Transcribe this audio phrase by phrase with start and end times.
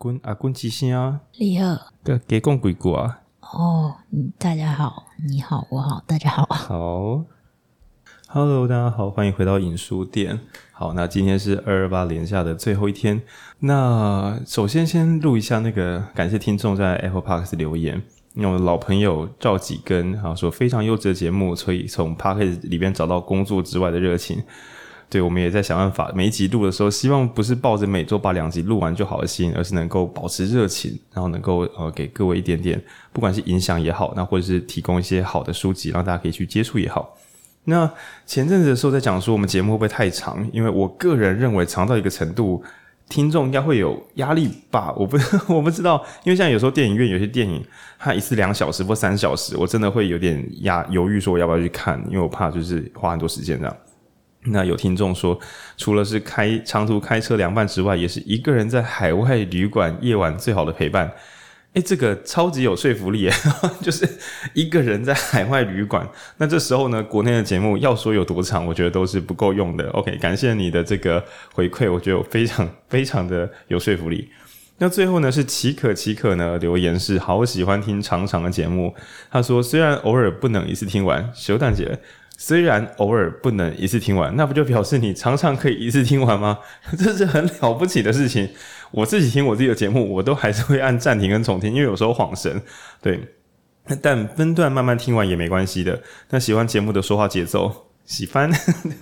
[0.00, 1.20] 滚啊滚几声啊！
[1.36, 3.20] 你好，给给讲几句啊！
[3.42, 3.94] 哦，
[4.38, 6.46] 大家好，你好，我好，大家好。
[6.46, 7.22] 好
[8.28, 10.40] ，Hello，大家好，欢迎回到影书店。
[10.72, 13.20] 好，那今天是二二八连下的最后一天。
[13.58, 24.42] 那首先先录一下那个，感谢听众在 Apple Parks 留言，因为我的老朋友赵几根啊说非常优质的节目，所以从 Podcast 里边找到工作之外的热情。
[25.10, 32.80] 对，我们也在想办法，每一集录的时候，希望不是抱着每周把两集录完就好的心，而是能够保持热情，然后能够呃给各位一点点，
[33.12, 37.16] 不管是影响也好，那或者是提供一些好的书籍，让大家可以去接触也好。
[37.64, 37.90] 那
[38.24, 42.62] 前阵子的时候在讲说我们节目会不会太长，因为我个人认为长到一个程度，
[43.08, 44.94] 听众应该会有压力吧？
[44.96, 45.18] 我不
[45.52, 47.60] 我不知道，因为像有时候电影院有些电影，
[47.98, 53.76] 它一次两小时或三小时，我真的会有点压犹豫，说我要不要去看，因为我怕就是花很多时间这样。
[54.44, 55.38] 那有听众说，
[55.76, 61.12] 除了是开长途开车凉拌之外，也是一个人在海外旅馆夜晚最好的陪伴。
[61.74, 63.32] 诶，这个超级有说服力耶，
[63.80, 64.08] 就是
[64.54, 66.08] 一个人在海外旅馆。
[66.38, 69.88] 那这时候呢，国内的节目要说有多长，我觉得都是不够用的。
[69.90, 71.22] OK，感谢你的这个
[71.52, 74.28] 回馈，我觉得我非常非常的有说服力。
[74.78, 78.92] 那最后呢，是奇可奇可呢留言是好喜欢听长长的节目。
[79.30, 82.00] 他说，虽然偶尔不能一次听完，修蛋姐。
[82.42, 86.58] 虽然偶尔不能一次听完，那不就表示你常常可以一次听完吗？
[86.96, 88.48] 这是很了不起的事情。
[88.92, 92.62] 我自己听我自己的节目，我都还是会按暂停跟重听，因为有时候晃神。
[93.02, 93.20] 对，
[94.00, 96.00] 但分段慢慢听完也没关系的。
[96.30, 98.50] 那喜欢节目的说话节奏，喜欢。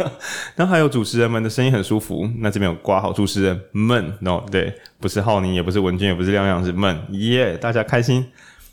[0.57, 2.29] 然后还有主持人们的声音很舒服。
[2.39, 8.27] 那这边有挂号主持人们，no，对，不是浩宁，也不是文君，也不是亮亮，是们，耶，大家开心。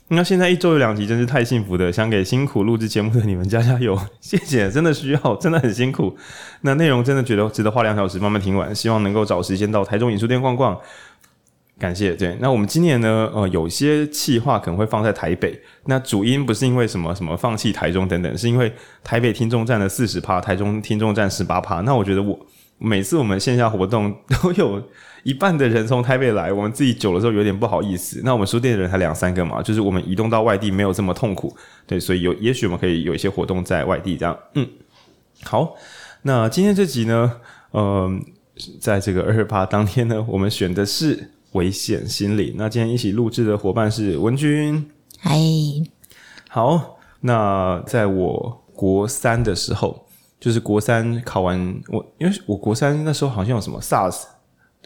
[0.08, 1.90] 那现在一周有两集，真是太幸福的。
[1.90, 6.16] 想给辛苦录制节目的你们加加油，谢谢， 真的需要，真的很辛苦。
[6.60, 10.78] 那内容真的觉得值得花两小时慢慢听完，希望能够找时间到台中影书店逛逛。
[11.76, 12.14] 感谢。
[12.14, 15.60] 对，那我们今年呢，呃，有些企划可能会放在台北。
[15.86, 21.80] 那主因不是因为什么什么放弃台中等等，是因为台北听众占了四十趴，台中听众占十八趴。
[21.80, 22.38] 那我觉得我
[22.78, 24.80] 每次我们线下活动都有。
[25.26, 28.20] 一半的人从台北来，我们自己久了之后有点不好意思。
[28.22, 31.52] 那我们书店的人才两三个嘛，就是我们移动到外地没有这么痛苦，
[31.84, 34.38] 对，所以有也许我们可以有一些活动在外地这样。
[34.54, 34.64] 嗯，
[35.42, 35.74] 好，
[36.22, 37.40] 那今天这集呢，
[37.72, 38.20] 嗯、呃，
[38.80, 42.54] 在这个二二八当天呢，我们选的是危险心理。
[42.56, 44.88] 那今天一起录制的伙伴是文君，
[45.18, 45.36] 嗨，
[46.48, 50.06] 好，那在我国三的时候，
[50.38, 51.58] 就是国三考完
[51.88, 54.22] 我，因为我国三那时候好像有什么 SARS。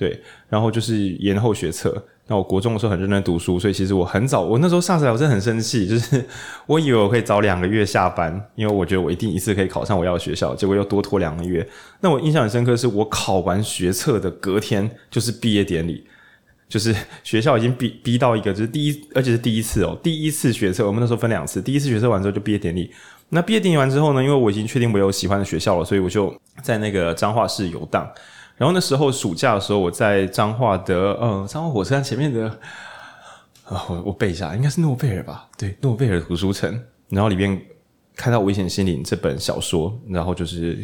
[0.01, 0.19] 对，
[0.49, 2.03] 然后就是延后学测。
[2.27, 6.25] 那我国中的时候很认真读书，所以其实我很早，我那时候上次来我真的很生气，就是
[6.65, 11.69] 我以为我可以早两个月下班，因为我觉得我一定一次可以考上我要的学校，结果又多拖两个月。
[12.01, 16.03] 那我印象很深刻，是我考完学测的隔天就是毕业典礼，
[16.67, 22.91] 就是学校已经逼逼到一个，就是第一，而且是第一次哦，第一次学测，我们那时候分两次，第一次学测完之后就毕业典礼。
[23.29, 28.09] 那毕业典礼完之后呢，因为我已经确定我有喜欢的学校了，所以我就在那个彰化市游荡。
[28.61, 32.61] 然后那时候暑假的时候，我在彰化的呃彰化火车站前面的、
[33.65, 35.49] 我我背一下，应该是诺贝尔吧？
[35.57, 36.79] 对，诺贝尔图书城。
[37.09, 37.59] 然后里面
[38.15, 40.79] 看到《危险心灵》这本小说，然后就是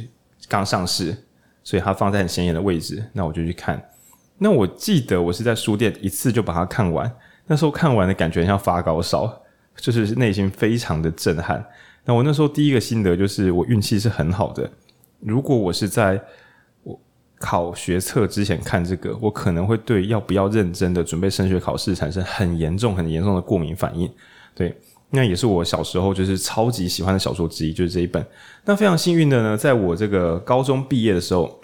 [0.49, 1.15] 刚上市，
[1.63, 3.05] 所以它放在很显眼的位置。
[3.13, 3.91] 那我就去看。
[4.39, 7.15] 那我记得我是在书店一次就把它看完。
[7.47, 9.31] 那时候看完的感觉像发高烧，
[9.77, 11.63] 就是内心非常的震撼。
[12.07, 14.71] 那我那时候第一个心得就是，我运气是很好的。
[15.21, 16.19] 如果我是在
[17.39, 24.11] 考学测之前看这个，我可能会对要不要认真的准备升学考试产生很严重、很严重的过敏反应。
[24.55, 24.75] 对，
[25.11, 28.27] 那也是我小时候就是超级喜欢的小说之一，就是这一本。
[28.65, 31.61] 那非常幸运的呢，在我这个高中毕业的时候。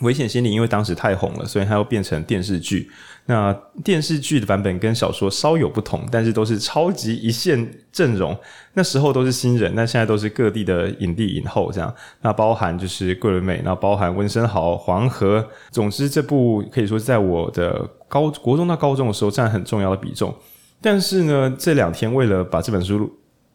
[0.00, 2.90] 危险心理因为当时太红了，所以它又变成电视剧。
[3.26, 8.36] 那电视剧的版本跟小说稍有不同，但是都是超级一线阵容。
[8.74, 11.94] 那时候都是新人，那现在都是各地的影帝影后这样。
[12.20, 15.46] 那包含就是桂纶镁，那包含温升豪、黄河。
[15.70, 20.34] 总之，这部可以说在我的高国中到高中的时候占很重要的比重。
[20.82, 23.10] 但是呢，这两天为了把这本书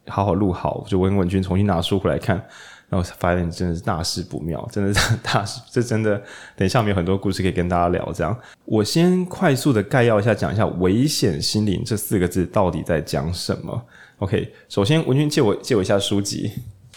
[0.08, 2.44] 好好录好，就问文君重新拿书回来看。
[2.90, 6.20] 然后发现真的是大事不妙，真的是 大事，这真的
[6.56, 8.12] 等一下我们有很多故事可以跟大家聊。
[8.12, 13.80] 这样，我先快速的概要一下，讲一下“危险心灵”这四个字到底在讲什么。
[14.18, 16.50] OK，首先文君借我借我一下书籍，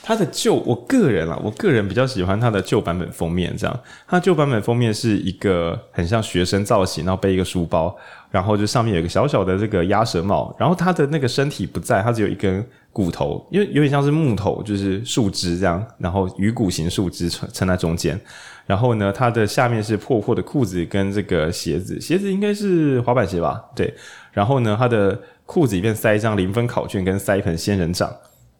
[0.05, 3.79] 它的旧，我个人啊，我个人比较喜欢它的旧版本封面，这样。
[4.05, 7.95] 它旧版本封面是一个很像学生造型，然后背一个书包，
[8.29, 18.19] 然后就上面有一个小小的这个鸭舌帽，然后它的那个身体不在，它只有一根骨头，因为有点像是木头，就是树枝这样，然后鱼骨型树枝撑在中间。
[18.65, 23.63] 然后呢，它的下面是破破的裤子跟这个鞋子，鞋子应该是滑板鞋吧？
[23.73, 23.94] 对。
[24.33, 28.13] 然后呢，它的裤子里面塞一张零分考卷跟塞一盆仙人掌。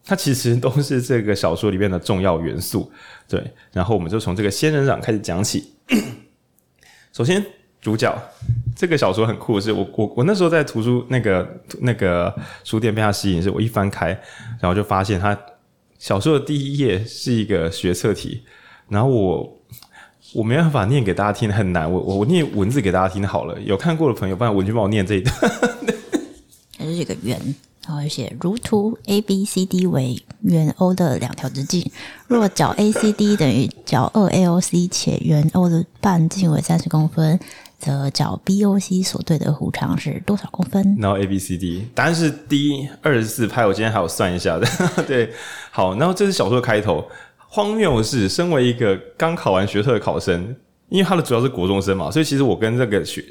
[0.06, 2.92] 它其实都是这个小说里面的重要元素，
[3.26, 3.42] 对。
[3.72, 5.72] 然后我们就从这个仙人掌开始讲起。
[7.12, 7.44] 首先，
[7.80, 8.14] 主角
[8.76, 12.34] 这个小说很酷的是，我我我那时候在图书那个那个
[12.64, 14.08] 书店被它吸引，是我一翻开，
[14.60, 15.38] 然后就发现它
[15.98, 18.42] 小说的第一页是一个学测题，
[18.88, 19.62] 然后我
[20.34, 23.58] 我没办法念给大家听，很难，我我我念文字给大家听好了。
[23.60, 25.34] 有看过的朋友，不然文君帮我念这一段。
[26.76, 27.40] 还是这个圆。
[27.86, 31.90] 然后写如图 A B C D 为圆 O 的两条直径，
[32.26, 37.38] 若角 A C D 等于角二 A O C，且圆 O 的半径为三十公分，
[37.78, 40.96] 则角 B O C 所对的弧长是多少公分？
[40.98, 44.66] 然后 A B C D 答案是 D 二十四拍，我今天还有算一下的。
[45.06, 45.30] 对，
[45.70, 47.06] 好，然后这是小说的开头。
[47.36, 50.56] 荒谬的是，身为一个刚考完学测的考生，
[50.88, 53.24] 因为他的主要是国中生嘛，所以其实我跟这个学。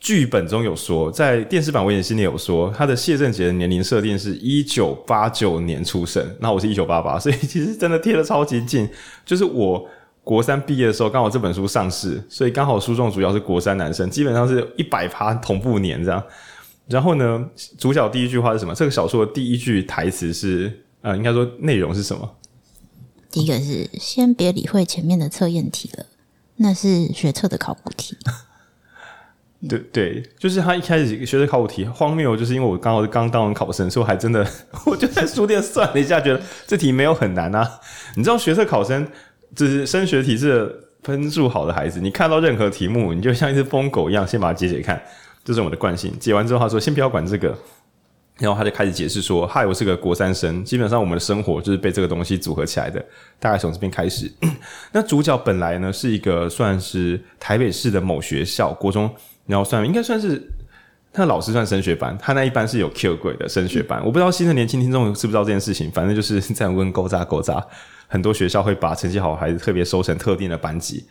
[0.00, 8.88] 剧本中有说，在电视版我也心里有说，他的谢震杰的年龄设定是一九八九年出生，那我是一九八八，所以其实真的贴得超级近。
[9.26, 9.86] 就是我
[10.24, 16.22] 国三毕业的时候，刚好这本书上市，所以刚好书中主要是国三男生，基本上是一百趴同步年这样。
[16.88, 17.46] 然后呢，
[17.78, 18.74] 主角第一句话是什么？
[18.74, 22.36] 这个小说的第一句台词是，呃，应该说内容是什么？
[23.30, 26.06] 第一个是先别理会前面的测验题了，
[26.56, 28.16] 那是学测的考古题。
[29.68, 34.46] 对对，就是他一开始学的考古题荒谬，就是因为我刚好是刚当完考生，所以还真的，
[34.86, 37.70] 我就在书店算了一下，觉得这题没有很难啊。
[38.16, 39.06] 你知道学测考生
[39.54, 44.98] 就是升学体制分数好的孩子，你看到任何题目，你就像一只疯狗一样，先把它解解看，
[45.44, 46.18] 这是我的惯性。
[46.18, 47.54] 解完之后，他说先不要管这个，
[48.38, 53.04] 然后他就开始解释说，嗨，我是个国三生，基本上我们的生活就是被这个东西组合起来的，
[53.38, 54.32] 大概从这边开始。
[54.90, 59.14] 那主角本来呢是一个算是台北市的某学校国中。
[59.50, 60.40] 然后算应该算是
[61.12, 64.00] 他老师算升学班，他那一班是有 Q 鬼的升学班。
[64.00, 67.60] 嗯、我不知道新的年轻听众知不知道这件事情，反正就是在问勾扎勾扎，
[68.06, 71.04] 很多学校会把成绩好的孩子特别收成特定的班级。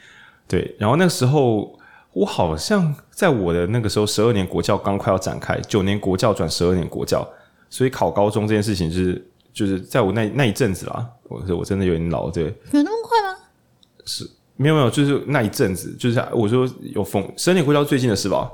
[0.48, 1.78] 对，然后那个时候
[2.14, 7.28] 我好像在我的那个时候，十二年国教刚快要展开，九年国教转十二年国教，
[7.70, 13.38] 所以考高中这件事情、就是就是在我那那一阵子啦，我我真的有点老，对，有那么快吗？
[14.06, 14.30] 是。
[14.62, 18.52] 没有没有，就是那一阵子，就是我说有封十二年国教最近的是吧？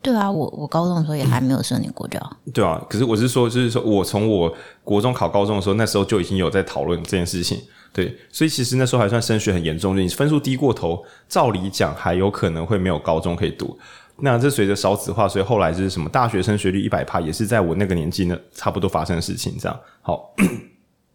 [0.00, 2.18] 对啊，我我高中的时候也还没有十二年国教。
[2.54, 4.50] 对啊，可是我是说，就是说我从我
[4.82, 7.60] 国中考高中的时候，那时候就已经有在讨论这件事情。
[7.92, 13.78] 对，所以其实那时候还算升学很严重，就你分数低过头，照理讲还有可能会没有高中可以读。
[14.16, 19.56] 那这随着少子化，所以后来就是什么大学升学率一百趴，也是在我那个年纪呢，差不多发生的事情。
[19.60, 20.34] 这样好。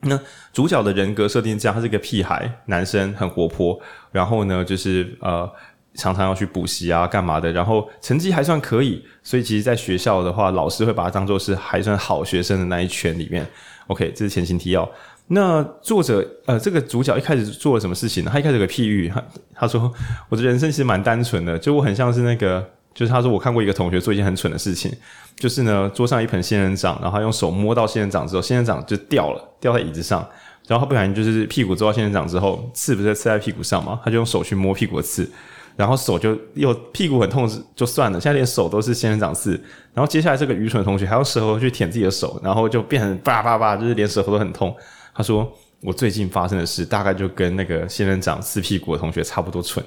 [0.03, 0.19] 那
[0.51, 3.79] 主角的人格设定这样，他是一个屁孩，男生很活泼，
[4.11, 5.49] 然后呢，就是呃，
[5.95, 13.45] 常常要去补习啊，干嘛的，然后成绩还算可以，所以其实在学校的话，老师会把他当做是还算好学生的那一圈里面。
[13.87, 14.89] OK，这是前情提要。
[15.27, 18.29] 那作者呃，这个主角一开始做了什么事情呢？
[18.31, 19.23] 他一开始有个譬喻，他
[19.55, 19.91] 他说
[20.29, 22.69] 我的人生其实蛮单纯的，就我很像是那个。
[22.93, 24.91] 就是他说，我看过一个同学做一件很蠢的事情，
[25.35, 30.19] 就是呢，桌上一盆仙人掌，然后他用手摸到仙人掌之后，仙人掌就掉了，掉在椅子上，
[30.67, 35.27] 然后他不小心就是屁股坐到仙人掌之后，刺不是刺在屁股上嘛，他就用手去摸屁股的刺，
[35.75, 39.59] 然后手就又屁股很痛就算了，现在连手都是仙人掌刺，
[39.93, 44.75] 然后接下来这个愚蠢的同学还用舌头去舔自己的手，然后就变成叭叭叭，就是连舌头都很痛。
[45.15, 45.51] 他说
[45.81, 49.83] 我最近发生的事大概就跟那个仙人掌刺屁股的同学差不多蠢，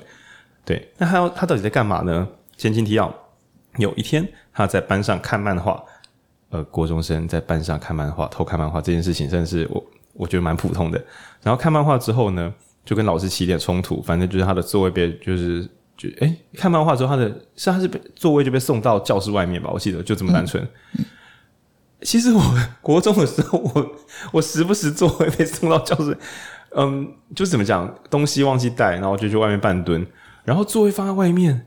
[0.64, 2.26] 对，那他要他到底在干嘛呢？
[2.56, 3.14] 前情提要：
[3.76, 5.82] 有一天，他在班上看漫画。
[6.48, 11.04] 呃，国中生在班上看漫画、偷看漫画这件事情，真的是我我觉得蛮普通的。
[11.42, 19.68] 然后看漫画之后呢，就跟老师起点冲突，反正就是他的座位被就是就诶、欸、看漫画之后，他的是他是被座位就被送到教室外面吧？
[19.72, 20.64] 我记得就这么单纯。
[22.02, 22.40] 其实我
[22.80, 23.96] 国中的时候，我
[24.34, 26.16] 我时不时座位被送到教室，
[26.76, 30.06] 嗯，就是怎么讲，东西忘记带，然后就去外面半蹲，
[30.44, 31.66] 然后座位放在外面。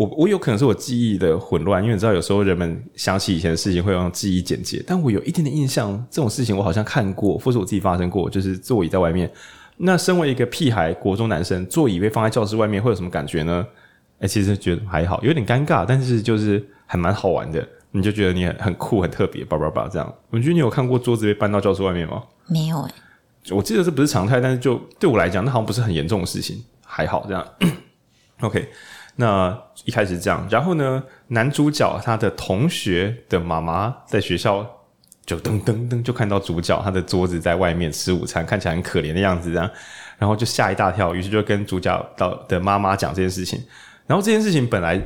[0.00, 9.30] 我我有可能是我记忆的混乱，因为你知道有时候人们想起以前的事情会用记忆简介，但我有一点点印象，这种事情我好像看过，或是我自己发生过，就是座椅在外面。
[9.76, 13.66] 那身为一个屁孩，国中男生，座椅被放在教室外面会有什么感觉呢？
[14.20, 20.14] 哎、欸，其实觉得还好，有点尴尬，但是就是还蛮好玩的，你就觉得你很很酷、很特别，叭叭叭这样。
[20.30, 22.22] 文君，你有看过桌子被搬到教室外面吗？
[22.46, 22.90] 没有哎、
[23.44, 23.54] 欸。
[23.54, 27.46] 我记得这不是常态，但是就对我来讲，那好像不是很严重的事情，还好这样。
[28.40, 28.66] OK，
[29.16, 34.66] 那一开始这样，然后呢，男主角他的同学的妈妈在学校
[35.26, 39.70] 就噔噔噔就看到主角他的桌子在外面吃午餐，看起来很可怜的样子，这样，
[40.18, 43.62] 然后就吓一大跳，于是就跟主角到的妈妈讲这件事情，
[44.06, 45.00] 然后这件事情本来。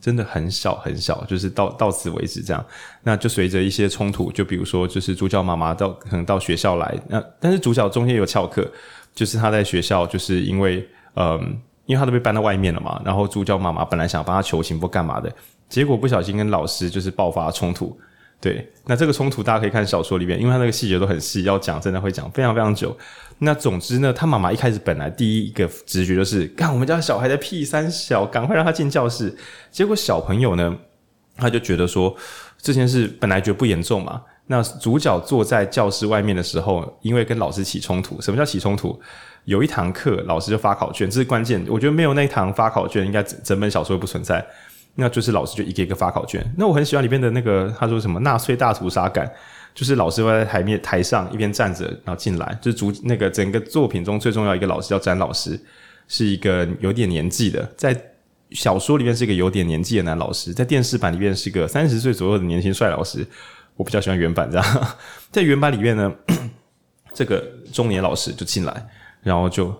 [0.00, 2.64] 真的很小很小，就是到到此为止这样。
[3.02, 8.70] 那就随着一些冲突，就比如说，就是主角妈妈到可能到学校来，那但是主角中间有翘课，
[9.12, 15.32] 就是他在学校就是因为嗯，因为他都被搬到外面了嘛，然后主角妈妈本来想帮他求情或干嘛的，
[15.70, 17.98] 结果不小心跟老师就是爆发冲突。
[18.38, 22.94] 对，那这个冲突大家可以看小说里面，因为他那个细节都很细，要讲真的会讲非常非常久。
[23.38, 29.34] 那总之呢，他妈妈一开始本来第一个直觉就是，干我们家小孩的屁三小，赶快让他进教室。
[29.72, 30.76] 结果小朋友呢，
[31.36, 32.14] 他就觉得说
[32.60, 34.22] 这件事本来觉得不严重嘛。
[34.46, 38.20] 那主角坐在教室外面的时候，因为跟老师起冲突。
[38.20, 38.98] 什么叫起冲突？
[39.48, 41.64] 有一堂课老师就发考卷，这是关键。
[41.70, 44.46] 我觉得没有那一堂发考卷，应该整整本小说不存在。
[44.96, 46.44] 那就是老师就一个一个发考卷。
[46.58, 49.26] 那我很喜欢里面的那个，他说什么纳粹大屠杀感，
[49.74, 55.58] 就是老师会在台面台上一边站着，然后进来，就是主那个整个作品中最重要一个老师叫詹老师，
[56.08, 57.98] 是一个有点年纪的，在
[58.50, 63.26] 小说里面是一个有点年纪的男老师，在电视版里面是个三十岁左右的年轻帅老师。
[63.76, 64.88] 我比较喜欢原版这样，
[65.32, 66.12] 在原版里面呢，
[67.14, 68.86] 这个中年老师就进来，
[69.22, 69.74] 然后就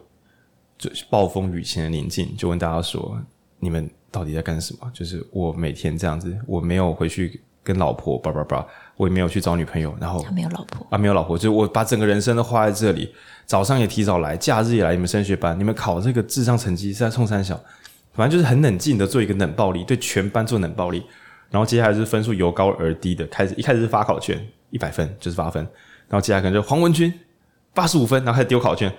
[0.76, 3.20] 就暴风雨前的宁静，就问大家说
[3.60, 4.90] ：“你们。”到底在干什么？
[4.94, 8.66] 就是我每天这样子，我没有回去跟老婆叭叭叭，
[8.96, 13.12] 我也没有去找女朋友，然后他没有老婆啊，没有老婆，就是我把整个人生都花在这里，
[13.44, 17.54] 早上也提早来，假日也来你们升学班，你们考这个智商成绩是在冲三小，
[18.14, 21.04] 反正就是很冷静的做一个冷暴力，对全班做冷暴力，
[21.50, 25.62] 然后接下来就是分数由高而低的开始，一开始是发考卷一百分就是八分，
[26.08, 27.12] 然后接下来可能就黄文君
[27.74, 28.90] 八十五分，然后开始丢考卷。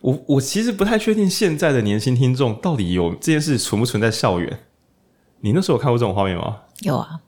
[0.00, 4.60] 我我其实不太确定现在的年轻听众到底有这件事存不存在校园。
[5.40, 6.58] 你那时候有看过这种画面吗？
[6.80, 7.20] 有啊，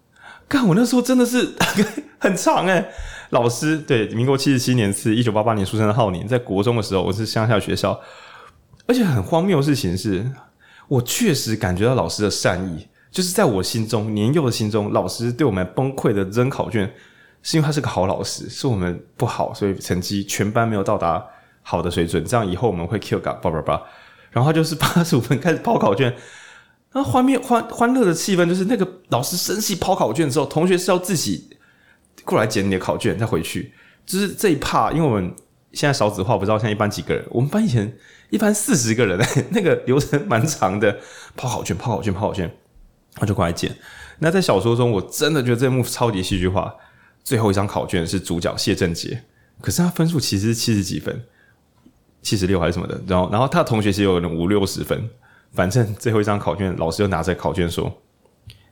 [0.48, 1.54] 看我那时候真的是
[2.18, 2.86] 很长诶。
[3.30, 7.98] 老师对，民国七十七年次，一九八八年出生的浩宁，在国中的时候，我是乡下学校，
[8.86, 10.30] 而且很荒谬的事情是，
[10.88, 16.92] 我确实感觉到老师的善意，就是在我心中年幼的心中，老师对我们崩溃的扔考卷，
[17.42, 21.24] 是因为他是个好老师，是我们不好，所以成绩全班没有到达。
[21.62, 23.82] 好的水准，这样以后我们会 Q 嘎叭叭叭，
[24.30, 26.14] 然后他就是八十五分开始抛考卷，
[26.92, 31.48] 那画面欢欢乐的气氛就是那个老师生气抛考卷之后，同学是要自己
[32.24, 33.72] 过来捡你的考卷再回去，
[34.04, 35.34] 就是这一趴，因为我们
[35.72, 37.96] 现在少子化，不知道现在一班几个人，我们班以前
[38.30, 39.18] 一班四十个人，
[39.50, 40.98] 那个流程蛮长的，
[41.36, 42.52] 抛考卷抛考卷抛考卷，
[43.14, 43.74] 他就过来捡。
[44.18, 46.74] 那在小说中，我真的觉得这幕超级戏剧化，
[47.24, 49.24] 最后一张考卷是主角谢正杰，
[49.60, 51.24] 可是他分数其实是七十几分。
[52.22, 55.10] 七十六还是什么的，然后，然后他的同学其实有五六十分，
[55.52, 57.92] 反正最后一张考卷，老师就拿着考卷说：“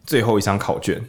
[0.06, 1.02] 最后一张考卷，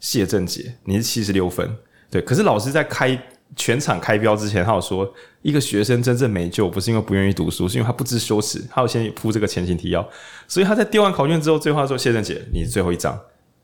[0.00, 1.76] 谢正杰，你是七十六分。”
[2.08, 3.20] 对，可是老师在开
[3.56, 5.12] 全场开标之前，他有说，
[5.42, 8.62] 一个学生真正没救，不是因为不愿意读书，是因为他不知羞耻。
[8.70, 10.08] 他有先铺这个前情提要，
[10.46, 13.18] 所以他在丢完考卷之后，最后他说：“谢正杰，你是最后一张，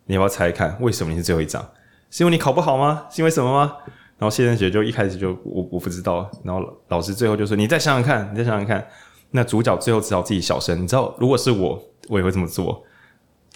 [0.07, 1.63] 你要不要猜一看为什么你是最后一张？
[2.11, 3.07] 是因为你考不好吗？
[3.11, 3.77] 是因为什么吗？”
[4.19, 8.85] 然后谢震杰就一开始就我我不知道，然后老师最后就说，你再想想看，你再想想看。
[9.31, 12.83] 那主角最后只好自己小声，你知道如果是我，我也会这么做。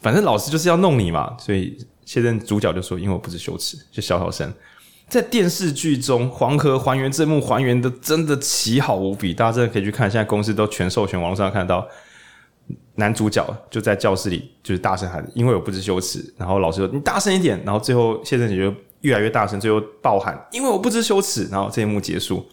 [0.02, 4.52] 反正老师就是要弄你嘛，所以现在主角就说，因为我不知羞耻，就小小声。
[5.08, 10.10] 在电视剧中，黄河还原这幕还原的真的奇好无比，大家真的可以去看。
[10.10, 11.88] 现在公司都全授权，网络上看到
[12.94, 16.32] 男主角就在教室里就是大声喊，因为我不知羞耻。
[16.36, 18.72] 然后老师说你大声一点，然后最后谢震杰就。
[19.02, 21.46] 越来越大声，最后爆喊，因为我不知羞耻。
[21.50, 22.44] 然后这一幕结束，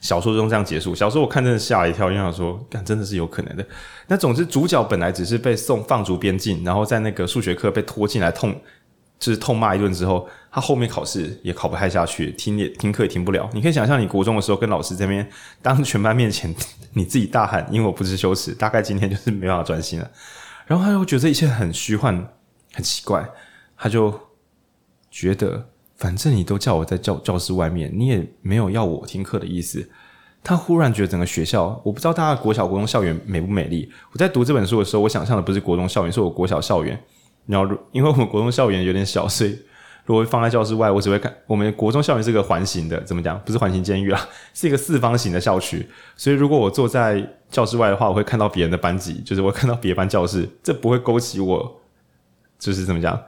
[0.00, 0.94] 小说中这样结束。
[0.94, 3.66] 小说我看真的吓一跳，因为想说，干真的是有可能的。
[4.06, 8.60] 那总之，主角本来只是被送放逐边境，然后在那个数学课被拖进来痛，
[9.18, 13.48] 就是痛骂一顿之后，他后面考试也考不太下去，听也听课也听不了。
[13.52, 15.28] 你可以想象，你国中的时候跟老师这边
[15.62, 16.54] 当全班面前
[16.94, 20.10] 你自己大喊，因为我不知羞耻，大概今天就是没办法专心了。
[20.66, 22.28] 然后他又觉得一切很虚幻，
[22.74, 23.24] 很奇怪，
[23.76, 24.27] 他就。
[25.18, 29.90] 觉得反正你都叫我在教教室外面，你也没有要我听课的意思。
[30.44, 33.90] 他忽然觉得整个学校，我不知道大家国小国中校园美不美丽。
[34.12, 36.96] 我在读这本书的时候，我想象的不是国中校园，是我国小校园。
[37.46, 39.58] 然后因为我们国中校园有点小，所以
[40.04, 43.36] 如果放在教室外，我只会看我们国中校园是个环形的，怎么讲？
[43.40, 44.20] 不是环形监狱啊，
[44.54, 45.84] 是一个四方形的校区。
[46.14, 51.80] 所以如果我坐在教室外的话，我会看到别人的班级，就是我看到别班教室，这不会勾起我，
[52.56, 53.20] 就是怎么讲？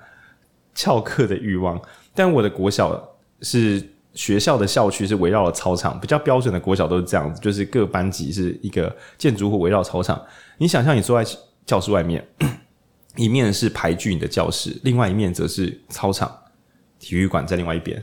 [0.80, 1.78] 翘课的欲望，
[2.14, 3.06] 但我的国小
[3.42, 10.18] 是学校的校区是围绕了操场，比较标准的国小都是这样子，就是各班级是一个建筑物围绕操场。
[10.56, 11.30] 你想象你坐在
[11.66, 12.26] 教室外面，
[13.14, 16.34] 一面是排剧你的教室，另外一面则是操场，
[16.98, 18.02] 体育馆在另外一边，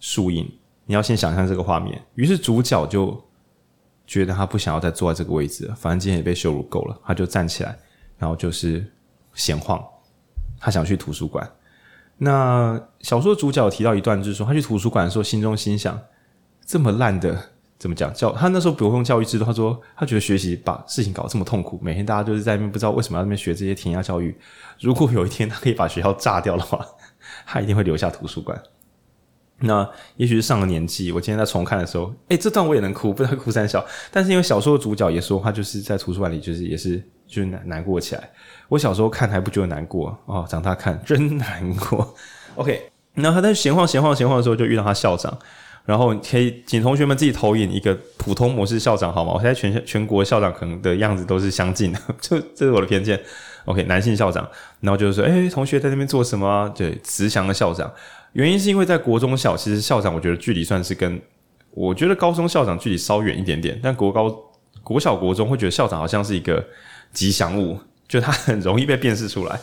[0.00, 0.50] 树荫。
[0.86, 2.02] 你要先想象这个画面。
[2.14, 3.22] 于是主角就
[4.06, 7.76] 觉得他不想要再坐在这个位置了，反正今天也被羞辱够了，他就站起来，
[8.16, 8.90] 然后就是
[9.34, 9.84] 闲晃，
[10.58, 11.46] 他想去图书馆。
[12.18, 16.00] 那小说主角提到一段，就是说他去图书馆的时候，心中心想：
[16.64, 17.38] 这么烂的，
[17.78, 18.32] 怎么讲教？
[18.32, 24.34] 他那时候不用教育制度，他说他觉得学习把事情搞得这么痛苦，每天大家就是在那边不知道为什么要那边学这些填鸭教育。
[24.80, 26.84] 如果有一天他可以把学校炸掉的话，
[27.44, 28.60] 他一定会留下图书馆。
[29.60, 33.84] 那也许是上了年纪，我今天在重看的时候，诶，这段我也能哭，不知道哭三笑。
[34.10, 38.30] 但是因为小说的主角也说，他就是在图书馆里，就是也是就难难过起来。
[38.68, 42.14] 我小时候看还不觉得难过哦，长大看真难过。
[42.56, 45.38] OK，然后他在闲晃闲晃闲晃的时候，就遇到他校长，
[45.84, 49.32] 然后可以请同学们自己投影一个普通模式校长好吗？
[49.34, 53.20] 我现在全全国校长可能的样子都是相近的， 就这是我的偏见。
[53.66, 54.48] OK，男性校长，
[54.80, 56.72] 然后就是说，诶，同学在那边做什么？
[56.76, 57.92] 对，慈祥的校长。
[58.32, 61.20] 原因是因为在国中小，其实校长我觉得距离算是跟
[61.72, 64.32] 我觉得高中校长距离稍远一点点，但国高、
[64.84, 66.64] 国小、国中会觉得校长好像是一个
[67.16, 69.58] 吉祥物，就他很容易被辨识出来。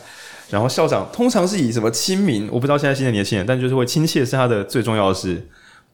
[0.50, 5.48] 然后校长通常是以什么亲民，我不知道现在新的年轻人，但就是会亲切是他的最重要的事。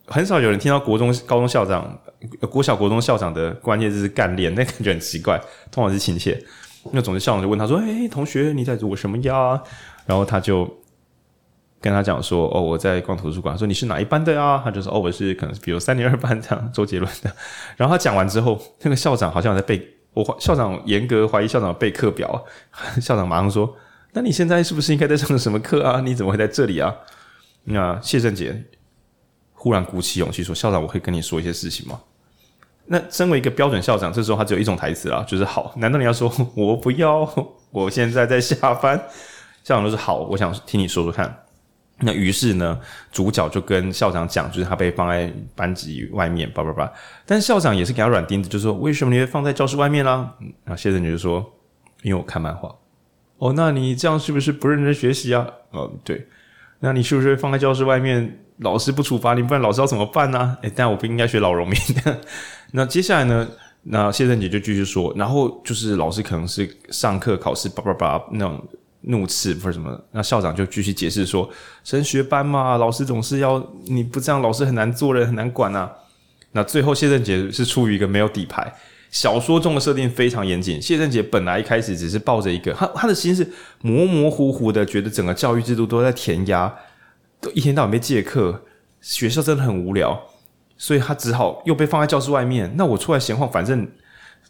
[0.07, 1.97] 很少有人听到国中、高中校长、
[2.51, 5.39] 国小、国中校长的关键字是干练，那感觉很奇怪。
[5.71, 6.43] 通常是亲切。
[6.93, 9.63] 那总之校长就问他说：“诶，同学，你在做什么呀？”
[10.07, 10.69] 然后他就。
[11.83, 13.57] 跟他讲说哦，我在逛图书馆。
[13.57, 14.61] 说你是哪一班的呀？
[14.63, 17.35] 他就说哦，我是可能是比如三零二班这样，周杰伦的。
[17.75, 22.45] 然后他讲完之后，那个校长好像在背，我校长严格怀疑校长背课表。
[23.01, 23.77] 校长马上说
[24.13, 26.01] ：“那你现在是不是应该在上什么课啊？
[26.01, 26.95] 你怎么会在这里啊？”
[27.65, 28.65] 那谢正杰
[29.53, 32.01] 忽然鼓起勇气说：“校长，我可以跟你说一些事情吗？”
[32.87, 35.73] 那身为一个标准校长，这时候他只有一种台词啊，就是好。
[35.77, 37.29] 难道你要说 我不要？
[37.71, 38.99] 我现在在下班。
[39.63, 41.45] 校长都是好，我想听你说说看。
[42.01, 42.79] 那于是呢，
[43.13, 46.91] 主角就跟校长讲，就是他被放在班级外面，叭叭叭。
[47.27, 50.35] 但校长也是给他软钉子，就说为什么你会放在教室外面啦？
[50.65, 51.45] 然后谢正杰就说，
[52.03, 52.75] 因为我看漫画。
[53.39, 55.47] 哦，那你这样是不是不认真学习啊？
[55.71, 56.27] 哦，对。
[56.81, 58.39] 那你是不是放在教室外面？
[58.59, 60.39] 老师不处罚你，不然老师要怎么办呢？
[60.39, 60.59] 啊？
[60.63, 61.79] 诶，但我不应该学老荣民。
[62.73, 63.49] 那接下来呢？
[63.83, 68.63] 那谢正杰就继续说，然后就是老师可能是上课考试，叭叭叭那种。
[69.03, 71.49] 怒斥或者什么，那校长就继续解释说
[71.85, 75.91] ：“升学班嘛，老师总是要你不这样，老师很难做人，很难管啊。”
[76.53, 78.75] 那最后谢正杰是出于一个没有底牌，
[79.11, 80.83] 小说中的设定非常严谨。
[80.83, 83.49] 谢正杰本来一开始只是抱着一个他他的心是
[83.83, 86.75] 模模糊糊的，觉得整个教育制度都在填鸭，
[87.41, 88.65] 都一天到晚被借课，
[89.01, 90.21] 学校真的很无聊，
[90.77, 92.71] 所以他只好又被放在教室外面。
[92.77, 93.89] 那我出来闲晃，反正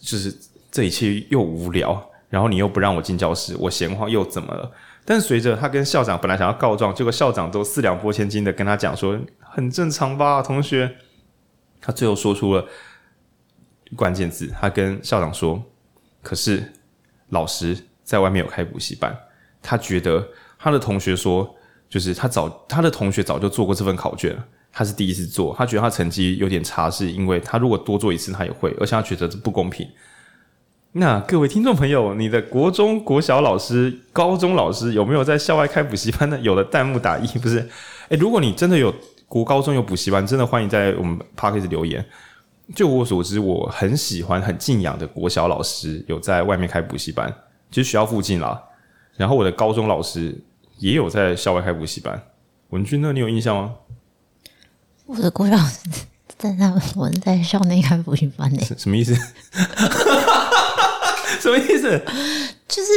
[0.00, 0.34] 就是
[0.72, 2.09] 这一切又无聊。
[2.30, 4.72] 然后你又不让我进教室，我闲话又怎么了？
[5.04, 10.96] 但随着他跟校长本来想要告状，结果校长都四两拨千斤的跟他讲说，很正常吧，同学。
[11.80, 12.64] 他最后说出了
[13.96, 15.60] 关键字，他跟校长说
[16.22, 16.62] ：“可是
[17.30, 19.18] 老师在外面有开补习班，
[19.62, 21.56] 他觉得他的同学说，
[21.88, 24.36] 就是他早他的同学早就做过这份考卷，
[24.70, 29.88] 他是第一次做，他觉得他成绩有点差，是因为他如果多做一次他也会，而且他觉得这不公平。”
[30.92, 36.36] 那各位听众朋友，你的国中、国小老师、高中老师有没有在校外开补习班呢？
[36.40, 37.58] 有的弹幕打一， 不是？
[38.08, 38.92] 诶，如果你真的有
[39.28, 42.04] 国高中有补习班，真的欢迎在我们 Podcast 留言。
[42.74, 47.32] 就我所知，我很喜欢、很敬仰的国小老师有在外面开补习班，
[47.70, 48.60] 就是学校附近啦。
[49.16, 50.36] 然后我的高中老师
[50.78, 52.20] 也有在校外开补习班。
[52.70, 53.74] 文君呢，你有印象吗？
[55.06, 55.78] 我的国小老师
[56.36, 58.60] 在那，我在校内开补习班呢。
[58.76, 59.14] 什么意思？
[61.40, 62.02] 什么意思？
[62.66, 62.90] 就是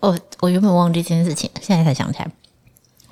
[0.00, 2.30] 我我原本忘记这件事情，现在才想起来。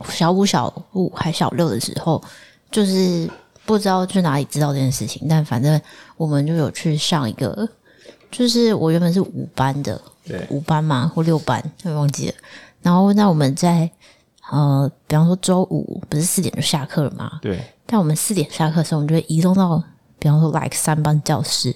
[0.08, 2.22] 小五、小五还小六的时候，
[2.70, 3.30] 就是
[3.64, 5.80] 不知道去哪里知道这件事情，但反正
[6.16, 7.68] 我们就有去上一个，
[8.30, 12.34] 就是我原本是五班的，对，五班嘛或六班，就忘记了。
[12.82, 13.88] 然后那我们在
[14.50, 17.38] 呃，比方说周五不是四点就下课了嘛？
[17.40, 17.58] 对。
[17.86, 19.82] 但我们四点下课的时候，我们就会移动到，
[20.18, 21.74] 比方说 like 三班教室。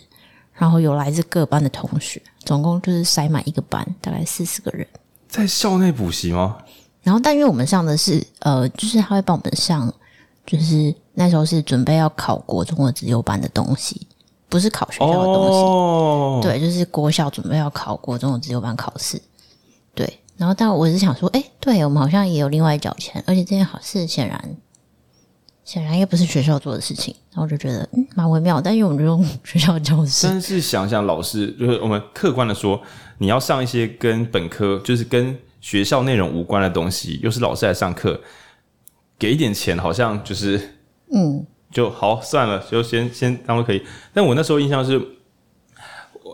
[0.55, 4.87] 然后有来自各班的同学，总共就是塞满一个班，大概四十个人。
[5.29, 6.57] 在校内补习吗？
[7.03, 9.93] 然后，但因为我们上的是呃，就是他会帮我们上，
[10.47, 14.07] 就是那时候是准备要考国中的资优班的东西，
[14.49, 15.59] 不是考学校的东西。
[15.59, 19.21] 哦、对，就是国校准备要考国中的资优班考试。
[19.95, 24.57] 对，然后但我是想说，哎，对我们好像也有另外一角钱，而且这件好事显然
[25.69, 30.27] 显然也不是学校做的事情，然后我就觉得嗯蛮微妙，但因为我们就用 学校教室。
[30.27, 32.81] 但是想想老师，就是我们客观的说，
[33.19, 38.19] 你要上一些跟本科就是跟学校内容无关的东西，又是老师来上课，
[39.19, 40.79] 给一点钱，好像就是
[41.13, 43.85] 嗯，就好算了，就先先当做可以。
[44.15, 44.99] 但我那时候印象是，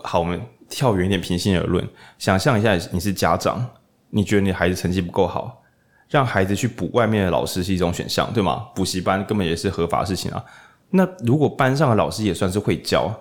[0.05, 1.85] 好，我们跳远一点，平心而论，
[2.17, 3.69] 想象一下，你是家长，
[4.11, 5.61] 你觉得你孩子成绩不够好。
[6.09, 8.67] 让孩子去补外面的老师是一种选项，对吗？
[8.75, 10.43] 补习班根本也是合法的事情啊。
[10.91, 13.11] 那如果班上的老师也算是会教，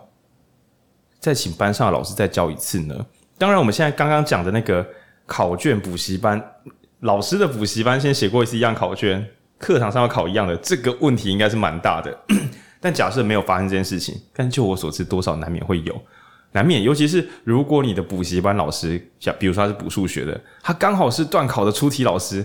[1.19, 2.95] 再请班上的老师再教一次呢？
[3.39, 4.87] 当然，我们现在刚刚讲的那个
[5.27, 6.41] 考卷补习班，
[7.01, 9.27] 老师的补习班先写过一次一样考卷，
[9.59, 12.17] 课堂上要考一样的，这个问题应该是蛮大的。
[12.81, 16.01] 但假设没有发生这件事情，但就我所知，多少难免会有，
[16.53, 16.83] 难免。
[16.83, 22.45] 尤其是如果你的补习班老师，像比如说他是补数学的，他刚好是段考的出题老师。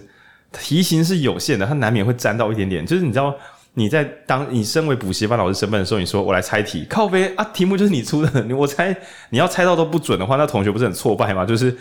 [0.51, 2.85] 题型是有限的，他难免会沾到一点点。
[2.85, 3.35] 就是你知道，
[3.75, 8.95] 你在当你身为补习班老师身份的时候，你说我来猜题，靠北啊，题目就是你出的，你我猜
[9.29, 11.45] 你要猜到都不准的话，那同学不是很挫败吗？
[11.45, 11.77] 就是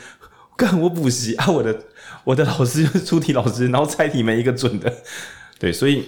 [0.57, 1.74] 干我补习啊，我的
[2.24, 4.92] 我的老师就是出题老师，然后猜题没一个准的。
[5.59, 6.07] 对，所以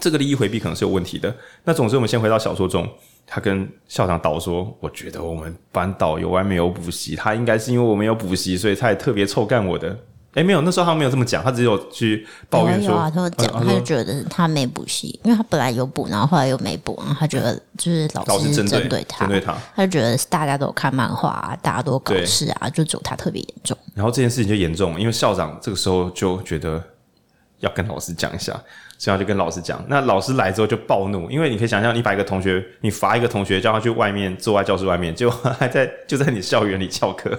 [0.00, 1.34] 这个利益回避可能是有问题的。
[1.64, 2.86] 那总之，我们先回到小说中，
[3.26, 9.96] 他跟校长导说，我觉得我们班导有完没有补习，他应该是因为我没有补习，所以他也特别臭干我的。
[10.36, 23.74] 哎，没有，那时候他没有这么讲，他只有去抱怨说，有啊，他讲，他就觉得他没补习，因为他本来有补，然后后来又没补，然后他觉得就是老师针对，他，针对他，他就觉得大家都看漫画啊，大家都搞事啊，就只有他特别严重。
[23.94, 26.84] 然后这件事情就严重，因为校长这个时候就觉得
[27.60, 28.52] 要跟老师讲一下，
[28.98, 29.82] 所以他就跟老师讲。
[29.88, 37.38] 那老师来之后就暴怒，因为你可以想象，你把一个同学，你罚一个同学，叫他去外面坐在教室外面，就还在就在你校园里翘课。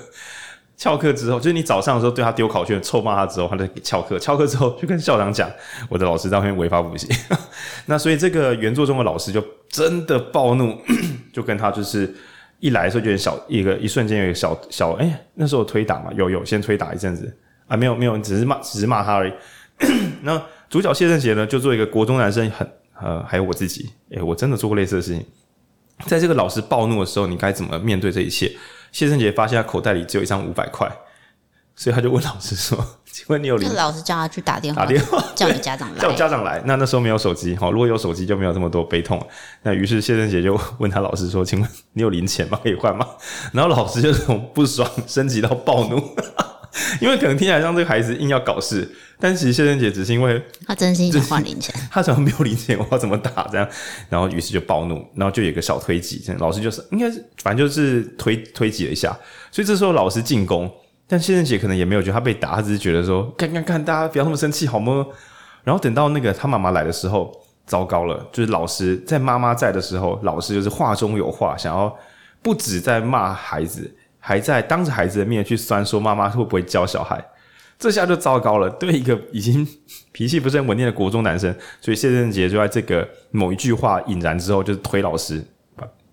[0.78, 4.20] 翘课之后，就是你早上的时候对他丢考卷、臭骂他之后，他就翘课。
[4.20, 5.52] 翘课之后就跟校长讲
[5.90, 7.08] ：“我的老师在外面违法补习。
[7.88, 10.80] ”那所以这个原作中的老师就真的暴怒，
[11.34, 12.14] 就跟他就是
[12.60, 17.36] 一来的时候就有小一个一瞬间有一个小小哎、欸，那时候推打嘛，有有先推打一阵子
[17.68, 19.34] 啊，没有没有，只是骂只是骂他而已。
[20.22, 22.70] 那主角谢胜杰呢，就做一个国中男生很
[23.02, 25.26] 呃，还有我自己，哎、我真的做过类似的事情。
[26.06, 28.52] 在这个老师暴怒的时候，你该怎么面对这一切？
[28.92, 30.90] 谢胜杰发现他口袋里只有一张五百块，
[31.76, 36.62] 所以他就问老师说：“请问你有零？”老师叫他去打电话，打电话叫你家长来，叫家长来。
[36.66, 39.26] 那那时候没有手机，好，如果有手机就没有这么多悲痛。
[39.62, 42.60] 那于是谢胜杰就问他老师说：“请问你有零钱吗？
[42.64, 43.06] 可以换吗？”
[43.54, 46.16] 然后老师就从不爽升级到暴怒。
[47.02, 48.88] 因为可能听起来像这个孩子硬要搞事，
[49.20, 53.68] 但其实谢胜杰只是因为他真心想换零钱， 他想没有零钱，我要怎么打这样？
[54.10, 59.18] 然后于是就暴怒，然后就有一个小推挤，老师就是应该是反正就是推推挤了一下，
[59.52, 60.72] 所以这时候老师进攻，
[61.08, 65.06] 但谢胜杰可能也没有觉得他被打，他只是觉得说看看看大家不要那么生气好吗？
[65.64, 67.32] 然后等到那个他妈妈来的时候，
[67.66, 71.94] 糟糕了，就是老师在妈妈在的时候，老师就是话中有话，想要
[72.42, 73.94] 不止在骂孩子。
[74.28, 77.26] 还在当着孩子的面去酸说妈妈会不会教小孩，
[77.80, 78.70] 这下就糟糕了。
[78.72, 79.66] 对一个已经
[80.12, 85.42] 脾气不是很稳定的国中男生，所以谢振杰就在这个某一句话引燃之后，就是推老师，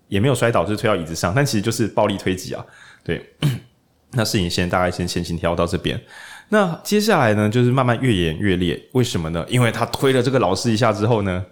[0.07, 2.65] 也没有摔倒，就是推到椅子上，但其实就是暴力推挤啊。
[3.03, 3.21] 对，
[4.15, 6.01] 那事情先大概先前行跳到这边，
[6.47, 8.81] 那接下来呢，就是慢慢越演越烈。
[8.93, 9.45] 为什么呢？
[9.49, 11.45] 因为他推了这个老师一下之后呢，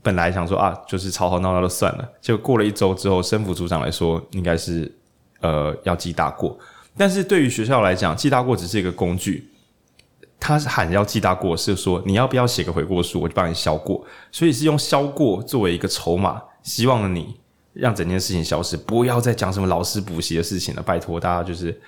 [0.00, 4.94] 本来想说啊，就是吵吵闹闹就算了，结果过了一周之后，生辅组长来说，应该是。
[5.40, 6.58] 呃，要记大过，
[6.96, 9.48] 但是对于学校来讲，记大过只是一个工具。
[10.42, 14.02] 他喊要记大过，是说你要不要写个悔过书，我就帮你销过。
[14.32, 17.36] 所以是用销过作为一个筹码，希望你
[17.74, 20.82] 让整件事情消失，不要再讲什么老师补习的事情了。
[20.82, 21.78] 拜托大家，就是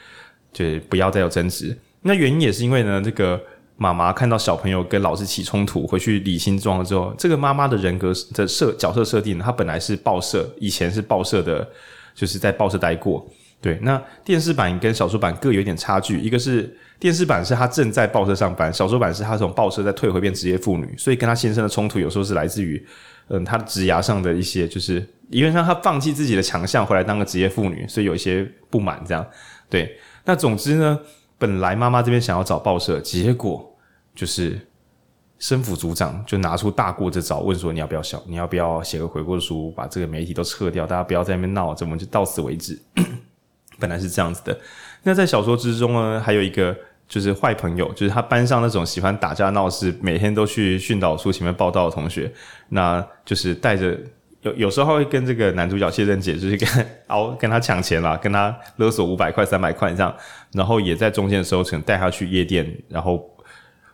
[0.53, 1.75] 就是不要再有争执。
[2.03, 3.41] 那原因也是因为呢，这个
[3.77, 11.67] 妈妈看到小朋友跟老师起冲突，回去理清状况之后，这个妈妈的人格的设角色设定，她本来是报社，以前是报社的，
[12.15, 13.27] 就是在报社待过。
[13.63, 16.19] 对，那电视版跟小说版各有一点差距。
[16.19, 22.85] 一个是电视版是她正在报社上班，小说版是她从报社再退回变职业妇女，所以跟她先生的冲突有时候是来自于，
[23.29, 29.25] 嗯，她的职涯上的一些，就是因为让她放弃自己的强项回来当个职业妇女，所以有一些不满这样。
[29.71, 30.99] 对，那总之呢，
[31.39, 33.79] 本来妈妈这边想要找报社，结果
[34.13, 34.61] 就是
[35.39, 42.77] 生辅组长就拿出大过这招，问说你要不要小，你要不要写个悔过书，把这个媒体都撤掉，大家不要在那边闹，这么就到此为止。
[43.83, 44.57] 本来是这样子的，
[45.03, 46.77] 那在小说之中呢，还有一个
[47.09, 52.33] 就是坏朋友，就是他班上那种喜欢打架闹事，每天都去训导处前面报道的同学，
[52.69, 53.99] 那就是带着
[54.43, 56.69] 有有时候会跟这个男主角谢振杰，就是跟
[57.09, 60.15] 熬跟他抢钱啦，跟他勒索五百块、三百块这样，
[60.53, 63.29] 然后也在中间的时候，可能带他去夜店，然后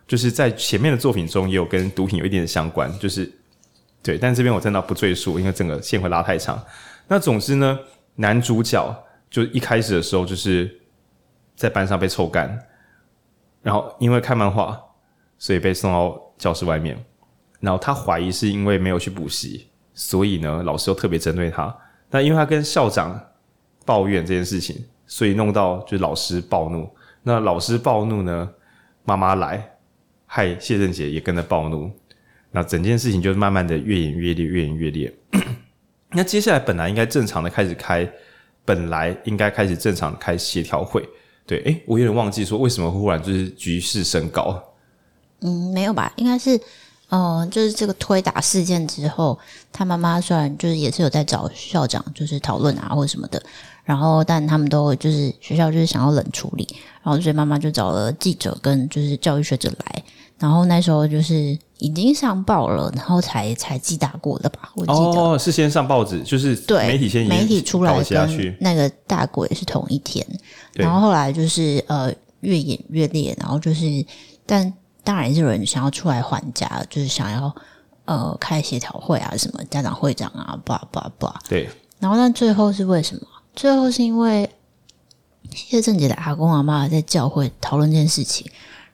[0.07, 3.31] 就是在前面的作品中也有跟毒品有一点相关，就是
[4.03, 6.63] 对，但这边我真的不赘述，因为整个线会拉太长。
[7.09, 7.79] 那总之呢，
[8.17, 10.81] 男主角就一开始的时候就是
[11.55, 12.59] 在班上被臭干，
[13.63, 14.81] 然后因为看漫画，
[15.39, 16.97] 所以被送到教室外面。
[17.61, 21.77] 然后他怀疑是因为没有去补习，所以呢，老师又特别针对他。
[22.09, 23.21] 但因为他跟校长
[23.85, 26.89] 抱怨这件事情，所以弄到就是老师暴怒。
[27.23, 28.49] 那老师暴怒呢，
[29.05, 29.77] 妈妈来，
[30.25, 31.91] 害谢振杰也跟着暴怒。
[32.53, 35.13] 那整件事情就慢慢的越演越烈，越演越烈。
[36.13, 38.09] 那接下来本来应该正常的开始开，
[38.69, 41.03] 本来应该开始正常开协调会。
[41.47, 44.63] 对，诶，我有点忘记说为什么忽然就是局势升高。
[45.41, 46.13] 嗯，没有吧？
[46.17, 46.61] 应该是。
[47.11, 49.39] 哦、就是这个推打事件之后，
[49.73, 53.43] 他妈妈虽然就是也是有在找校长，就是讨论啊或者什么的，
[53.83, 56.69] 然后但他们都就是学校就是想要冷处理，
[57.03, 60.05] 然后所以妈妈就找了记者跟就是教育学者来，
[60.39, 64.71] 然后那时候就是已经上报了，然后才才记大过的吧？
[64.77, 70.27] 我记得哦，是先上报纸，就是对媒体先媒体出来跟那个大过也是同一天，
[70.75, 73.85] 然后后来就是呃越演越烈，然后就是
[74.45, 74.73] 但。
[75.05, 77.55] 当然也是有人想要出来还价，就是想要
[78.05, 81.35] 呃开协调会啊，什么家长会长啊，叭叭叭。
[81.49, 81.67] 对。
[81.99, 83.23] 然后，但最后是为什么？
[83.57, 84.47] 最后是因为
[85.55, 88.47] 谢正杰的阿公阿妈在教会讨论这件事情。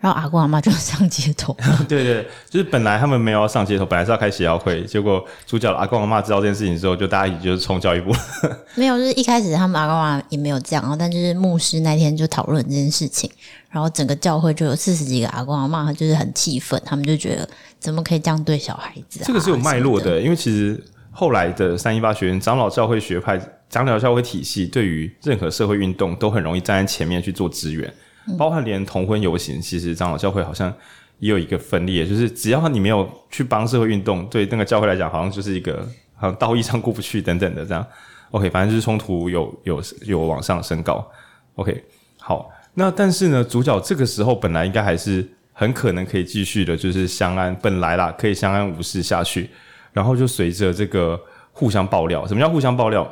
[0.04, 1.56] 然后阿公阿妈就上街头，
[1.88, 8.14] 对对，就是本来他们没有要上街头，本来是要开协调会，结果主角阿公阿妈知道这件事情之后，就大家一起就是冲教育部。
[8.76, 13.30] 没有，就是一开始他们阿公阿妈也没有这样，然后但就是牧师那天就讨论这件事情，
[13.70, 17.48] 然后整个教会就有四十几个阿公阿妈，就是很气愤，他们就觉得
[17.80, 19.24] 怎么可以这样对小孩子啊？
[19.26, 20.78] 这个是有脉络的，因为其实
[21.12, 23.40] 后来的三一八学院长老教会学派、
[23.70, 27.90] 长老教会体系，对于任何社会运动都很容易站在前面去做支援。
[28.38, 30.72] 包括连同婚游行，其实长老教会好像
[31.18, 37.86] 也有一个分裂，就是只要你没有去帮社会运动，对那个教会来讲，好像就是一个好像道义上过不去等等的这样。
[38.30, 41.06] OK，反正就是冲突有有有往上升高。
[41.54, 41.84] OK，
[42.18, 49.48] 好，那但是呢，主角这个时候本来应该还是很可能可以继续的，就是相安，本来啦可以相安无事下去，
[49.92, 51.20] 然后就随着这个
[51.52, 53.08] 互相爆料，什么叫互相爆料？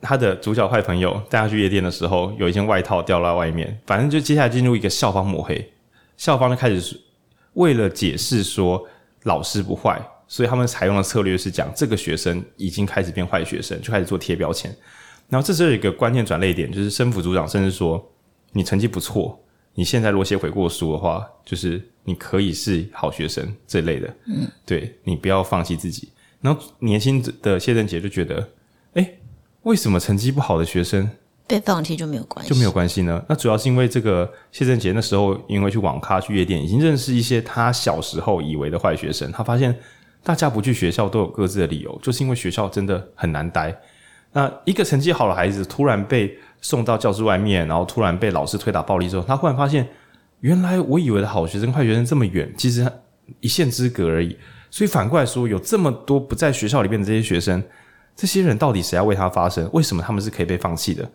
[0.00, 3.78] 他的主角坏朋友带他去夜店的时候，有一件外套掉在外面。
[3.86, 5.72] 反正就接下来进入一个校方抹黑，
[6.16, 6.98] 校方就开始
[7.54, 8.86] 为了解释说
[9.24, 14.74] 老师不坏，所以他们采用的策略是讲这个学生已经开始变坏学生，就开始做贴标签。
[15.28, 18.02] 然后这时候有一个关键转捩点，就是生辅组长甚至说
[18.52, 19.38] 你成绩不错，
[19.74, 24.08] 你现在如果写悔过书的话，就是你可以是好学生这类的。
[24.26, 26.08] 嗯，对，你不要放弃自己。
[26.40, 28.44] 然后年轻的谢振杰就觉得，哎。
[29.62, 31.08] 为什么成绩不好的学生
[31.46, 32.48] 被放弃就没有关系？
[32.48, 33.22] 就没有关系呢？
[33.28, 39.30] 那主要是因为这个谢振杰那时候因为去网咖去夜店，已经认识一些他小时候以为的坏学生。
[39.32, 39.76] 他发现
[40.22, 43.76] 大家不去学校都有各自的理由，就是因为学校真的很难待。
[44.32, 49.88] 那一个成绩好的孩子突然被送到教室外面，然后突然被老师推打暴力之后，他忽然发现，
[50.40, 52.90] 原来我以为的好学生、坏学生这么远，其实
[53.40, 54.36] 一线之隔而已。
[54.70, 57.60] 所以反过来说，有这么多不在学校里面的这些学生。
[58.14, 59.68] 这些人到底谁要为他发声？
[59.72, 61.08] 为什么他们是可以被放弃的？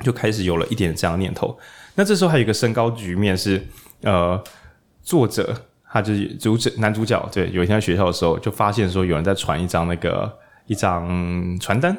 [0.00, 1.58] 就开始有了一点这样的念头。
[1.94, 3.66] 那这时候还有一个升高局面是，
[4.02, 4.42] 呃，
[5.02, 5.54] 作者
[5.90, 11.96] 他就是主角男主角，对，有一天在学校的时候就发现说有人在传一张那个一张传单，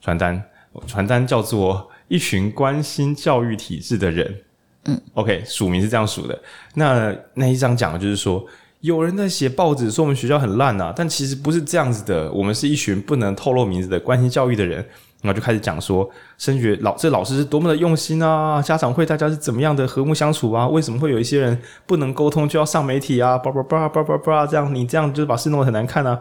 [0.00, 0.42] 传单
[0.86, 4.42] 传单叫做一群关心教育体制的人，
[4.84, 6.42] 嗯，OK，署名是这样署的。
[6.74, 8.44] 那那一张讲的就是说。
[8.82, 12.30] 有人在写报纸说我们学校很烂呐，但其实不是这样子的。
[12.32, 14.78] 我们是一群不能透露名字的关心教育的人，
[15.22, 20.66] 然后就开始讲说，升学老这老师是多么的用心啊，家长会大家是怎么样的和睦相处啊？
[20.66, 23.38] 为什么会有一些人不能沟通就要上媒体啊？
[23.38, 26.20] 叭叭叭叭叭叭这样，你这样就是把事弄得很难看啊。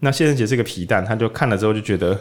[0.00, 2.18] 那谢仁杰这个皮蛋，他就看了之后就觉得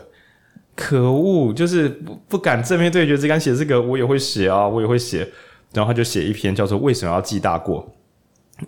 [0.75, 5.27] 可恶，就是不不敢正面对决，只敢写这个，我也会写啊，我也会写。
[5.73, 7.81] 然后他就写一篇叫做《为什么要记大过》。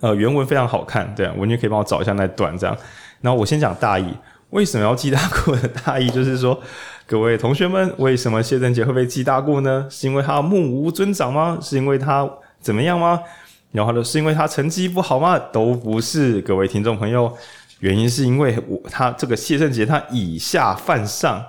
[0.02, 2.76] 呃，原文非常好看，对啊，文娟可以帮我找一下那段这样。
[3.22, 4.06] 然后我先讲大意，
[4.50, 6.10] 为什么要记大过的大意？
[6.10, 6.60] 就是说，
[7.08, 9.88] 各位同学们，为什么谢振杰会被记大过呢？
[9.90, 11.58] 是因为他目无尊长吗？
[11.62, 12.30] 是因为他
[12.60, 13.22] 怎么样吗？
[13.72, 15.40] 然后呢，是因为他成绩不好吗？
[15.40, 17.32] 都不是，各位听众朋友，
[17.80, 21.42] 原因是因为我他这个谢振杰他以下犯上。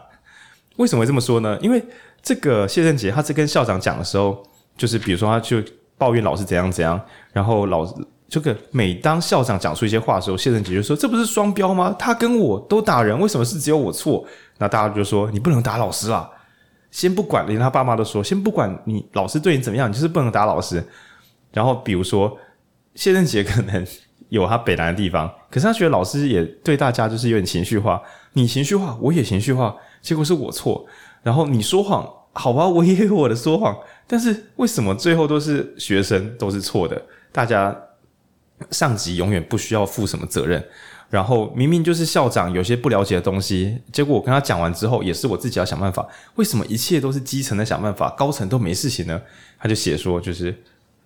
[0.77, 1.59] 为什么会这么说呢？
[1.61, 1.85] 因为
[2.23, 4.43] 这个谢振杰他在跟校长讲的时候，
[4.77, 5.63] 就是比如说他就
[5.99, 7.01] 抱怨老师怎样怎样，
[7.33, 7.85] 然后老。
[8.29, 11.95] 这个每当校长讲出一些话的时候，谢振杰就说：“这不是双标吗？
[11.99, 14.25] 他跟我都打人，为什么是只有我错？”
[14.59, 16.29] 那大家就说：“你不能打老师啊！”
[16.91, 20.85] 先不管，连他爸妈都说：“先不管你老师对你怎么样，你就是不能打老师。”
[21.53, 22.37] 然后比如说
[22.95, 23.87] 谢振杰可能
[24.31, 30.85] 有他北南的地方，可是他觉得老师也对大家就是有点情绪化，你情绪化，我也情绪化，结果是我错，
[31.23, 37.01] 然后你说谎，好吧，我也有我的说谎，但是为什么最后都是学生都是错的？
[37.31, 37.77] 大家
[38.71, 40.65] 上级永远不需要负什么责任。
[41.11, 46.09] 然后明明就是校长有些不了解的东西，结果我跟他讲完之后，也是我自己要想办法。
[46.35, 49.21] 为什么一切都是基层在想办法，高层都没事情呢？
[49.59, 50.57] 他就写说，就是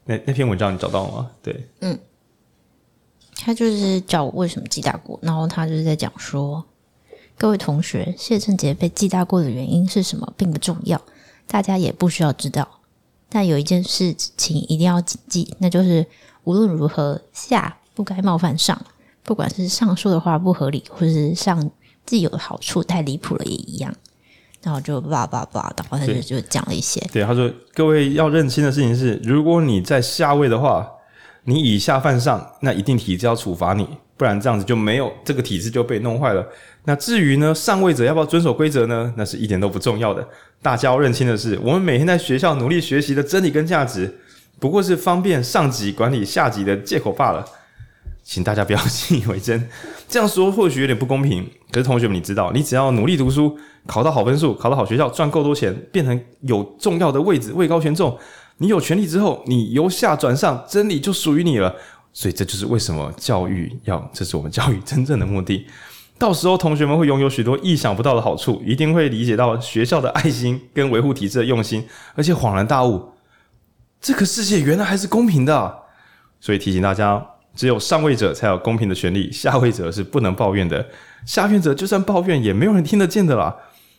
[0.06, 1.30] 那那篇文章你找到了吗？
[1.42, 1.98] 对，嗯，
[3.36, 6.64] 他就是叫我为什么记大过，然后他就是在讲说，
[7.36, 10.98] 各位同学，谢振杰被记大过的原因是什么，并不重要，
[11.46, 12.66] 大家也不需要知道。
[13.28, 16.06] 但有一件事情一定要谨记，那就是
[16.48, 18.80] 无论如何，下不该冒犯上。
[19.22, 21.70] 不管是上说的话不合理，或者是上
[22.06, 23.94] 既有的好处太离谱了，也一样。
[24.62, 27.06] 然后就叭叭叭，然后他就就讲了一些。
[27.12, 30.88] 对，他说：“各位要认清的事情是，如果你在下位的话，
[31.44, 36.42] 你以下犯上，那一定体制要处罚你，不然这样子就没有这个体制就被弄坏了。
[36.84, 39.12] 那至于呢，上位者要不要遵守规则呢？
[39.18, 40.26] 那是一点都不重要的。
[40.62, 44.18] 大家要认清的是，我们每天在学校努力学习的真理跟价值，
[44.58, 47.44] 不过是方便上级管理下级的借口罢了。”
[48.22, 49.68] 请大家不要 信以为真，
[50.06, 51.48] 这样说或许有点不公平。
[51.70, 58.18] 可是同学们，你知道，你只要努力读书，考到好分数，考到好学校，赚够多钱，变成有重要的位置，位高权重，
[58.58, 61.74] 你有权利之后，你由下转上，真理就属于你了。
[62.12, 65.66] 所以这就是为什么教育要，这是我们教育真正的目的。
[66.18, 71.82] 到时候同学们会拥有许多意想不到的好处，一定会理解到学校的爱心跟维护体制的用心，
[72.14, 73.08] 而且恍然大悟，
[74.00, 75.82] 这个世界原来还是公平的。
[76.40, 77.24] 所以提醒大家。
[77.54, 80.86] 只有上位者才有公平的权利，下位者是不能抱怨的。
[81.26, 83.56] 下位者就算抱怨，也没有人听得见的啦。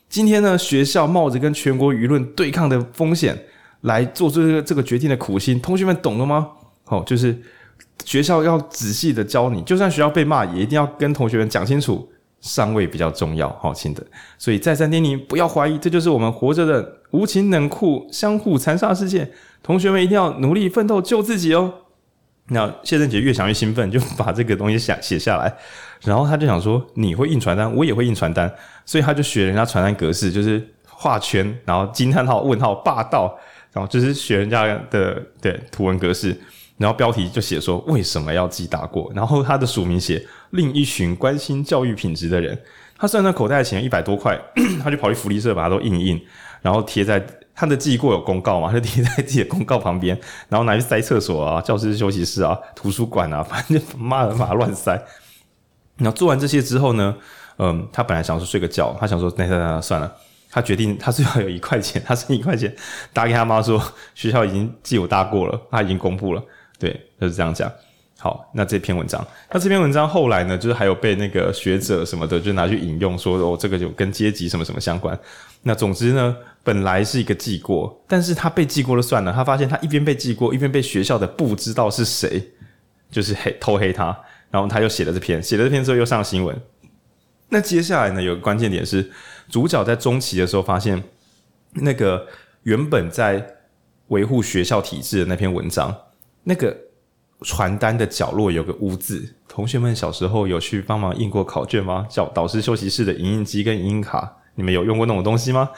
[0.07, 3.37] 今天呢，学校冒着跟全国舆论对抗的风险
[3.81, 6.47] 来做这个这个决定的苦心，同学们懂了吗？
[6.85, 7.37] 好，就是
[8.05, 12.09] 学校要仔细的教你，就算学校被骂，也一定要跟同学们讲清楚，
[12.39, 14.01] 上位比较重要，好，亲的。
[14.37, 19.29] 所以再三叮咛，不要怀疑，这就是我们活着的无情冷酷、相互残杀世界。
[19.61, 21.73] 同学们一定要努力奋斗，救自己哦。
[22.51, 25.53] 那谢振杰越想越兴奋，就把这个东西写写下来，
[26.01, 28.51] 然后他就想说：“你会印传单，我也会印传单。”
[28.85, 33.37] 所以他就学人家传单格式，就是画圈，然后惊叹号、问号、霸道，
[33.71, 36.35] 然后就是学人家的对图文格式，
[36.77, 42.57] 然后标题就写说：“为什么要记大过？”然后他的署名写：“另一群关心教育品质的人。”
[42.97, 44.37] 他算算口袋的钱一百多块，
[44.83, 46.21] 他就跑去福利社把它都印一印，
[46.61, 47.25] 然后贴在。
[47.61, 50.17] 他的记过有公告嘛， 就贴在自己的公告旁边，
[50.47, 54.93] 然后拿去塞厕所啊、教室、休息室啊、图书馆啊， 反正就骂的把它乱塞。
[55.97, 57.13] 然后做完这些之后呢，
[57.57, 60.09] 嗯，他本来想说睡个觉，他想说那那那算了，
[60.49, 62.73] 他决定他最后有一块钱， 他剩一块钱，
[63.11, 63.77] 打给他妈说
[64.15, 66.41] 学校已经记我大过了，他已经公布了，
[66.79, 67.69] 对，就是这样讲。
[68.21, 75.17] 好，那这篇文章，那这篇文章后来呢，就是还有被那个学者什么的就拿去引用，说哦，这个就跟阶级什么什么相关。
[75.63, 82.45] 那总之呢，本来是一个记过，但是他被记过了算了，他发现他一边被记过，一边被学校的不知道是谁，
[83.09, 84.07] 就是黑偷黑他，
[84.51, 86.53] 然后他又写了这篇，写了这篇之后又上新闻。
[87.47, 89.09] 那接下来呢，有个关键点是，
[89.47, 91.01] 主角在中期的时候发现，
[91.71, 92.27] 那个
[92.63, 93.55] 原本在
[94.09, 95.95] 维护学校体制的那篇文章，
[96.43, 96.75] 那个。
[97.41, 102.05] 传单的角落有个污渍，同学们小时候有去帮忙印过考卷吗？
[102.09, 105.69] 叫导师休息室的影印机跟影印卡，你们有用过那种东西吗？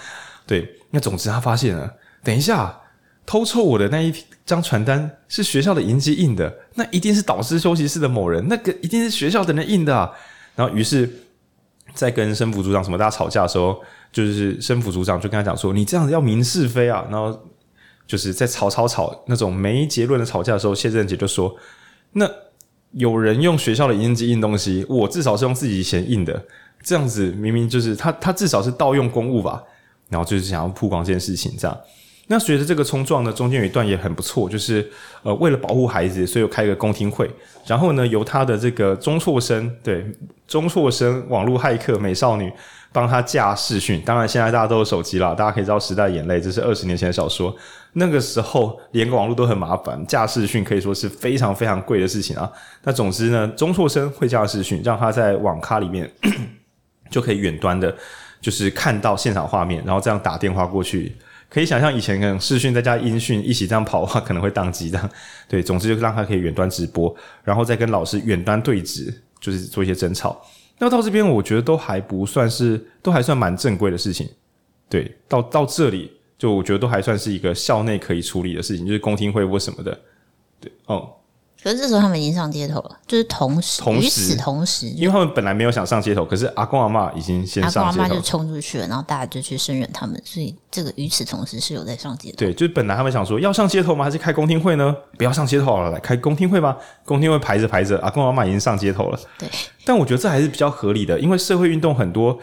[0.47, 1.93] 对，那总之他发现了，
[2.23, 2.79] 等一下，
[3.27, 4.11] 偷抽我的那一
[4.43, 10.11] 张传单是学校的影机印的，那一定是导师休息室的某人，那个一定是学校的人印的啊。
[10.55, 11.07] 然后于是，
[11.93, 13.79] 在跟生辅组长什么大家吵架的时候，
[14.11, 17.39] 就是生辅组长就跟他讲说：“你这样子要明是非啊。”然后。
[18.11, 21.55] 就是在吵吵吵那种没结论的吵架的时候，谢振杰就说
[22.11, 22.29] ：“那
[22.91, 26.45] 有人用学校的影印机印东西，我至少是用自己钱印的，
[26.83, 29.63] 这样子明明就是他他至少是盗用公物吧？
[30.09, 31.77] 然后就是想要曝光这件事情，这样。
[32.27, 34.91] 那随着这个冲撞呢，中间有一段也很不错，就是
[35.23, 37.31] 呃为了保护孩子，所以有开一个公听会，
[37.65, 40.05] 然后呢由他的这个中辍生对
[40.45, 42.51] 中辍生网络骇客美少女。”
[42.93, 47.55] 帮他架视讯，当然现在大家都有手机了，大家可以知道时代眼泪，这是二十年前的小说。
[47.93, 52.51] 那个时候连个网络都很麻烦，架视讯可以说是非常非常贵的事情啊。
[52.83, 56.09] 那总之呢，中辍生会架视讯，让他在网咖里面
[57.09, 57.93] 就可以远端的，
[58.39, 61.15] 就是看到现场画面，然后这样打电话过去。
[61.49, 65.09] 可以想象以前可能视讯再加音讯一起这样跑的话， 可能会宕机的。
[65.49, 67.13] 对，总之就让他可以远端直播，
[67.43, 70.41] 然后再跟老师远端对质，就是做一些争吵。
[70.83, 74.27] 那到这边，我觉得都还不算是，都还算蛮正规的事情。
[74.89, 79.97] 对，到到这里，就我觉得都还算是一个校内可以处理的事情，就是公听会或什么的。
[80.59, 81.07] 对，哦，
[81.63, 92.37] 可是这时候他们已经上街头了，就是同时，与此同时，因为他们本来没有想上街头，可是阿公阿嬷已经先上街头，阿公阿嬷就冲出去了，然后大家就去声援他们，所以这个与此同时是有在上街头。
[92.37, 94.03] 对，就是本来他们想说要上街头吗？
[94.03, 94.95] 还是开公听会呢？
[95.19, 96.75] 不要上街头好了，来开公听会吧。
[97.05, 99.19] 公听会排着排着，阿公阿嬷已经上街头了。
[99.37, 99.47] 对，
[99.85, 102.39] 但我觉得这还是比较合理的，因为社会运动很多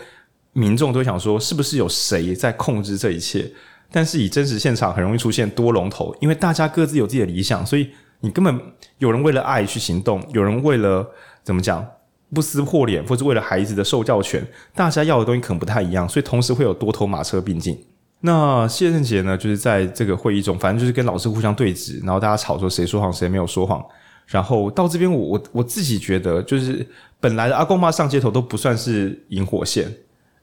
[0.52, 3.50] 民众都想说，是不是有谁在控制这一切？
[3.90, 7.90] 但是以真实现场很容易出现多龙头，因为大家各自有自己的理想，所以。
[8.20, 8.60] 你根本
[8.98, 11.08] 有人为了爱去行动，有人为了
[11.42, 11.86] 怎么讲
[12.34, 17.78] 不撕破脸，或是为了孩子的受教权，大家要的东西可能不太一样，所以同时会有多头马车并进。
[18.20, 23.84] 那谢振杰呢，就是在这个会议中，反正就是跟老师互相对峙，然后大家吵说谁说谎谁没有说谎。
[24.26, 26.86] 然后到这边，我我我自己觉得，就是
[27.20, 29.90] 本来阿公妈上街头都不算是引火线，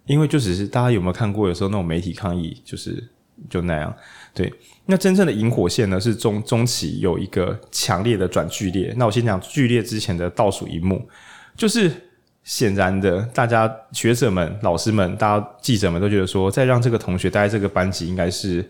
[0.06, 3.08] 因为就只是大家有没有看过，有时候那种媒体抗议，就是
[3.50, 3.96] 就那样。
[4.34, 4.54] 对，
[4.86, 8.94] 那真正的引火线呢，是中中期有一个强烈的转剧烈。
[8.98, 11.08] 那我先讲剧烈之前的倒数一幕，
[11.56, 11.92] 就是
[12.44, 18.62] 显然的，大家学者们、老师们、大家记者们都觉得说，再让这个同学待在这个班级应该是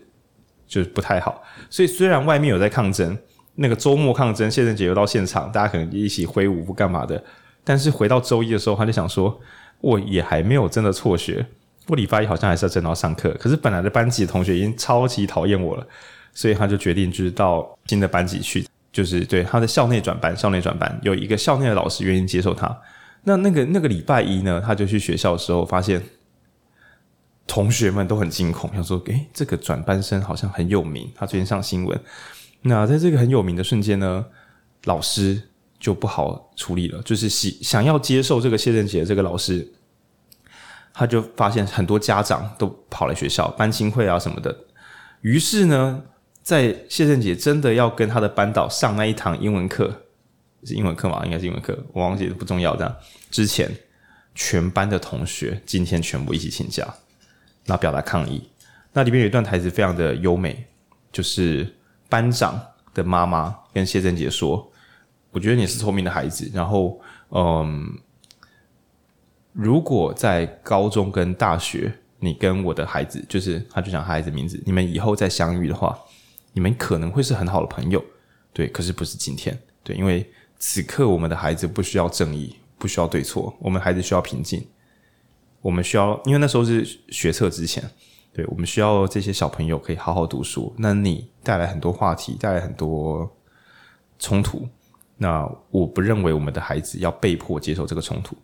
[0.66, 1.42] 就是不太好。
[1.68, 3.18] 所以虽然外面有在抗争，
[3.56, 7.22] 那个周末抗争，谢震杰又到现场，大家可能一起挥舞不干嘛的，
[7.64, 9.40] 但是回到周一的时候，他就想说，
[9.80, 11.44] 我也还没有真的辍学。
[11.88, 15.86] 我礼拜一好像还是要正常上课，可是本来的班级的同学已经超级讨厌我了，
[16.34, 22.76] 所以他就决定就是到新的班级去，就是对他的校内转班，校内转班有一个校内的老师愿意接受他。
[23.22, 26.02] 那那个那个礼拜一呢，他就去学校的时候，发现
[27.46, 32.00] 同学们都很惊恐，想说：“诶，这个转班生好像很有名，他最近上新闻。”
[32.62, 34.26] 那在这个很有名的瞬间呢，
[34.84, 35.40] 老师
[35.78, 39.72] 就不好处理了，就是想想要接受这个谢震杰这个老师。
[40.98, 44.56] 他就发现很多家长都跑来学校班亲会啊什么的，
[45.20, 46.02] 于是呢，
[46.42, 49.94] 在谢震杰真的要跟他的班导上那一堂英文课，
[50.64, 51.20] 是英文课吗？
[51.26, 52.74] 应该是英文课，我忘记，不重要。
[52.76, 52.96] 这样
[53.30, 53.70] 之前，
[54.34, 56.82] 全班的同学今天全部一起请假，
[57.66, 58.48] 然后表达抗议。
[58.94, 60.64] 那里面有一段台词非常的优美，
[61.12, 61.76] 就是
[62.08, 62.58] 班长
[62.94, 64.72] 的妈妈跟谢震杰说
[65.30, 67.86] ：“我觉得你是聪明的孩子，然后，嗯。”
[69.56, 75.98] 如果在高中跟大学，你跟我的孩子，就是他就讲孩子名字，你们以后再相遇的话，
[76.52, 78.04] 你们可能会是很好的朋友，
[78.52, 78.68] 对。
[78.68, 84.62] 可是不是今天，对，因为此刻我们的孩子不需要正义，不需要对错，我们孩子需要平静，
[85.62, 87.82] 我们需要，因为那时候是学测之前，
[88.34, 90.74] 对，我们需要这些小朋友可以好好读书。
[90.76, 93.34] 那你带来很多话题，带来很多
[94.18, 94.68] 冲突，
[95.16, 98.36] 那我不认为我们的孩子要被迫接受这个冲突。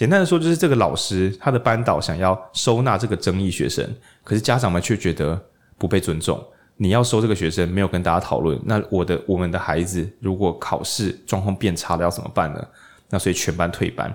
[0.00, 3.86] 简单的说，就是这个老师他的班导想要收纳这个争议学生，
[4.24, 5.38] 可是家长们却觉得
[5.76, 6.42] 不被尊重。
[6.78, 12.66] 你要收这个学生，没有跟大家讨论，那我的我们的孩子如果考试状况变差了，要怎么办呢？
[13.10, 14.10] 那所以全班退班。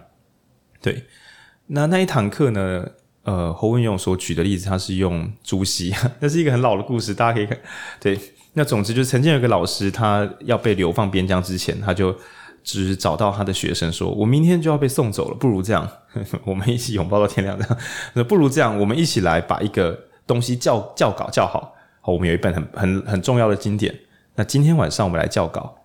[0.82, 1.04] 对，
[1.68, 2.84] 那那一堂课呢？
[3.22, 7.56] 呃，侯文勇所举的例子，他是用朱熹， 那是一个很老的故事，大家可以看。
[8.00, 8.20] 对，
[8.54, 12.18] 那总之就是曾经有个老师，他要被流放边疆之前，他就。
[12.66, 15.88] 只找到他的学生说：“我明天就要被送走了，不如这样，
[16.44, 17.56] 我们一起拥抱到天亮。
[17.58, 17.78] 这样，
[18.14, 21.76] 那不如这样，我们一起来把一个东西校校稿校好。
[22.02, 23.96] 好，我们有一本很很很重要的经典。
[24.34, 25.78] 那今天晚上我们来校稿。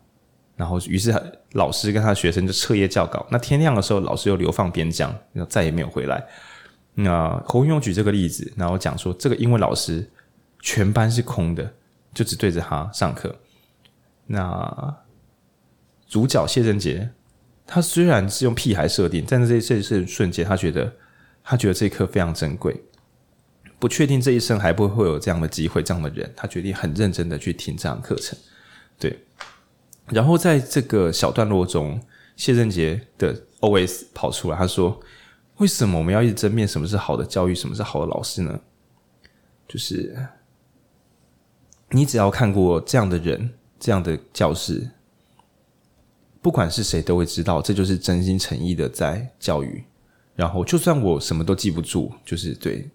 [0.56, 1.14] 然后，于是
[1.52, 3.26] 老师跟他的学生就彻夜校稿。
[3.30, 6.26] 那天亮的时候，老师又流放边疆，然后再也没有回来。
[6.94, 10.10] 那侯永举这个例子，然后讲说，这个英文老师
[10.60, 11.70] 全班是空的，
[12.14, 13.36] 就只对着他上课。
[14.26, 14.96] 那。”
[16.10, 17.08] 主角谢震杰，
[17.64, 20.92] 他虽然是用屁孩设定，但是这这这瞬间，他觉得
[21.44, 22.82] 他觉得这一课非常珍贵，
[23.78, 28.36] 不确定这一生还不会有这样的机会，这样的人，他决定很认真的去听这堂课程。
[28.98, 29.20] 对，
[30.08, 32.02] 然后在这个小段落中，
[32.34, 35.00] 谢震杰的 OS 跑出来，他说
[35.58, 38.60] ：“为什么我们要一直争辩什么是好的教育，什么是好的老师呢？
[39.68, 40.26] 就是
[41.90, 44.90] 你只要看过这样的人，这样的教室。”
[46.42, 49.84] 不管是谁都会知道，这就是真心诚意的在教育。
[50.36, 52.88] 然后，就算我什么都记不住，就是对，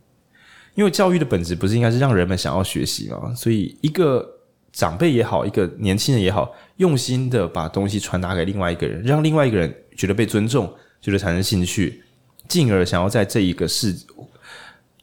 [0.73, 3.31] 因为教育的本质不是应该是让人们想要学习吗？
[3.35, 4.27] 所以，一个
[4.71, 12.01] 长辈也好，一个年轻人也好，用心的把东西传达给另外一个人，让另外一个人觉得被尊重，觉得产生兴趣，
[12.47, 13.95] 进而想要在这一个世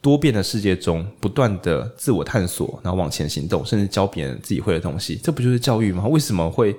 [0.01, 6.05] 多变的世界中不断的自我探索，然后往前行动，甚至教别人自己会的东西，这不就是教育吗？
[6.07, 6.75] 为什么会？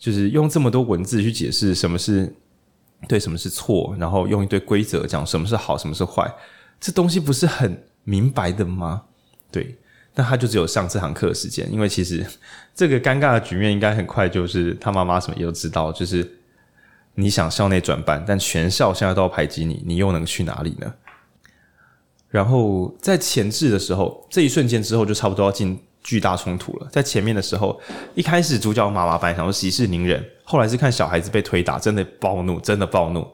[0.00, 2.34] 就是用这么多文字去解释什么是
[3.06, 6.28] 对，什么是错，然后用一堆规则讲什么是好，什么是坏，
[6.80, 9.02] 这东西不是很明白的吗？
[9.52, 9.78] 对，
[10.14, 12.26] 那他就只有上这堂课的时间，因为其实
[12.74, 16.38] 这个尴尬的局面应该很快就是他妈妈什么也都知道，就是
[17.14, 20.92] 你想校内转班，但全校现在都要排挤你，你又能去哪里呢？
[22.28, 26.88] 然后在前置的时候，这一瞬间之后就差不多要进巨大冲突了。
[26.90, 27.80] 在前面的时候，
[28.14, 33.26] 一开始主角妈妈本来想说息事宁人，后来是看小孩子被推打，真的暴怒，真的暴怒。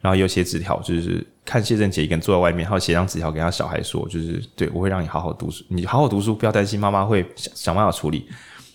[0.00, 8.28] 然后有写纸条，就是看谢振杰一个人坐在外面，然后写张纸条给他小孩说，就是对我会让你好好读书，你好好读书，不要担心，妈妈会想想办法处理。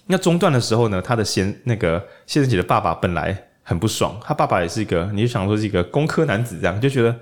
[0.07, 7.17] 那中段的时候呢，他的先那个谢振杰的爸爸本来很不爽，他爸爸也是一个，你就想说是一个工科男子这样，就觉得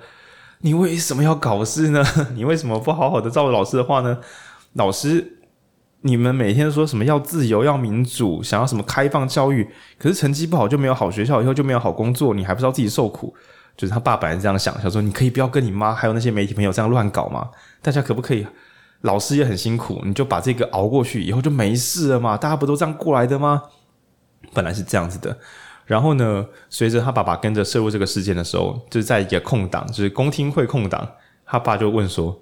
[0.62, 2.04] 你为什么要搞事呢？
[2.34, 4.18] 你为什么不好好的照着老师的话呢？
[4.74, 5.38] 老师，
[6.02, 13.34] 你们每天说什么要自由、要民主，想要什么开放教育，可是成绩不好就没有好学校，以后就没有好工作，你还不知道自己受苦。
[13.78, 17.50] 就是他爸本来这样想，想说你可以不要跟你妈还有那些媒体朋友这样乱搞吗？
[17.82, 18.46] 大家可不可以？
[19.02, 22.38] 老师也很辛苦，你就把这个熬过去，以后就没事了嘛？
[22.38, 23.64] 大家不都这样过来的吗？
[24.54, 25.36] 本来是这样子的。
[25.86, 31.08] 然后呢，随着他爸爸跟着涉入这个事件的时候，就在一个空档，就是公听会空档，
[31.46, 32.40] 他爸就问说：“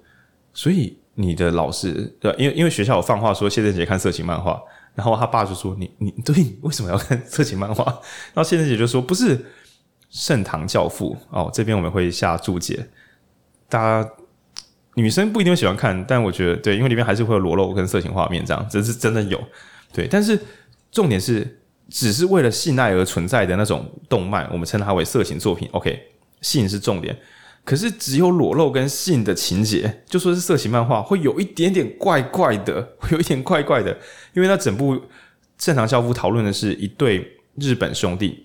[0.52, 4.60] 所以你的老师，对，因为因为学校有放话说谢振杰看色情漫画，
[4.94, 7.84] 然后他爸就说：你你对你，为什么要看色情漫画？
[8.34, 9.44] 然后谢振杰就说：不是。”
[10.12, 12.84] 圣堂教父哦，这边我们会下注解。
[13.68, 14.10] 大家
[14.94, 19.40] 女生不一定喜欢看，但我觉得对，因为里面还是会有裸露跟色情画面，这样这是真的有。
[19.92, 20.36] 对，但是
[20.90, 25.68] 重点是，只是为了性爱而存在的那种动漫，我们称它为色情作品。
[25.70, 25.96] OK，
[26.40, 27.16] 性是重点，
[27.70, 33.96] 可是只有裸露跟性的情节，就说是色情漫画，会有一点点怪怪的，会有一点怪怪的，
[34.32, 35.00] 因为那整部
[35.56, 38.44] 正常教父讨论的是一对日本兄弟。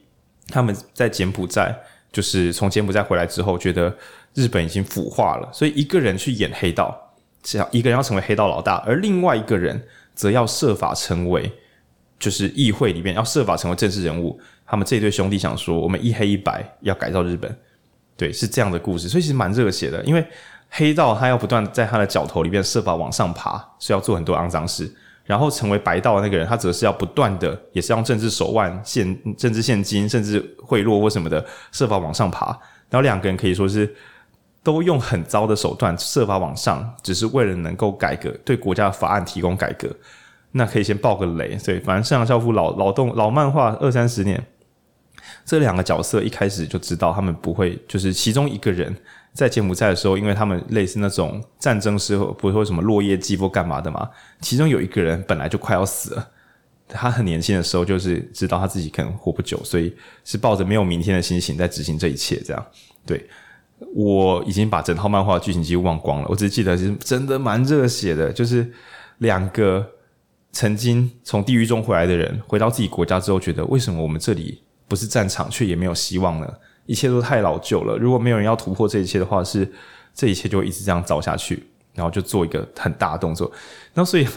[0.49, 1.75] 他们在柬埔寨，
[2.11, 3.91] 就是从柬埔寨回来之后，觉得
[4.35, 6.95] 日本已经腐化了，所以一个人去演黑道，
[7.41, 11.51] 只要一个人要成为黑道老大，而另外一个人则要设法成为，
[12.19, 14.39] 就是议会里面要设法成为政治人物。
[14.67, 17.57] 他们这对兄弟想说，我们一黑一白要改造日本，
[18.17, 20.03] 对，是这样的故事，所以其实蛮热血的。
[20.03, 20.25] 因为
[20.69, 24.93] 黑道他要不断在他的脚头里面设法往上爬，是要做很多肮脏事。
[25.25, 32.45] 然后成为白道的那个人，他则是要不断的，也是用政治手腕、现政治现金，甚至贿赂或什么的，设法往上爬。
[32.91, 33.91] 然后两个人可以说是
[34.61, 39.89] 都用很糟的手段设法往上，只是为了能够改革，对国家的法案提供改革。
[40.51, 44.41] 那可以先爆个雷，对，反正圣堂教父老老动老漫画二三十年，
[45.45, 48.95] 这两个角色一开始就知道他们不会，就是其中一个人。
[49.35, 54.09] 在柬埔寨的时候，因为他们类似那种战争时候，不会说什么落叶季或干嘛的嘛。
[54.39, 56.29] 其中有一个人本来就快要死了，
[56.87, 62.41] 他很年轻的时候就是知道他自己可能活不久，所以是抱着没有明天的心情在执行这一切。
[62.45, 62.65] 这样，
[63.05, 63.27] 对，
[63.93, 68.71] 我已经把整套漫画剧情几乎忘光了，我只记得是真的蛮热血的，就是
[69.17, 69.85] 两个
[70.53, 74.61] 曾经从地狱中回来的人，回到自己国家之后，觉得为什么我们这里
[74.95, 76.53] 不是战场，却也没有希望呢？
[76.85, 77.97] 一切都太老旧了。
[77.97, 79.69] 如果没有人要突破这一切的话，是
[80.13, 81.61] 这一切就会一直这样走下去。
[81.93, 83.49] 然后就做一个很大的动作。
[83.93, 84.27] 然后所以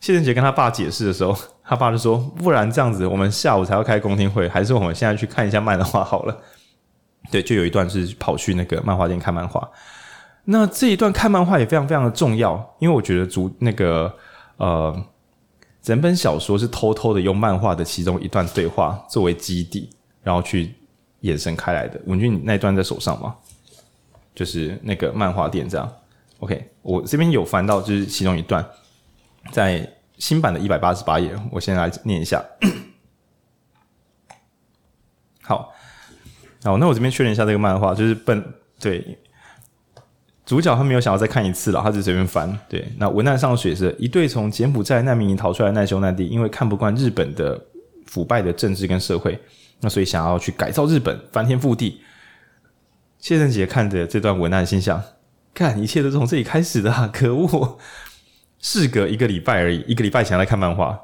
[0.00, 6.42] 谢振杰跟他爸解释的时候， 他爸就说：“不然这样子，我们下午才要开公听会，还是我们现在去看一下漫画好了。”
[7.32, 9.66] 对，就有一段是跑去那个漫画店看漫画。
[10.44, 14.14] 那这一段看漫画也非常非常的重要，因为我觉得主那个
[14.58, 14.94] 呃
[15.80, 19.88] 整本小说是偷偷的用漫画的其中一段对话作为基底，
[20.26, 20.74] 然后去。
[21.20, 23.34] 延伸开来的文俊，你那段在手上吗？
[24.32, 25.92] 就是那个漫画店这样。
[26.38, 28.64] OK，我这边有翻到，就是其中一段，
[29.50, 32.44] 在新版的一百八十八页，我先来念一下。
[35.42, 35.72] 好，
[36.62, 39.18] 好，那我这边确认一下这个漫画，就是本对
[40.44, 42.56] 主角他没有想要再看一次了，他就随便翻。
[42.68, 47.60] 对，那文案上写是一对从柬埔寨难民营逃出来的难兄难弟，因为看不惯日本的
[48.04, 49.40] 腐败的政治跟社会。
[49.80, 52.00] 那所以想要去改造日本，翻天覆地。
[53.18, 55.02] 谢振杰看着这段文案，心想：
[55.54, 57.10] 看，一切都是从这里开始的啊！
[57.12, 57.78] 可恶！
[58.58, 60.98] 事隔一个礼拜而已，一个礼拜前来看漫画，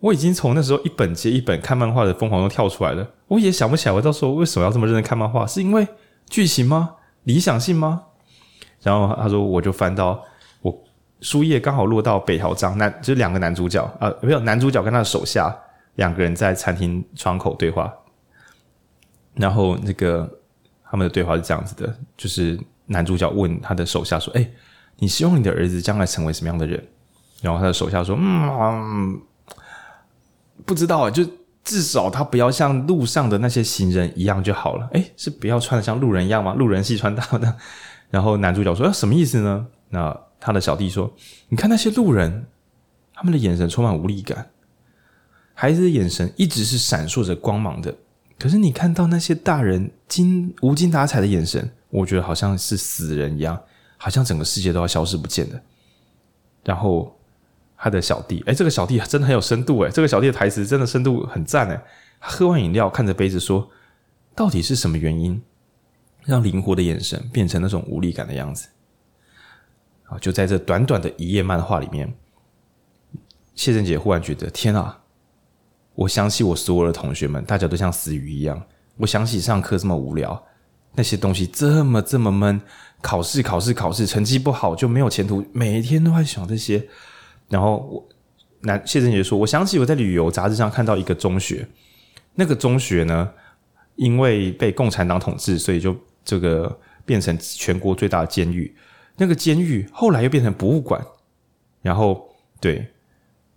[0.00, 3.08] 我已经从那时候一本接一本看漫画的疯狂中跳出来了。
[3.28, 5.46] 我也想不起来，我到时候为什么要这么认真看漫画？
[5.46, 5.86] 是因为
[6.28, 6.96] 剧情吗？
[7.24, 8.02] 理想性吗？
[8.82, 10.22] 然后他说，我就翻到
[10.60, 10.84] 我
[11.20, 15.54] 书页刚好落到北条章，男就是两个男主角啊，没有男主角跟他的手下
[15.94, 17.92] 两个人在餐厅窗口对话。
[19.34, 20.30] 然后那个
[20.90, 24.48] 他们的对话是这样子的，就是男主角问他的手下说：“哎，
[24.98, 26.82] 你希望你的儿子将来成为什么样的人？”
[27.42, 29.20] 然后他的手下说：“嗯，
[30.64, 31.24] 不知道，就
[31.64, 36.54] 至少他不要像路上的那些行人一样就好了。”哎，是不要穿的像路人一样吗？
[36.54, 37.56] 路人系穿搭的。
[38.10, 41.12] 然后男主角说：“啊什么意思呢？”那他的小弟说
[41.48, 42.46] ：“你看那些路人，
[43.12, 44.50] 他们的眼神充满无力感。
[45.54, 47.94] 孩子的眼神一直是闪烁着光芒的，
[48.44, 53.58] 可是你看到那些大人精无精打采的眼神，我觉得好像是死人一样，
[53.96, 55.58] 好像整个世界都要消失不见了。
[56.62, 57.18] 然后
[57.74, 61.84] 他的小弟，哎，这个小弟真的很有深度哎，这个小弟的台词真的深度很赞哎。
[62.18, 63.66] 喝完饮料，看着杯子说
[64.36, 65.42] ：“到底是什么原因，
[66.26, 68.68] 让灵活的眼神变成那种无力感的样子？”
[70.04, 72.14] 啊，就在这短短的一页漫画里面，
[73.54, 75.00] 谢震杰忽然觉得：“天啊！”
[75.94, 78.60] 我想起我所有的同学们，大家都像死鱼一样。
[78.96, 80.44] 我想起上课这么无聊，
[80.94, 82.60] 那些东西这么这么闷，
[83.00, 86.88] 考试考试考试，成绩不好就没有前途，每天都在想这些。
[87.48, 88.08] 然后我，
[88.60, 91.68] 那谢震杰说：“我想起我在旅游杂志上看到一个中学，
[92.34, 93.30] 那个中学呢，
[93.96, 98.74] 因为被共产党统治，所以就这个变成全国最大的监狱。
[99.16, 101.04] 那个监狱后来又变成博物馆。
[101.82, 102.28] 然后，
[102.60, 102.86] 对。”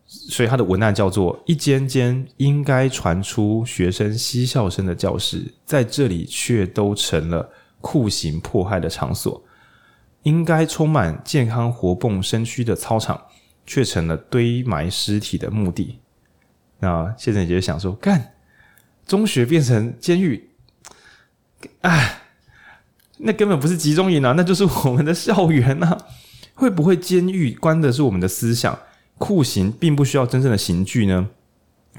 [0.09, 7.49] 所以他的文案叫做“一间间应该传出学生嬉笑声的教室，在这里却都成了
[7.81, 9.41] 酷刑迫害的场所；
[10.23, 13.21] 应该充满健康活蹦身躯的操场，
[13.65, 15.99] 却成了堆埋尸体的墓地。”
[16.79, 18.33] 那谢震杰想说：“干，
[19.05, 20.51] 中学变成监狱，
[21.81, 22.21] 哎，
[23.17, 25.97] 那根本不是集中营啊，那就是我们的校园啊！
[26.53, 28.79] 会不会监狱关的是我们的思想？”
[29.17, 31.27] 酷刑并不需要真正的刑具呢。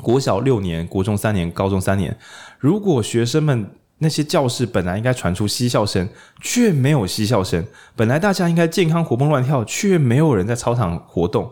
[0.01, 2.17] 国小六年，国中三年，高中三年。
[2.59, 6.09] 如果学生们那些教室本来应该传出嬉笑声，
[6.41, 7.65] 却没有嬉笑声；
[7.97, 11.51] 本来大家应该健康活蹦乱跳，却没有人在操场活动，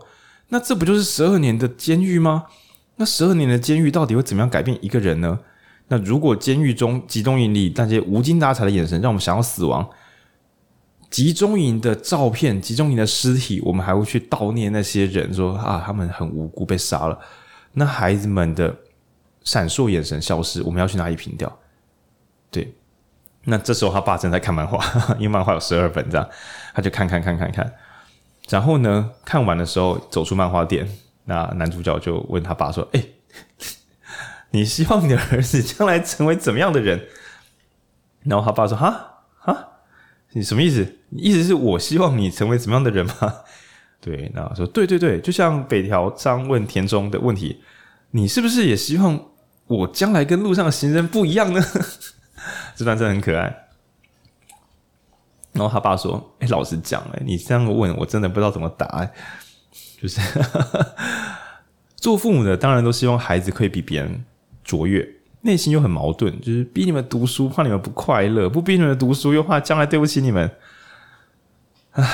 [0.51, 2.45] 那这不就是十二年的监狱吗？
[2.97, 5.41] 那十二年的监狱到底会怎么样改变一个人呢？
[5.89, 9.89] 那如果监狱中集中营里那些无精打采的眼神，让我们想要死亡。
[11.17, 17.19] 集中营的照片，集中营的尸体，我们还会去悼念那些人，说啊，他们很无辜被杀了。
[17.73, 18.77] 那孩子们的
[19.43, 21.51] 闪烁眼神消失，我们要去哪里凭吊？
[22.51, 22.71] 对，
[23.45, 24.79] 那这时候他爸正在看漫画，
[25.17, 26.29] 因为漫画有十二本，这样
[26.75, 27.73] 他就看看看看看。
[28.51, 30.87] 然后呢，看完的时候走出漫画店，
[31.25, 33.03] 那男主角就问他爸说：“哎，
[34.53, 37.09] 你希望你的儿子将来成为怎么样的人？”
[38.25, 39.69] 然后他爸说：“哈哈。”
[40.37, 40.87] 你什么意思？
[41.09, 43.15] 你意思是我希望你成为什么样的人吗？
[44.03, 47.63] 对，那说对对对，就像北条章问田中的问题，
[48.11, 49.19] 你是不是也希望
[49.67, 51.61] 我将来跟路上的行人不一样呢？
[52.77, 53.45] 这段真的很可爱。
[55.53, 59.11] 然后他爸说：“哎，老实讲，哎，你这样问我真的不知道怎么答。
[59.99, 60.21] 就是
[61.97, 64.23] 做父母的当然都希望孩子可以比别人
[64.63, 65.09] 卓越。”
[65.47, 70.51] 内心又很矛盾，就是逼你们读书，怕你们不快乐；不逼你们读书，又怕将来对不起你们。
[71.93, 72.05] 唉，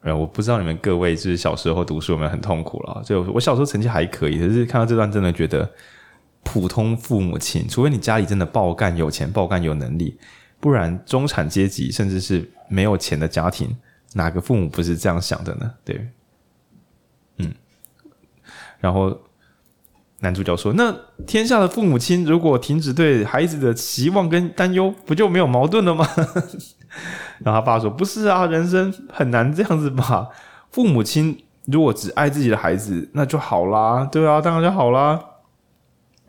[0.00, 3.02] 哎，我不知道你们各位就是小时候读书有没有很痛苦了？
[3.04, 5.70] 就我小时候成绩还可以，可是看到这段，真的觉得
[6.44, 10.16] 普通父母亲，除非你家里真的爆干有钱、爆干有能力，
[10.60, 13.76] 不然中产阶级甚至是没有钱的家庭，
[14.14, 15.74] 哪个父母不是这样想的呢？
[15.84, 16.08] 对，
[17.36, 17.52] 嗯，
[18.80, 19.20] 然后。
[20.22, 20.94] 男主角说：“那
[21.26, 26.06] 天下的父母亲如果停止对孩子的期望跟担忧，不就没有矛盾了吗？”
[27.42, 30.28] 然后他爸说：“不是啊，人生很难这样子吧？
[30.70, 34.08] 父母亲如果只爱自己的孩子，那就好啦。
[34.12, 35.20] 对啊，当然就好啦。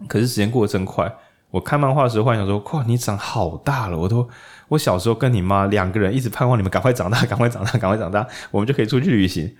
[0.07, 1.13] 可是时间过得真快，
[1.51, 3.97] 我看漫画的时候幻想说：哇，你长好大了！
[3.99, 4.27] 我都
[4.69, 9.55] 我小时候跟你妈两个人一直盼望你们赶快长大，赶快长大，赶快长大，我们就可以出去旅行。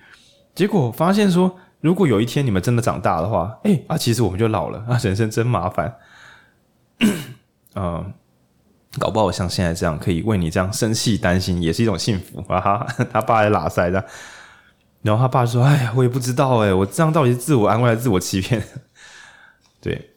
[0.56, 5.94] 结果发现说。”如果有一天你们真的长大的话，哎啊，其实我们就老了啊，人生真麻烦。
[7.74, 8.14] 嗯，
[8.98, 12.58] 搞不好像现在这样，可以为你这样生气担心，也是一种幸福啊！
[12.58, 14.02] 哈， 他爸还拉塞的，
[15.02, 18.62] 然后他爸说：“哎呀，我也不知道哎，我这样到底是自我安慰还是自我欺骗？”
[19.82, 20.12] 对。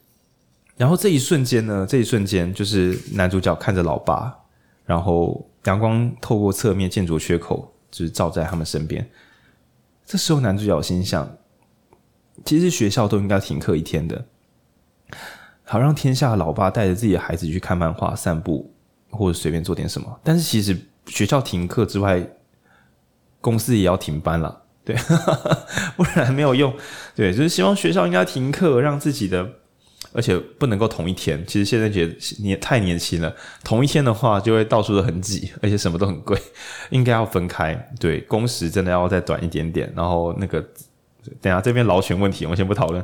[0.78, 4.34] 然后这一瞬间呢，这一瞬间就是男主角看着老爸，
[4.86, 9.06] 然后阳光透过侧面建筑缺口，就是照在他们身边。
[10.06, 11.30] 这时候男主角心想。
[12.46, 14.26] 其实学校都应该停课一天的，
[15.64, 18.74] 好让天下老爸带着自己的孩子去看漫画、散步，
[19.10, 20.20] 或者随便做点什么。
[20.24, 20.78] 但是其实
[21.08, 22.26] 学校停课之外，
[23.42, 24.96] 公司也要停班了，对，
[25.98, 26.74] 不然没有用。
[27.16, 29.50] 对，就是希望学校应该停课，让自己的，
[30.14, 31.44] 而且不能够同一天。
[31.46, 36.40] 其实现在觉得你也太年轻了，同一天的话就会到处都很挤，而且什么都很贵，
[36.92, 37.90] 应该要分开。
[38.00, 40.64] 对，工时真的要再短一点点，然后那个。
[41.42, 43.04] 等下这边劳权问题，我们先不讨论。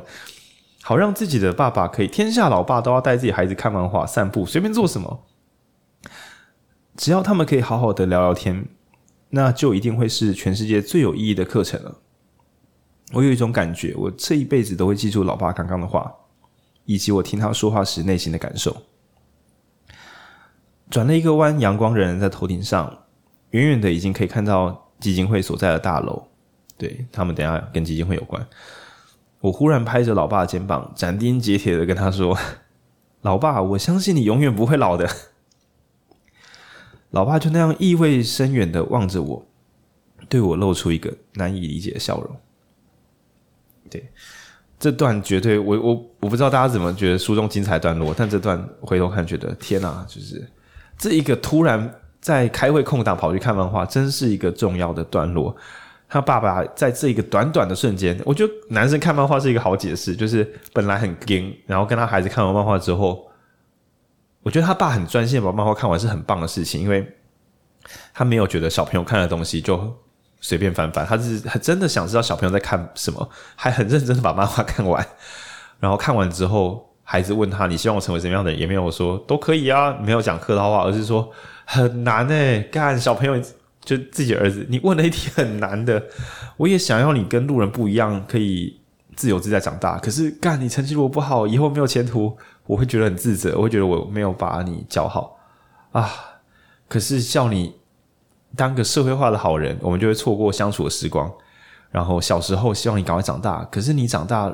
[0.82, 5.24] 好，让自己的爸爸可以，天下老爸都要带自己孩子看漫画、散步，随便做什么，
[6.96, 8.66] 只要他们可以好好的聊聊天，
[9.30, 11.96] 那就一定会是全世界最有意义的课程了。
[13.12, 16.12] 我有一种感觉，我这一辈子都会记住老爸刚刚的话，
[16.84, 18.76] 以及我听他说话时内心的感受。
[20.90, 23.04] 转了一个弯，阳光仍然在头顶上，
[23.50, 26.28] 远远的已经可以看到基金会所在的大楼。
[26.84, 28.46] 对，他们等下跟基金会有关。
[29.40, 32.36] 我忽然拍着老爸的肩膀，斩钉截铁的跟他说
[33.22, 35.08] ：“老爸，我相信你永远不会老的。”
[37.08, 39.46] 老爸就那样意味深远的望着我，
[40.28, 42.36] 对我露出一个难以理解的笑容。
[43.88, 44.10] 对，
[44.78, 50.46] 这段绝对我我我不知道大家怎么觉得书中精彩段落，但这段回头看觉得天哪，就是
[50.98, 55.56] 这一个突然在开会空档跑去看漫画，真是一个重要的段落。
[56.14, 63.28] 他爸爸在这一个短短的瞬间，我觉得男生看漫画是一个好解释，就是本来很硬，然后跟他孩子看完漫画之后。
[64.44, 67.04] 我觉得他爸很专心把漫画看完是很棒的事情，因为
[68.12, 69.92] 他没有觉得小朋友看的东西就
[70.40, 75.04] 随便翻翻，他是真的想知道小朋友在看什么，还很认真的把漫画看完。
[75.80, 81.28] 然后看完之后，孩子问他：“你希望我成为什么样的人？”也没有说都可以啊，没有讲客套话，而是说
[81.64, 83.42] 很难诶，干小朋友
[83.84, 86.02] 就自己儿子，你问了一题很难的，
[86.56, 88.80] 我也想要你跟路人不一样，可以
[89.14, 89.98] 自由自在长大。
[89.98, 92.36] 可是干你成绩如果不好，以后没有前途。
[92.66, 95.38] 我会觉得很自责，我会觉得我没有把你教好
[95.92, 96.08] 啊。
[96.88, 97.74] 可是叫你
[98.56, 101.30] 当个社会化的好人，我们就会错过相处的时光。
[101.90, 104.50] 然后小时候希望你赶快长大，可是你长大，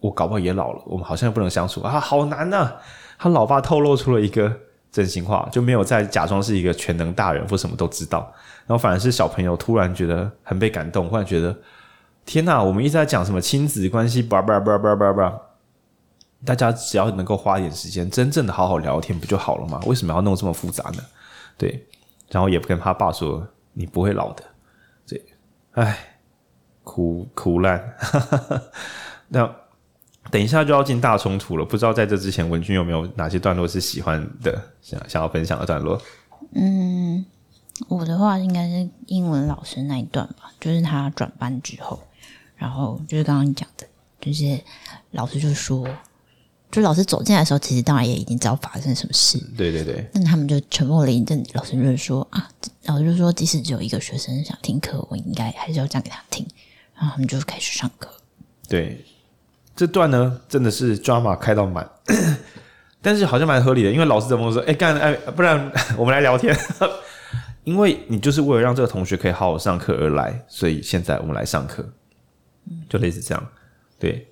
[0.00, 2.72] 我搞不好也老了，我们好像又不能相处啊，好难呐、
[3.18, 4.52] 他老爸透露出了一个
[4.94, 8.32] 真心话，就没有再假装是一个全能大人或什么都知道，
[8.64, 11.56] 然后反而是小朋友突然觉得很被感动，忽然觉得
[12.24, 15.40] 天哪，我们一直在讲什么亲子关系，叭叭叭叭叭叭。
[16.44, 19.80] 大家只要能够花一点时间，真正的好好聊天，不就好了吗？
[19.84, 21.02] 为什么要弄这么复杂呢？
[21.58, 21.84] 对，
[22.28, 24.44] 然后也不跟他爸说你不会老的，
[25.08, 25.20] 对，
[25.72, 25.98] 唉，
[26.84, 27.96] 苦苦烂。
[29.26, 29.52] 那
[30.30, 36.00] 等一下就要进大冲突了，不知道在这之前文君有没有哪些段落是喜欢的，想想要分享的段落？
[36.52, 37.24] 嗯，
[37.88, 42.02] 我的话应该是英文老师那一段吧，就是他转班之后，
[42.56, 43.86] 然后就是刚刚你讲的，
[44.20, 44.60] 就是
[45.10, 45.86] 老师就说。
[46.72, 49.38] 就老师走进来的时候，其实当然也已经知道发生什么事。
[49.56, 50.04] 对对对。
[50.12, 52.50] 那他们就沉默了一阵，老师就是说啊，
[52.86, 56.44] 老师就说，即使只有一个学生想听课，我应该还是要讲给他听。
[56.96, 58.10] 然后他们就开始上课。
[58.68, 59.04] 对，
[59.76, 61.88] 这段呢真的是 drama 开到满，
[63.02, 64.62] 但是好像蛮合理的，因为老师怎么说？
[64.62, 66.56] 哎，干哎，不然 我们来聊天，
[67.64, 71.84] 因为你就是为了让这个同学可以好好上课而来，所以现在我们来上课，
[72.88, 73.46] 就类似这样，
[73.98, 74.28] 对。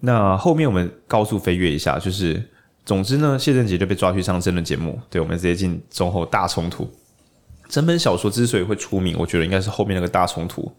[0.00, 2.42] 那后面我们高速飞跃一下，就是
[2.84, 5.00] 总之呢，谢震杰就被抓去上政论节目。
[5.08, 6.86] 对，我们直接进中后大冲突。
[7.68, 10.70] 整本小说之所以会出名，我觉得应该是后面那个大冲突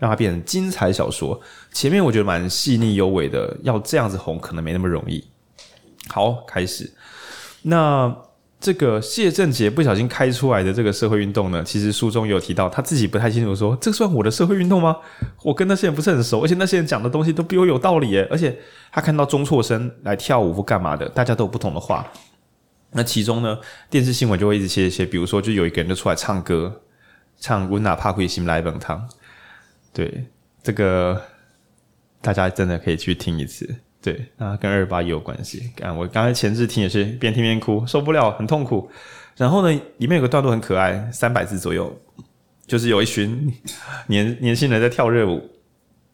[0.00, 1.40] 让它变成精彩小说。
[1.72, 5.24] 前面我觉得蛮细腻幽微的，要这样子红可能没那么容易。
[6.08, 6.92] 好，开始。
[7.62, 8.12] 那。
[8.62, 14.94] 这个谢震杰不小心开出来的这个社会运动呢，其实书中有提到，他自己不太清楚说，这算我的社会运动吗？
[15.42, 18.28] 我跟那些人不是很熟，而且那些人讲的东西都比我有道理耶。
[18.30, 18.54] 而且
[18.92, 22.06] 他看到中辍生来跳舞或干嘛的，大家都有不同的话。
[22.92, 23.56] 那其中呢，
[23.88, 26.82] 电视新闻就会一直写一些，比如说就有一个人就出来唱歌，
[27.38, 28.98] 唱《温拿帕奎心来本汤》。
[29.92, 30.24] 对，
[30.62, 31.20] 这个
[32.20, 33.68] 大家真的可以去听一次。
[34.02, 35.72] 对，那跟二八也有关系。
[35.76, 38.90] 看我刚才前置听也是边听边哭，受不了，很痛苦。
[39.36, 41.94] 然后呢，里面有个段落很可爱，三百字左右，
[42.66, 43.52] 就是有一群
[44.08, 45.50] 年年轻人在跳热舞。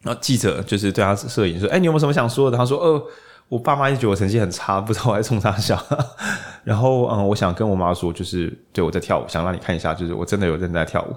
[0.03, 3.03] 然后记者就是对他摄影说：“哎，你有没有什么想说的？”他说：“呃，
[3.49, 5.81] 我爸妈一直觉得我成绩很差， 不知道我在冲啥笑。
[6.62, 11.14] 然后嗯，我想跟我妈说，就是对我在跳舞，想让你看一下，就是我真的有人在跳舞。”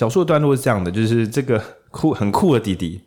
[0.00, 3.02] 小说的段落是这样的，就是这个 酷很酷的弟弟，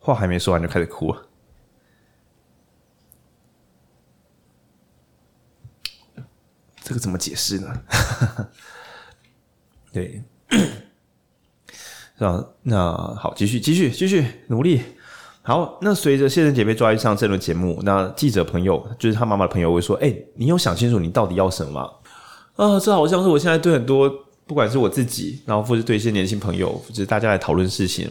[0.00, 1.22] 话还没说完就开始哭了。
[6.82, 7.72] 这个怎么解释呢？
[9.94, 12.44] 对， 是吧？
[12.64, 14.82] 那好，继续，继续，继续努力。
[15.42, 21.88] 好，那随着谢震杰被抓去上这轮节目，那记者朋友就是他妈妈的朋友会说：“哎、欸，你有想清楚你到底要什么吗？”
[22.58, 24.24] 啊，这好像是我现在对很多。
[24.48, 28.10] 不管是我自己，然后或是对一些年轻朋友，就是大家来讨论事情，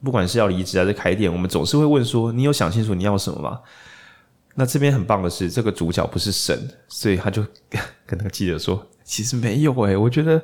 [0.00, 3.60] 不管是要离职还是开店，我们总是会问说：“你有想清楚你要什么吗？”
[4.54, 6.56] 那这边很棒的是，这个主角不是神，
[6.86, 7.44] 所以他就
[8.06, 10.40] 跟那个记者说：“其实没有诶，我觉得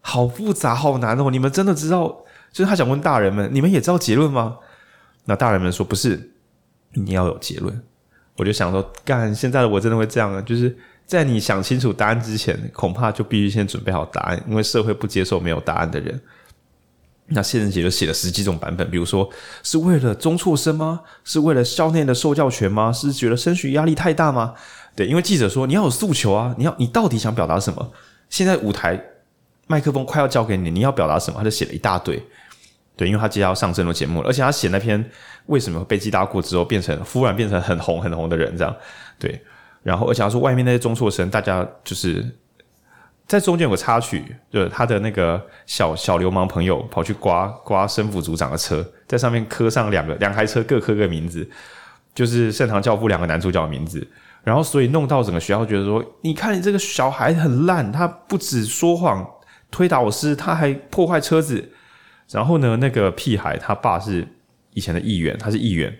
[0.00, 1.30] 好复杂，好难哦。
[1.30, 2.08] 你们真的知道？
[2.52, 4.58] 就是他想问大人们，你们也知道结论吗？”
[5.26, 6.32] 那大人们说：“不是，
[6.94, 7.80] 你要有结论。”
[8.36, 10.76] 我就想说，干，现在的我真的会这样啊，就是。
[11.10, 16.20] 在你想清楚答案之前，恐怕就必须先准备好答案，因为社会不接受没有答案的人。
[17.32, 19.28] 那谢振杰就写了十几种版本，比如说
[19.64, 21.00] 是为了中辍生吗？
[21.24, 22.92] 是为了校内的受教权吗？
[22.92, 24.54] 是觉得升学压力太大吗？
[24.94, 27.90] 对，因为记者说你要有诉求啊，你要你到底想表达什么？
[28.28, 29.02] 现在舞台
[29.66, 31.38] 麦克风快要交给你，你要表达什么？
[31.38, 32.22] 他就写了一大堆。
[32.94, 35.04] 对，因为他接下来要上这种节目，而且他写那篇
[35.46, 38.76] 为什么被记大过之后变成忽然变成很红很红的人这样，
[39.18, 39.42] 对，
[39.82, 42.24] 然后而且他说外面那些中辍生，大家就是
[43.26, 51.48] 在中间有个插曲，就是他的那个小小流氓朋友跑去刮刮生副组长的车，在上面刻上两个两台车各刻个名字，
[52.14, 54.06] 就是盛唐教父两个男主角的名字，
[54.42, 59.28] 然后所以弄到整个学校觉得说，你看你这个小孩很烂，他不止说谎
[59.70, 61.72] 推导师，他还破坏车子。
[62.30, 64.24] 然后呢，那个屁孩他爸是
[64.72, 65.92] 以前的议员，他是议员，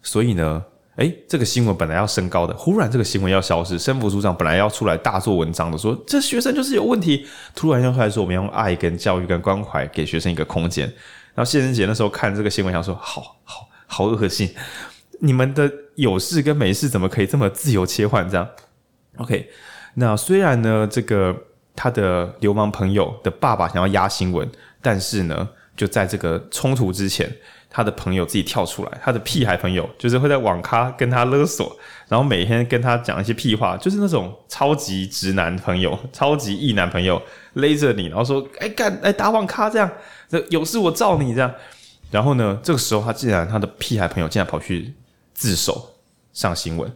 [0.00, 0.64] 所以呢，
[0.96, 3.78] 诶，这个新闻本来要升高的，忽然这个新闻要消失。
[3.78, 10.86] 生副组长本来要出来大做文章的，说这学生就是有问题，突然又出来说我们用爱跟教育跟关怀给学生一个空间。
[11.34, 14.54] 然后谢仁杰那时候看这个新闻，想说好好好恶心，
[15.20, 18.48] 你们的有事跟没事怎么可以这么自由切换这样
[19.16, 19.48] ？OK，
[19.94, 21.36] 那虽然呢，这个
[21.74, 24.48] 他的流氓朋友的爸爸想要压新闻。
[24.86, 27.34] 但是呢，就在这个冲突之前，
[27.76, 37.20] 他的朋友自己跳出来，他的屁孩朋友就是会在网咖跟他勒索，然后每天跟他讲一些屁话，就是那种超级直男朋友、超级异男朋友
[37.54, 39.90] 勒着你，然后说：“哎干，哎打网咖这样，
[40.28, 41.52] 这有事我罩你这样。”
[42.12, 44.94] 然后呢，这个时候他竟然他的屁孩朋友竟然跑去
[45.32, 45.96] 自首
[46.32, 46.88] 上新闻。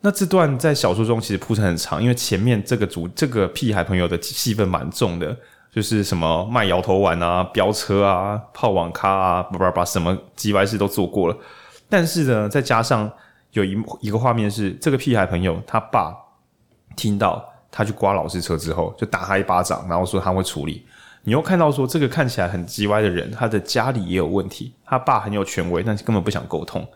[0.00, 5.36] 那这段在小说中其实铺陈很长，因为前面这个主这个屁孩朋友的戏份蛮重的。
[5.72, 11.36] 就是什么卖摇头丸啊、飙车啊、泡网咖啊，叭叭叭，什么鸡歪事都做过了。
[11.88, 13.10] 但是呢，再加上
[13.52, 16.14] 有一一个画面是这个屁孩朋友他爸
[16.94, 20.84] 听到他去刮老师车之后，就打他一巴掌，然后说他会处理。
[21.22, 26.86] 你又看到说这个看起来很鸡歪的人，他的家里也有问题，他爸很有权威，但是根本不想沟通。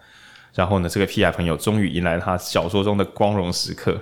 [0.53, 3.99] 然后呢，这个屁孩朋友终于迎来他小说中的光荣时刻，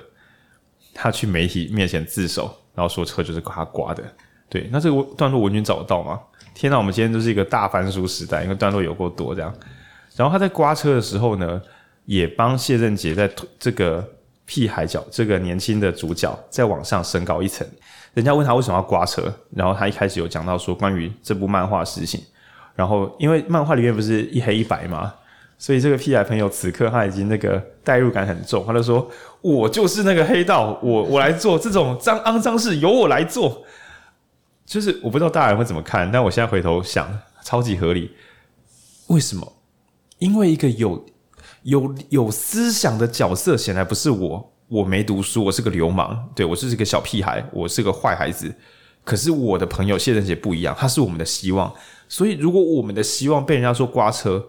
[0.93, 4.03] 他去媒体面前自首，然后说车就是他刮的。
[4.49, 6.21] 对，那这个段落文君找得到吗？
[6.55, 9.53] 天哪，我们今天都是一个大翻书时代，因为段落有够多这样。
[10.15, 11.61] 然后他在刮车的时候呢，
[12.05, 13.29] 也帮谢振杰在
[13.59, 14.07] 这个
[14.45, 17.67] 屁孩角这个年轻的主角再往上升高一层。
[18.13, 22.23] 人家问他为什么要刮车，然后他一开始有讲到说关于这部漫画的事情。
[22.77, 25.13] 然后因为漫画里面不是一黑一白嘛，
[25.59, 29.11] 所以这个屁孩朋友此刻他已经那个代入感很重，他就说
[29.43, 33.65] ：“我就是那个黑道，我我来做这种脏肮脏事，由我来做。”
[34.67, 38.11] 就是我不知道大人会怎么看，但我现在回头想，超级合理。
[39.09, 39.53] 为什么？
[40.19, 41.05] 因为一个有
[41.65, 44.51] 有有思想的角色，显然不是我。
[44.69, 48.53] 我没读书，我是个流氓，对，我是个小屁孩，我是个坏孩子。
[49.05, 51.73] 可是我的朋友谢仁杰不一样，他是我们的希望。
[52.09, 54.43] 所以如果我们的希望被人家说刮车，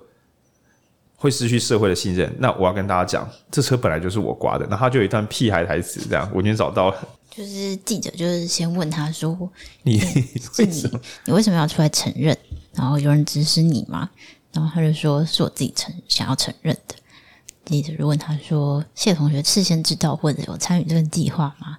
[1.15, 4.65] 会失去社会的信任，那我要跟大家讲，这车本来就是我刮的。
[4.65, 7.07] 然后他就有一段屁孩台词，这样我已经找到了。
[7.29, 9.37] 就是记者，就是先问他说
[9.83, 9.97] ：“你
[10.59, 10.99] 为什么？
[11.25, 12.37] 你为什么要出来承认？
[12.73, 14.09] 然后有人指使你吗？”
[14.53, 16.95] 然后他就说：“是我自己承想要承认的。”
[17.65, 21.77] 记者就问他说：“谢同学事先知道或者有参与这个计划吗？”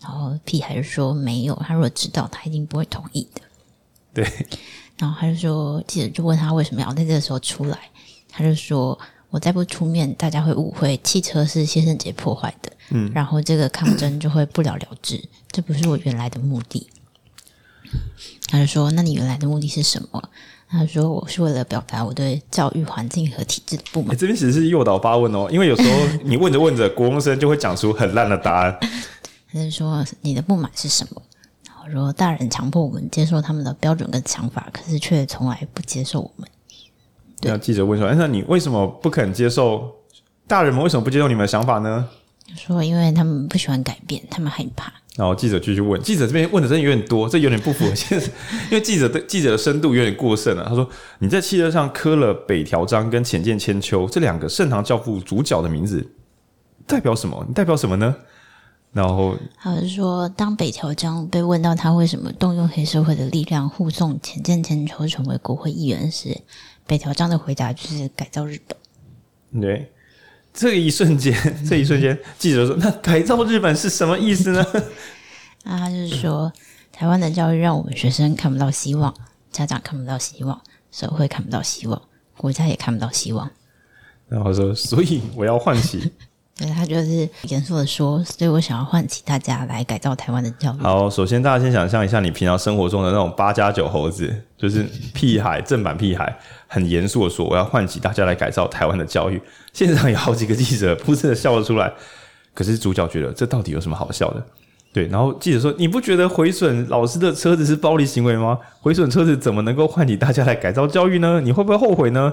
[0.00, 1.54] 然后屁孩就说：“没有。
[1.66, 3.40] 他如果知道，他一定不会同意的。”
[4.14, 4.46] 对。
[4.98, 7.78] 然后他就说：“记者就问他为什么要在这个时候出来？”
[8.32, 8.98] 他就说。
[9.32, 15.18] 我再不出面，大家会误会汽车是谢圣杰破坏的，嗯，然后这个抗争就会不了了之。
[15.50, 16.86] 这不是我原来的目的。
[18.48, 20.22] 他就说：“那你原来的目的是什么？”
[20.68, 24.10] 他说：“我是为了表达我对教育环境和体制的不满。
[24.10, 28.78] 欸”这边其实是诱导发问哦，因为有时候你问着问着，国中生就会讲出很烂的答案。
[29.50, 31.22] 他就说：“你的不满是什么？”
[31.66, 36.46] 然后说：“大人强迫我们接受他们的标准跟想法，可是却从来不接受我们。”
[37.42, 39.90] 那记者问说：“哎，那你为什么不肯接受？
[40.46, 42.08] 大人们为什么不接受你们的想法呢？”
[42.56, 48.30] 说：“因为他们不喜欢改变，他们害怕。”然后记者继续问，记者这边问的真的有点多，这有点不符合现实，
[48.70, 50.64] 因为记者的记者的深度有点过剩了。
[50.66, 50.88] 他说
[51.20, 56.06] ：“你在汽车上刻了北条章跟浅见千秋这两个盛唐教父主角的名字，
[56.86, 57.44] 代表什么？
[57.46, 58.14] 你代表什么呢？”
[58.92, 66.38] 然后他是说，当北条章被问到他为什么动用黑社会的力量护送浅见千秋成为国会议员时，
[66.86, 69.60] 北条章的回答就是改造日本。
[69.60, 69.90] 对，
[70.52, 71.34] 这一瞬间，
[71.68, 74.64] 这一瞬间，记者说：“那改造日本是什么意思呢？”
[75.64, 76.52] 那 他就是说，
[76.90, 79.14] 台湾的教育让我们学生看不到希望，
[79.50, 80.60] 家长看不到希望，
[80.90, 82.00] 社会看不到希望，
[82.36, 83.50] 国家也看不到希望。
[84.28, 86.10] 然后说：“所以我要唤起。
[86.56, 90.78] ”对，他就是严肃的说，所以我想要唤起大家来改造台湾的教育。
[90.80, 96.38] 好，首先大家先想象一下，你平常生活中的那种八加九猴子，就是屁孩，正版屁孩，
[96.68, 99.42] 很严肃的说，我要唤起大家来改造台湾的教育。
[99.72, 101.92] 现场有好几个记者，噗嗤的笑了出来。
[102.54, 104.46] 可是主角觉得这到底有什么好笑的？
[104.92, 108.56] 对，然后记者说：“你不觉得毁损老师的车子是暴力行为吗？
[108.80, 111.40] 毁损车子怎么能够唤起大家来改造教育呢？
[111.40, 112.32] 你会不会后悔呢？”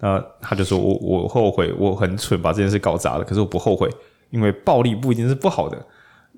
[0.00, 3.24] 那，他就说：“我我后悔，我很蠢，把这件事搞砸了。
[3.24, 3.88] 可是我不后悔，
[4.28, 5.78] 因为暴力不一定是不好的。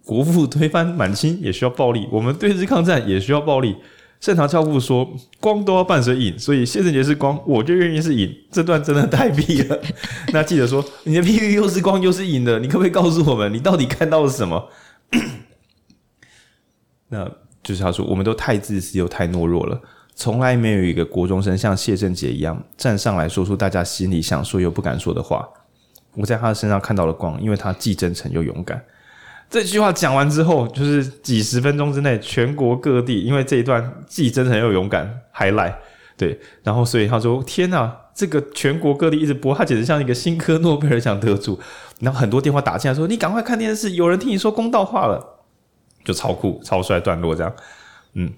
[0.05, 3.75] 国父推翻满清也需要暴力，我们对日抗战也需要暴力。
[4.23, 8.33] 圣堂教父说，光都要伴随影，所以谢震杰是光，我就愿意是影。
[8.53, 9.77] 这段真的太屁了。
[10.33, 14.69] 那记者说：你的譬喻又是光又是影的，你可不可以告诉我们，你到底看到了什么？”
[17.11, 17.29] 那
[17.65, 19.83] 就是他说，我们都太自私又太懦弱了，
[20.15, 25.49] 从来没有一个国中生像谢震杰一样站上来说出大家心里想说又不敢说的话。
[26.15, 28.85] 我在他的身上看到了光，因为他既真诚又勇敢。
[29.53, 35.75] 这句话讲完之后，就是几十分钟之内，全国各地因为这一段既真诚又勇敢，highlight
[36.17, 41.61] 对，然后所以他说：“天哪，这个全国各地一直播，他简直像一个新科诺贝尔奖得主。”
[42.01, 45.45] 然后很多电话打进来说：“你赶快看电视，有人听你说公道话了。”
[46.03, 47.55] 就超酷、超帅段落这样，
[48.15, 48.33] 嗯，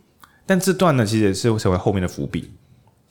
[0.45, 2.51] 但这段呢，其实也是成为后面的伏笔。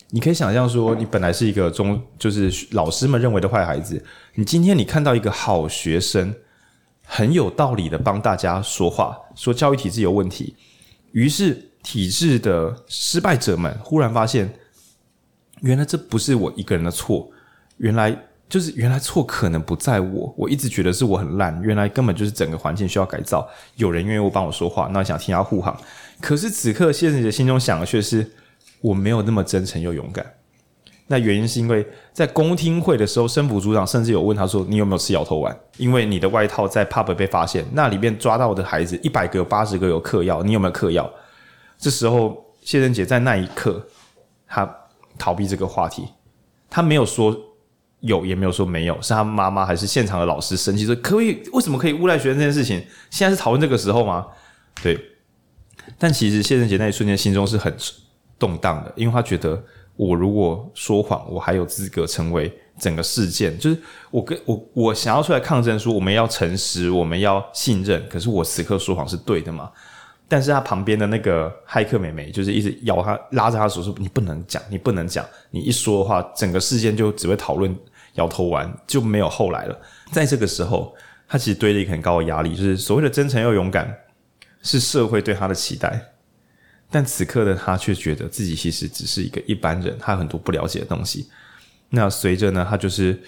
[0.10, 4.04] 你可以想象说，你本来是一个中，就是老师们认为的坏孩子，
[4.36, 6.36] 你今天你看到一个好学生，
[7.16, 10.56] 很有道理的帮大家说话，说教育体制有问题，
[11.12, 14.52] 于是体制的失败者们忽然发现，
[15.62, 17.30] 原来这不是我一个人的错，
[17.78, 18.18] 原来。
[18.50, 23.50] 就是原来错可能不在我，我一直觉得是我很烂，原来根本就是整个环境需要改造。
[23.78, 25.76] 有人愿意帮我说话，那想听他护航。
[26.22, 28.30] 可是此刻谢震杰心中想的却是
[28.80, 30.24] 我没有那么真诚又勇敢。
[31.14, 35.56] 那原因是因为在公听会的时候，生辅组长甚至有问他说：“你有没有吃摇头丸？
[35.78, 41.08] 因为你的外套在 pub 被发现，那里面抓到的孩子一百个有八十个有嗑药，你有没有嗑药？”
[41.78, 43.86] 这时候谢震杰在那一刻
[44.48, 44.68] 他
[45.20, 46.08] 逃避这个话题，
[46.68, 47.38] 他没有说。
[48.04, 52.86] 有也没有说没有，是他妈妈还是现场的老师生气说，可以为什么可以诬赖学生这件事情？
[53.10, 54.28] 现在是讨论这个时候吗？
[54.82, 55.00] 对，
[55.98, 57.74] 但其实谢震杰那一瞬间心中是很
[58.38, 59.64] 动荡的，因为他觉得
[59.96, 63.78] 我如果说谎，我还有资格成为整个事件，就是
[64.12, 69.72] 我跟我我想要出来抗争，说我们要诚实，我们要信任，可是我此刻说谎是对的吗？
[70.28, 77.76] 但是他旁边的那个骇客妹妹就是一直咬他，拉着他手说：“你不能讲，你不能讲，你一说的话，整个事件就只会讨论。”
[78.16, 79.76] 摇头丸就没有后来了。
[80.12, 80.94] 在这个时候，
[81.28, 83.92] 他其实堆了一个很高的压力，就是所谓的真诚又勇敢，
[84.62, 86.13] 是社会对他的期待。
[86.94, 91.28] 但此刻的他却觉得自己其实只是一个一般人，他有很多不了解的东西。
[91.90, 93.20] 那随着呢，他就是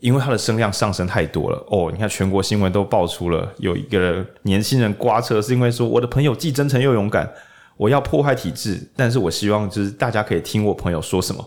[0.00, 7.30] 因为他的声量上升太多了哦，你看全国新闻都爆出了有一个年轻人刮车，是因为说我的朋友既真诚又勇敢，
[7.76, 11.46] 我要破坏体制，但是我希望就是大家可以听我朋友说什么。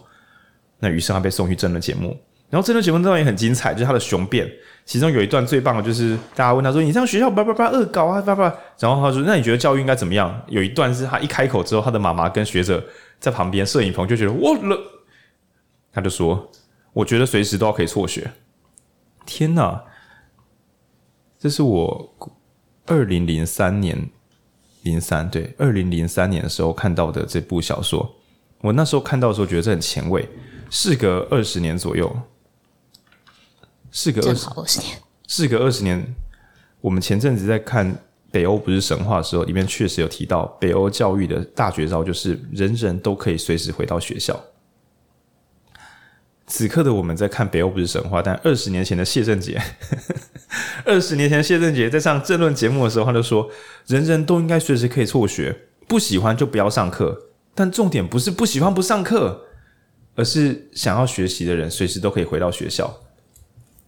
[0.80, 2.16] 那于是他被送去政论节目。
[2.50, 4.50] 然后这段节目当然也很精彩，就是他的雄辩，
[4.86, 8.44] 其中有一段最棒的，就是大家问他说：“你这样学校叭叭叭恶搞啊叭叭。”
[8.80, 12.82] 然后他说：“那你觉得教育应该怎么样？”有一段是他一开口之后，他的妈妈跟学者
[13.20, 14.78] 在旁边摄影棚就觉得我了，
[15.92, 16.50] 他就说
[16.94, 18.32] ：“我觉得随时都要可以辍学。”
[19.26, 19.84] 天哪！
[21.38, 22.16] 这是我
[22.86, 24.10] 二零零三年
[24.84, 28.16] 零三对二零零三年的时候看到的这部小说。
[28.62, 30.28] 我那时候看到的时候觉得这很前卫，
[30.70, 32.10] 事隔二十年左右。
[33.92, 34.36] 事隔二
[34.66, 36.16] 十年，事隔二十年，
[36.82, 37.92] 我们前阵子在看
[38.32, 44.40] 《北欧不是神话》的时候，里面确实有提到北欧教育的大绝招，就是人人都可以随时回到学校。
[46.46, 49.62] 此刻的我们在看《北欧不是神话》，但二十年前的谢振杰，
[50.86, 53.50] 二十年前的谢震杰在上政论节目的时候，他就说
[53.88, 55.54] ：“人人都应该随时可以辍学，
[55.88, 57.24] 不喜欢就不要上课。
[57.54, 59.46] 但重点不是不喜欢不上课，
[60.16, 62.98] 而是想要学习的人随时都可以回到学校。”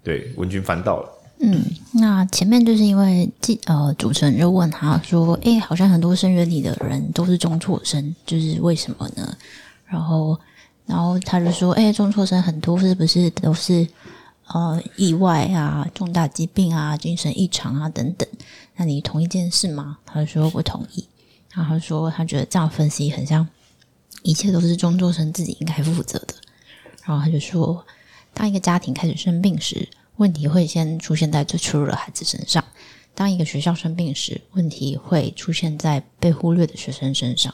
[0.03, 1.09] 对，文君翻到了。
[1.41, 9.37] 嗯，那前面就是因为记呃，主持人就问他说：“诶、好像很多生源里的人都是中辍生，就是为什么呢？”
[9.87, 10.37] 然后，
[10.85, 13.87] 然后他就说：“诶、中辍生很多是不是都是
[14.47, 18.27] 呃意外啊、重大疾病啊、精神异常啊等等？
[18.75, 21.07] 那你同意这件事吗？”他就说不同意。
[21.53, 23.47] 然后他说他觉得这样分析很像，
[24.23, 26.33] 一切都是中辍生自己应该负责的。
[27.05, 27.85] 然后他就说。
[28.39, 32.63] 当一个家庭开始生病时，问题会先出现在最脆弱的孩子身上；
[33.13, 37.53] 当一个学校生病时，问题会出现在被忽略的学生身上；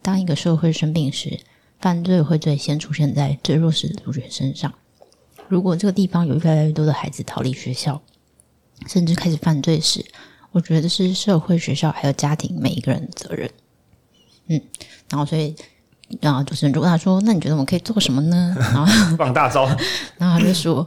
[0.00, 1.38] 当一个社会生病时，
[1.80, 4.72] 犯罪会最先出现在最弱势的族群身上。
[5.48, 8.00] 如果这个地方有越来越多的孩子逃离学校，
[8.86, 10.02] 甚至开始犯罪时，
[10.52, 13.50] 我觉得是社会、学校还有家庭每一个人的责任。
[14.46, 14.58] 嗯，
[15.10, 15.54] 然后所以，
[16.20, 18.86] 然后主持人就问他说：“那你觉得我们可以做什么呢？” 然后
[19.16, 19.66] 放大招，
[20.18, 20.86] 然后他就说：“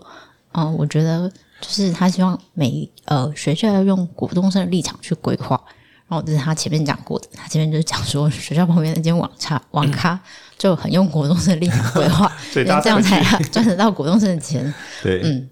[0.53, 1.29] 嗯、呃，我觉得
[1.61, 5.59] 就是他希望每呃学校要用国中生的立场去规划。”
[6.07, 10.19] 然后这是他前面讲过的，他前面就是讲说学校旁边那间网咖网咖
[10.55, 14.71] 就很用国中生的立场规划，所以这样才赚得到国中生的钱。
[15.01, 15.49] 对，嗯。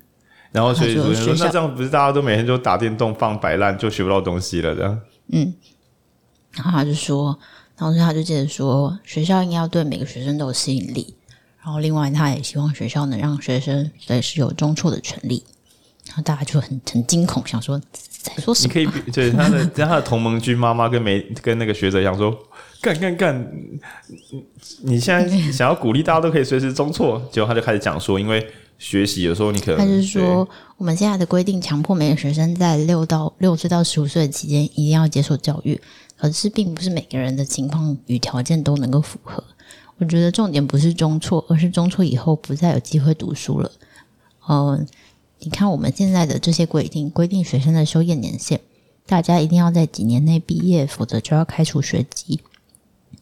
[0.52, 5.00] 然后所以主持人说：“那这样不是大家都每天就打电动放摆烂，就学不到东西了？”这样。
[5.32, 5.52] 嗯。
[6.52, 7.40] 然后他就说，
[7.78, 11.14] 然后他就接着说，学校应该要对每个学生都有吸引力。
[11.64, 15.44] 然后另外，他也希望学校能让学生随时有中辍的权利。
[16.08, 17.82] 然后大家就很很惊恐，想说。
[18.24, 18.74] 在说什么？
[18.74, 22.34] 你可以对他的，让 他的同盟军妈妈跟没跟那个学者一样说，
[22.82, 23.52] 干干干！
[24.84, 28.48] 你现在 想要鼓励大家都可以随时中辍，结果他就开始讲说，因为
[28.80, 30.48] 学习有时候你可能，他就是说，
[30.78, 35.78] 我们现在的规定强迫每个学生在六到六岁到十五岁的期间一定要接受教育，
[36.24, 39.44] 可是并不是每个人的情况与条件都能够符合。
[39.98, 43.70] 我觉得重点不是中辍，而是中辍以后不再有机会读书了。
[44.48, 44.88] 嗯。
[45.40, 48.62] 你看我们现在的这些规定，规定学生的修业年限，
[49.06, 52.40] 大家一定要在几年内毕业，否则就要开除学籍，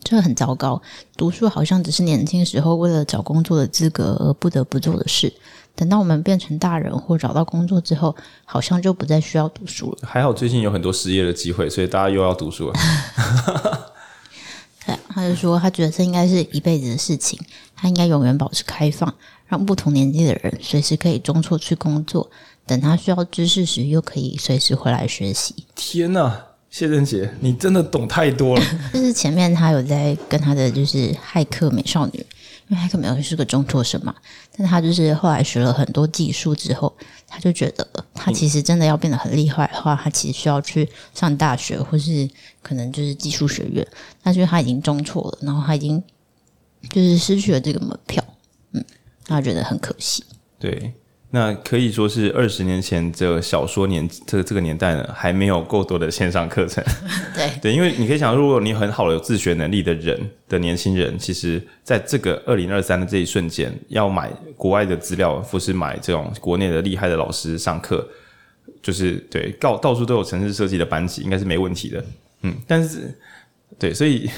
[0.03, 0.79] 这很糟糕。
[1.17, 5.33] 读书好像只是年轻时候为了找工作的资格而不得不做的事，
[5.75, 8.15] 等到我们变成大人或找到工作之后，
[8.45, 10.07] 好像就不再需要读书了。
[10.07, 12.73] 还好最近有很多失业的机会，所以大家又要读书了。
[14.85, 17.39] 对， 他就说他觉得这应该是一辈子的事情，
[17.75, 19.13] 他应该永远保持开放。
[19.47, 22.31] 让不同年纪的人随时可以中辍去工作，
[22.65, 25.65] 等他需要知识时，又可以随时回来学习。
[25.75, 28.65] 天哪，谢震杰，你真的懂太多了。
[28.93, 32.25] 就是前面他有在跟他的就是骇客美少女，
[32.71, 34.15] 因为他可能是个中辍生嘛，
[34.55, 36.95] 但他就是后来学了很多技术之后，
[37.27, 42.29] 他就觉得他其实真的要变得很厉害的话，他其实需要去上大学，或是
[42.63, 43.85] 可能就是技术学院。
[44.23, 46.01] 但是他已经中辍了，然后他已经
[46.89, 48.23] 就是失去了这个门票。
[48.71, 48.81] 嗯
[49.25, 50.23] 他觉得很可惜。
[50.57, 50.93] 对，
[51.33, 56.83] 那可以说是二十年前这小说年这个这个年代呢，还没有够多的线上课程。
[57.33, 60.19] 对对，因为你可以想，如果你很好的有自学能力的人
[60.49, 68.05] 的年轻人，其实在这个二零二三的这一瞬间，要买国外的资料，或是买这种国内的厉害的老师上课，
[68.83, 72.03] 就是对，到到处都有城市设计的班级，应该是没问题的。
[72.41, 73.17] 嗯， 但是
[73.79, 74.29] 对，所以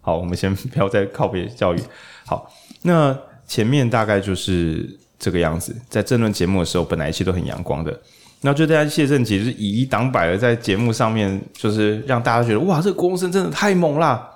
[0.00, 1.78] 好，我们先不要再靠别教育。
[2.26, 3.16] 好，那。
[3.46, 4.88] 前面大概就是
[5.24, 7.98] 这个样子，在政论节目的时候，本来一切都很阳光的，
[8.42, 14.30] 那就大家谢震杰是以一挡百的在节目上面，就是让大家觉得哇，这个国中生真的太猛啦。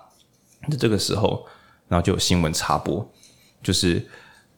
[0.67, 1.45] 那这个时候，
[1.89, 3.07] 然后就有新闻插播，
[3.63, 4.03] 就是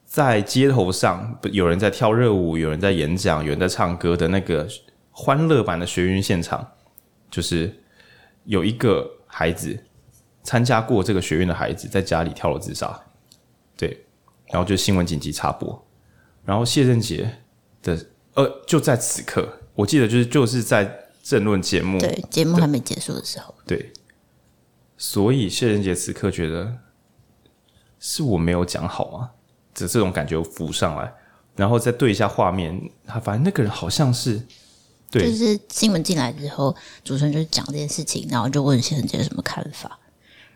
[0.07, 4.69] 在街头上，有人在跳热舞，有人在演讲，有人在唱歌的那个
[5.11, 6.65] 欢乐版的学运现场，
[7.29, 7.83] 就是
[8.45, 9.77] 有一个孩子
[10.45, 13.01] 参加过这个学院的孩子，在家里跳楼自杀，
[13.77, 14.07] 对。
[14.53, 15.81] 然后就新闻紧急插播，
[16.45, 17.39] 然后谢振杰
[17.83, 23.93] 的呃，就在此刻，我记得就是就是在政论节目，对，节目还没结束的时候，对，
[24.97, 26.77] 所以谢振杰此刻觉得
[27.99, 29.31] 是我没有讲好吗？
[29.75, 31.13] 这这种感觉浮上来，
[31.57, 34.41] 然后再对一下画面，他发现那个人好像是，
[35.11, 36.75] 对，就是新闻进来之后，
[37.05, 39.99] 主持人就讲这件事情，然后就问谢仁杰有什么看法，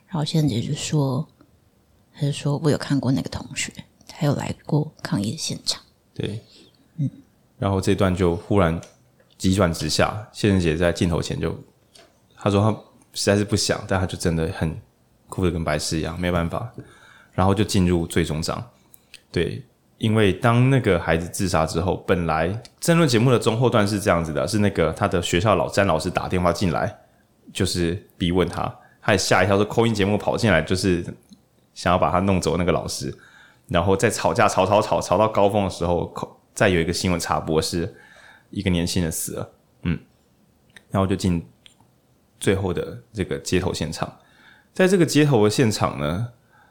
[0.07, 1.29] 然后谢仁杰就说。
[2.17, 3.73] 他就说：“我有看过那个同学，
[4.17, 5.83] 他有来过抗议的现场。”
[6.15, 6.41] 对，
[6.99, 7.11] 嗯，
[7.59, 8.81] 然后这段就忽然
[9.37, 10.29] 急转直下。
[10.33, 11.59] 谢仁杰在镜头前就
[12.37, 12.71] 他说他
[13.13, 14.81] 实在是不想，但他就真的很
[15.29, 16.73] 哭的跟白痴一样，没办法。
[17.33, 18.65] 然后就进入最终章。
[19.33, 19.65] 对，
[19.99, 26.97] 因为当那个孩子自杀之后，本来争论节目的中后段是这样子的：是那个他的学校老詹老师打电话进来，
[27.53, 28.73] 就是逼问他，
[29.03, 31.05] 他也吓一跳，说 call in 节目跑进来就是。
[31.75, 33.13] 想要把他弄走那个老师，
[33.69, 36.13] 然后在吵架，吵吵吵吵到高峰的时候，
[36.55, 37.95] 再有一个新闻插播，是
[38.51, 39.51] 一个年轻人死了，
[39.83, 39.99] 嗯，
[40.91, 41.45] 然后就进
[42.39, 44.13] 最后的这个街头现场，
[44.73, 46.29] 在这个街头的现场呢，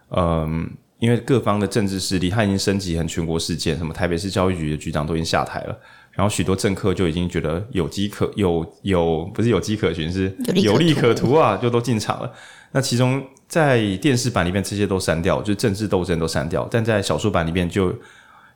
[0.10, 5.78] 嗯，因为各方的政治势力，他已经升级成全国事件，什么台北市教育局的局长都已经下台了，
[6.12, 12.32] 然后许多政客就已经觉得有机可有有不是有机可循，是有利可图啊，就都进场了。
[12.72, 13.22] 那其中
[13.54, 17.94] 在电视版里面这些都删掉，就政治斗争都删掉，但在小说版里面就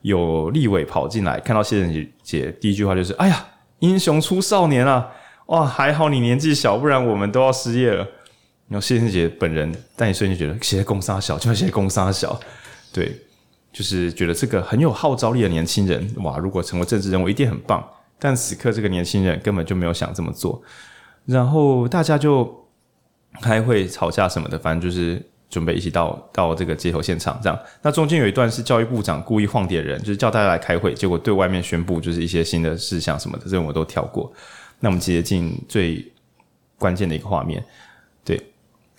[0.01, 3.45] 有立委跑进来，看到谢震杰第一句话就是：“哎呀，
[3.77, 5.07] 英雄出少年啊！
[5.45, 8.03] 哇，还好你年纪小，不然我们都要失业了。”
[8.69, 12.39] 然后谢震杰本人，但你瞬间觉得写公杀小，就要写公杀小，
[12.91, 13.15] 对，
[13.71, 17.87] 就是觉得这个很有号召力的年轻人，哇，如果成为政治人物一定很棒。
[18.17, 20.59] 但此刻这个年轻人根本就没有想这么做，
[21.25, 22.66] 然后大家就
[23.41, 27.59] 开会吵架什么的，反正就是准备一起到到这个街头现场这样。
[27.81, 34.31] 那中间有一段是教育部长故意晃点人，就是叫大家来开会，结果对外面宣布就是一些新的事项什么的，这种我都跳过。
[34.79, 36.11] 那我们直接进最
[36.77, 37.63] 关键的一个画面，
[38.23, 38.39] 对，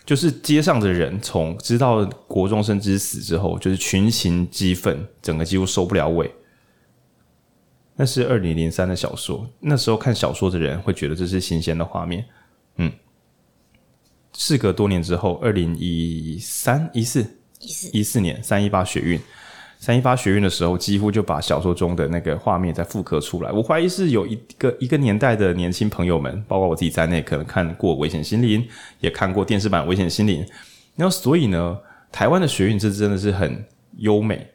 [0.05, 6.33] 就是街上的人从知道国中生之死之后，就是群情激愤，整个几乎收不了尾。
[8.01, 12.25] 那是二零零三的小说，那时候看小说的人会觉得这是新鲜的画面。
[12.77, 12.93] 嗯，
[14.39, 17.27] 事隔多年之后，二零一三、一四、
[17.59, 19.21] 一四、一四年三一八学运，
[19.81, 23.51] 三一八学运的时候，几乎就把小说中的那个画面再复刻出来。
[23.51, 28.63] 我怀疑是有一个一个年代的年轻朋友们，包括我自己在内，可能看过《危险心灵》，
[29.01, 30.45] 也看过电视版《危险心灵》。
[30.95, 31.77] 然后，所以呢，
[32.13, 33.65] 台湾的学运这真的是很
[33.97, 34.47] 优美。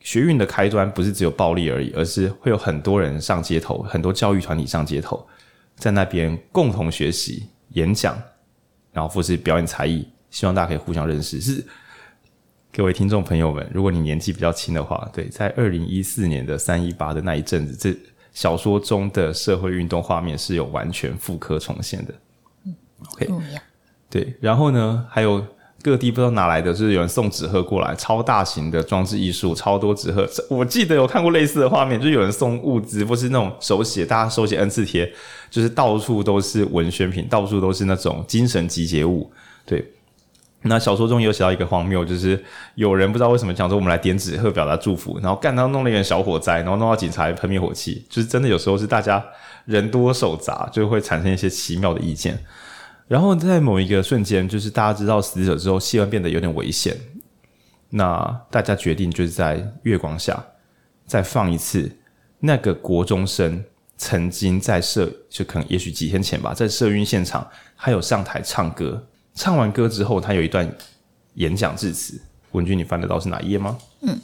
[0.00, 5.26] 学运的开端不是只有暴力而已，而是会有很多人上街头，很多教育团体上街头，
[5.74, 8.16] 在那边共同学习、演讲，
[8.96, 11.38] 然后或是表演才艺，希望大家可以互相认识。
[11.38, 11.62] 是
[12.72, 17.94] 各位听众朋友们，如果你年纪比较轻的话，对，在二零一四年的三一八的那一阵子，这
[18.32, 22.14] 小说中的社会运动画面是有完全复刻重现的。
[22.64, 22.74] 嗯
[23.12, 23.28] ，OK，
[24.08, 25.46] 对，然后呢，还有。
[25.82, 30.28] 各地不知道哪来的，就是有人送纸鹤过来，超大型的装置艺术，超多纸鹤。
[30.48, 35.12] 我记得有看过类似的画面，就有人送物资，或是那种手写，大家手写 N 次贴，
[35.48, 39.30] 就是到处都是文宣品，到处都是那种精神集结物。
[39.64, 39.92] 对，
[40.62, 42.42] 那小说中也有写到一个荒谬，就是
[42.74, 49.24] 有人不知道为什么讲说我们来点纸鹤表达祝福，然后干到弄了一个小火灾，然后弄到警察喷灭火器，就是真的有时候是大家
[49.66, 52.36] 人多手杂，就会产生一些奇妙的意见。
[53.08, 56.96] 然后在某一个瞬间，就是大家知道死者之后，气氛变得有点危险。
[57.90, 60.44] 那大家决定就是在月光下
[61.06, 61.88] 再放一次
[62.40, 63.64] 那个国中生
[63.96, 69.06] 曾经在社，就可能也许几天前吧，在社运现场，他有上台唱歌。
[69.34, 70.68] 唱完歌之后，他有一段
[71.34, 72.20] 演讲致辞。
[72.50, 73.78] 文君，你翻得到是哪一页吗？
[74.00, 74.18] 嗯，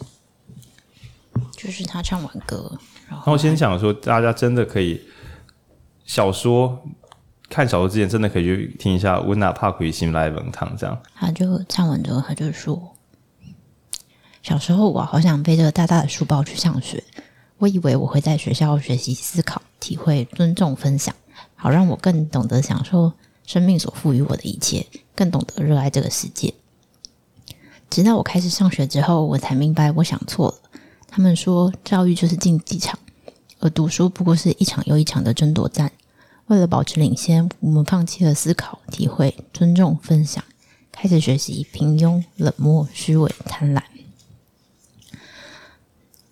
[1.53, 2.77] 就是他唱完歌。
[3.09, 5.01] 然后，我先想说，大家真的可以
[6.05, 6.83] 小说。
[7.53, 10.99] 看小说之前，真的可以去听一下《温拿帕奎心来文堂》这样。
[11.15, 12.97] 他就唱完之后，他就说
[14.43, 17.05] ：“小时候我好想背着大大的书包去上学。
[17.59, 21.15] 我以为我会在学校学习思考、体会、尊重、分享，
[21.55, 23.13] 好让我更懂得享受
[23.45, 26.55] 生命所赋予我的一切，更懂得热爱这个世界。
[27.91, 30.55] 直到我开始上学之后，我才明白我想错了。
[31.07, 32.99] 他们说教育就是竞技场，
[33.59, 35.93] 而读书不过是一场又一场的争夺战。”
[36.47, 40.43] 为了保持领先，我们放弃了思考、体会、尊重、分享，
[40.91, 43.83] 开始学习平庸、冷漠、虚伪、贪婪。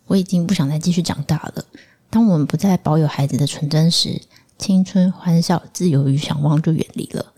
[0.07, 1.65] 我已经不想再继续长大了。
[2.11, 4.21] 当我们不再保有孩子的纯真时，
[4.59, 7.33] 青春、欢笑、自由与想望就远离了。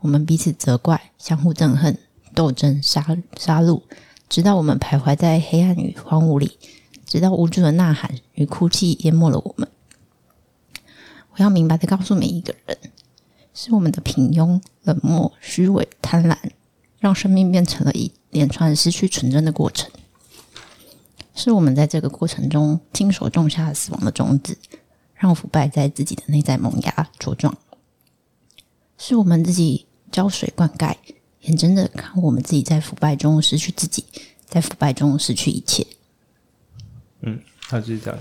[0.00, 1.98] 我们彼此责怪、相互憎恨、
[2.34, 3.82] 斗争、杀杀戮，
[4.28, 6.58] 直到我们徘徊在黑暗与荒芜里，
[7.06, 9.68] 直到无助的呐喊与哭泣淹没了我们。
[11.36, 12.78] 我要明白的告诉每一个人，
[13.52, 16.36] 是我们的平庸、冷漠、虚伪、贪婪，
[17.00, 19.90] 让生命变成了一连串失去纯真的过程。
[21.34, 24.56] 是我们在这个过程中亲手种下了死亡的种子，
[25.14, 27.56] 让腐败在自己的内在萌芽茁壮。
[28.96, 30.94] 是我们自己浇水灌溉，
[31.40, 34.04] 眼睁着看我们自己在腐败中失去自己，
[34.48, 35.84] 在腐败中失去一切。
[37.22, 38.20] 嗯，他就是这样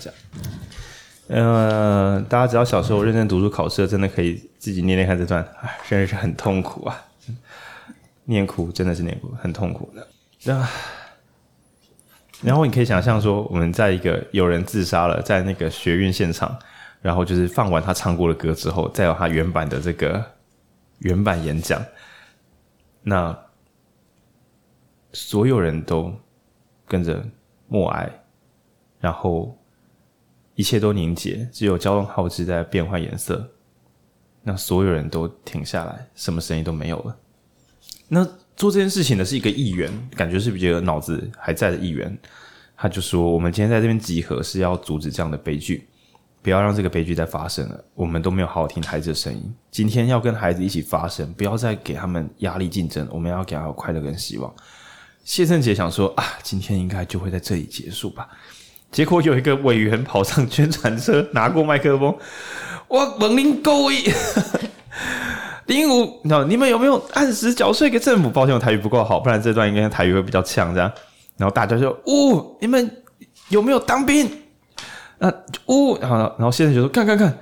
[1.34, 2.24] 嗯。
[2.26, 7.04] 大家只要小时候认真读书考试，真的可以自己念念看这段，唉，真的是很痛苦啊！
[8.26, 10.08] 念哭真的是念哭，很痛苦的。
[10.44, 10.68] 那
[12.42, 16.58] 然后你可以想象说，我们在一个有人自杀了，在那个学运现场，
[17.02, 20.24] 然后就是放完他唱过的歌之后，再有他原版的这个
[21.00, 21.84] 原版演讲，
[23.02, 23.38] 那
[25.12, 26.14] 所有人都
[26.88, 27.24] 跟着
[27.68, 28.10] 默哀，
[29.00, 29.58] 然后。
[30.56, 33.50] 一切都凝结，只有交通号志在变换颜色。
[34.44, 37.18] 那所有人都停下来，什么声音都没有了。
[38.08, 38.24] 那
[38.56, 42.16] 做这件事情的是一个议员，感觉是比较脑子还在的议员。
[42.76, 45.88] 他就说：“我们今天在这边集合，是要阻止这样的悲剧，
[46.42, 47.84] 不要让这个悲剧再发生了。
[47.94, 53.08] 我们都没有好好听孩子的声音，今天要跟孩子一起发声，不要再给他们压力竞争。
[53.10, 54.54] 我们要给他快乐跟希望。”
[55.24, 58.28] 谢圣杰想说：“啊，今天应该就会在这里结束吧。”
[58.94, 62.16] 结果有一个委员跑上宣传车，拿过麦克风，
[62.88, 63.96] 我问您各位，
[65.66, 68.30] 零五， 你们有没有按时缴税给政府？
[68.30, 70.72] 抱歉，我台语不够好，不然这段应该台语会比较呛。
[70.76, 70.92] 这样，
[71.38, 73.04] 然后大家就：哦，你们
[73.50, 74.30] 有没有当兵？
[75.18, 75.34] 那
[75.66, 77.36] 呜，然后然后先生就说看看看，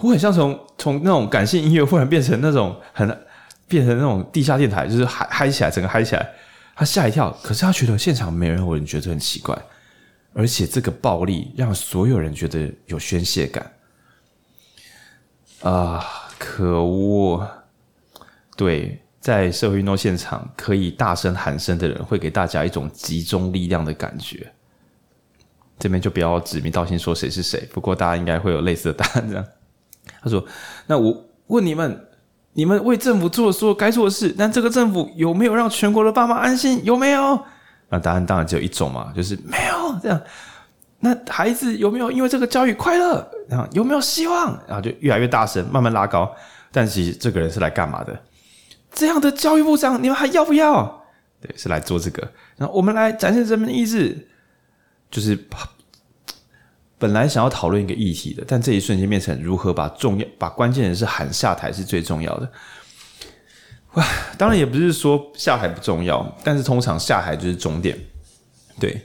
[0.00, 3.06] 我很像从从那种感性音乐忽然变成那种很
[3.68, 6.28] 变成那种地下电台，就是嗨嗨起来，整个嗨起来，
[6.74, 9.56] 他吓一跳，可是他觉得现场没人，有人觉得很奇怪，
[10.36, 13.72] 而且这个暴力让所有人觉得有宣泄感
[15.62, 16.04] 啊，
[16.38, 17.48] 可恶，
[18.56, 19.02] 对。
[19.18, 24.52] 在社会运动现场，可以大声喊声的人，会给大家一种集中力量的感觉。
[25.80, 29.28] 这边就不要指名道姓说谁是谁，不过大家应该会有类似的答案。
[29.28, 29.44] 这样，
[30.22, 30.46] 他说
[30.86, 32.06] ：“那我问你们，
[32.52, 36.80] 你们为政府做了所有该做的事，但这个政府有没有让全国的爸妈安心？
[36.84, 37.44] 有没有？”
[37.90, 39.75] 那答案当然只有一种嘛，就是没有。
[40.02, 40.20] 这样，
[41.00, 43.28] 那孩子有没有因为这个教育快乐？
[43.48, 44.58] 然后有没有希望？
[44.66, 46.34] 然后就越来越大声，慢慢拉高。
[46.72, 48.18] 但其实这个人是来干嘛的？
[48.92, 51.04] 这样的教育部长，你们还要不要？
[51.40, 52.26] 对，是来做这个。
[52.56, 54.28] 然后我们来展现人民的意志，
[55.10, 55.38] 就是
[56.98, 62.50] 本来想要讨论一个议题的，但这一瞬间变成如何把重要、把关键人士喊下台是最重要的。
[63.94, 64.04] 哇，
[64.38, 67.98] 当然也不是说下台不重要，但是通常下台就是终点。
[68.80, 69.00] 对，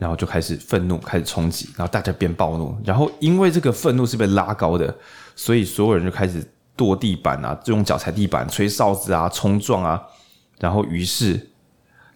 [0.00, 4.92] 然后就开始愤怒，开始冲击，然后大家变暴怒，然后因为这个愤怒是被拉高的，
[5.36, 6.44] 所以所有人就开始。
[6.76, 10.02] 跺地板啊，就用脚踩地板，吹哨子啊，冲撞啊，
[10.58, 11.50] 然后于是，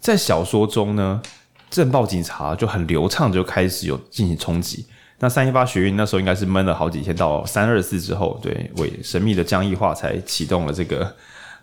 [0.01, 1.21] 在小说中呢，
[1.69, 4.87] 镇暴警察就很流畅，就开始有进行冲击。
[5.19, 11.15] 那三一八学运那时候应该是闷了好几天，到三二四之后，对，为神秘的江义化才启动了这个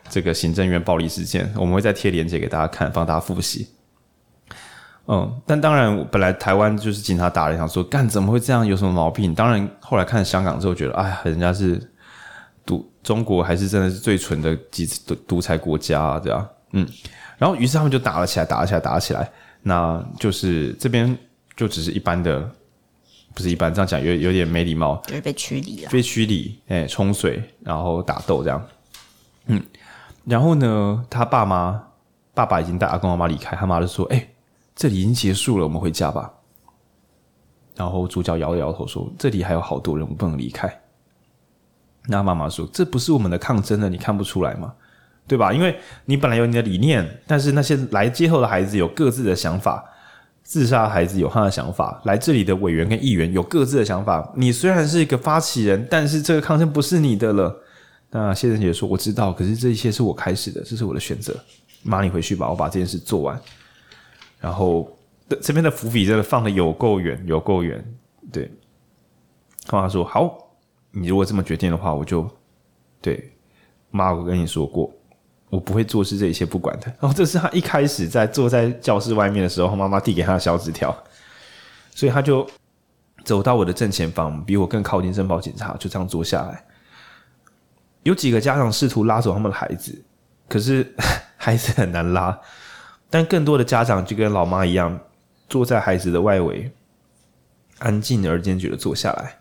[0.08, 1.52] 这个行政院暴力事件。
[1.56, 3.68] 我们会再贴链接给大家看，帮大家复习。
[5.08, 9.34] 嗯，但当然，本来台湾就是警察打了，想说干怎么会这样，有什么毛病？
[9.36, 11.82] 当然，后来看香港之后，觉得哎呀，人家是。
[12.64, 16.88] 独中国还是真的是最纯的几独独裁国家啊，这样，嗯，
[17.36, 19.28] 然后于是他们就打了起来，打了起来，打了起来，
[19.64, 21.18] 那就是这边
[21.56, 22.48] 就只是一般的，
[23.34, 28.64] 不是一般这样讲有有点没礼貌，就是被驱离了，被驱离，哎，冲水，然后打斗这样，
[29.48, 29.60] 嗯，
[30.24, 31.84] 然后呢，他爸妈
[32.36, 34.28] 爸爸已经带阿公阿妈离开，他妈就说，哎，
[34.76, 36.32] 这里已经结束了，我们回家吧。
[37.76, 40.82] 然后主角摇了摇头说，这里还有好多人，我不能离开。
[42.08, 44.74] 那妈妈说：“这不是我们的抗争了，你看不出来吗？
[45.28, 45.54] 对吧？
[45.54, 49.84] 因为你本来有你的理念，但是那些来接后的孩子有各自的想法，
[50.44, 54.34] 自杀的孩子有他的想法，来这里的委员跟议员有各自的想法。
[54.36, 57.56] 你虽然是一个发起人，但是这个抗争不是你的了。”
[58.10, 61.34] 那谢振杰说：“我知道，可是这一切是我开始的，这是我的选择。
[61.84, 63.40] 妈，你回去吧，我把这件事做完。
[64.42, 64.92] 然后
[65.42, 67.82] 这边的伏笔真的放的有够远，有够远。
[68.34, 68.52] 对，
[69.72, 70.38] 妈妈说好。”
[70.94, 72.30] 你如果这么决定的话，我就
[73.00, 73.32] 对
[73.92, 74.94] 妈，我跟你说过，
[75.50, 76.88] 我不会做事这一切不管的。
[77.00, 80.94] 然后这是他一开始在坐在教室外面的时候，妈妈递给他的小纸条，
[81.92, 82.46] 所以他就
[83.24, 86.62] 走到我的正前方，比我更靠近申报警察，就这样坐下来。
[88.04, 90.04] 有几个家长试图拉走他们的孩子，
[90.50, 90.94] 可是
[91.38, 92.38] 孩子很难拉，
[93.12, 95.00] 但更多的家长就跟老妈一样，
[95.48, 96.72] 坐在孩子的外围，
[97.78, 99.38] 安静而坚决的坐下来。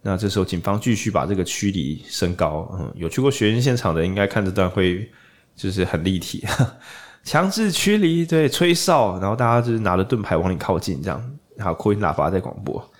[0.00, 2.68] 那这时候，警方继续把这个驱离升高。
[2.76, 5.08] 嗯，有去过学院现场的，应该看这段会
[5.54, 6.44] 就是很立体，
[7.22, 12.90] 强制驱离，对，吹哨，然后大家就是拿着盾牌往里靠近，这样，然后扩音喇叭在广播。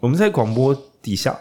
[0.00, 1.38] 我们在广播底下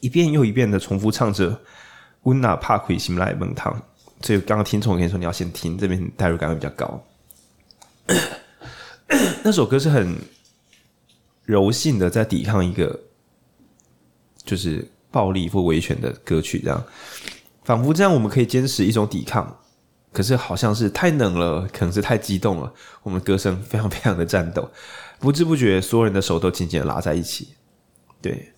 [0.00, 1.60] 一遍又一遍的重复唱着
[2.22, 3.82] “温娜帕奎西姆莱蒙汤”，
[4.24, 7.06] 所以刚刚听从我跟你说，你要先听，这边代入感会比较高。
[9.44, 10.16] 那首歌是很。
[11.46, 12.98] 柔性的在抵抗一个
[14.46, 16.82] 就是暴力或维权的歌曲，这样
[17.64, 19.54] 仿佛这样我们可以坚持一种抵抗，
[20.10, 22.72] 可是好像是太冷了，可能是太激动了，
[23.02, 24.70] 我们歌声非常非常的颤抖，
[25.18, 27.48] 不知不觉所有人的手都紧紧的拉在一起。
[28.22, 28.50] 对，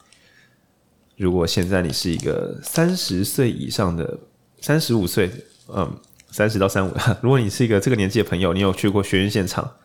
[1.16, 4.16] 如果现在你是一个三十岁以上的
[4.60, 5.28] 三十五岁，
[5.68, 5.98] 嗯，
[6.30, 9.76] 三十到三五， 如果你是一个这个年纪的朋友，你有去过学院现场，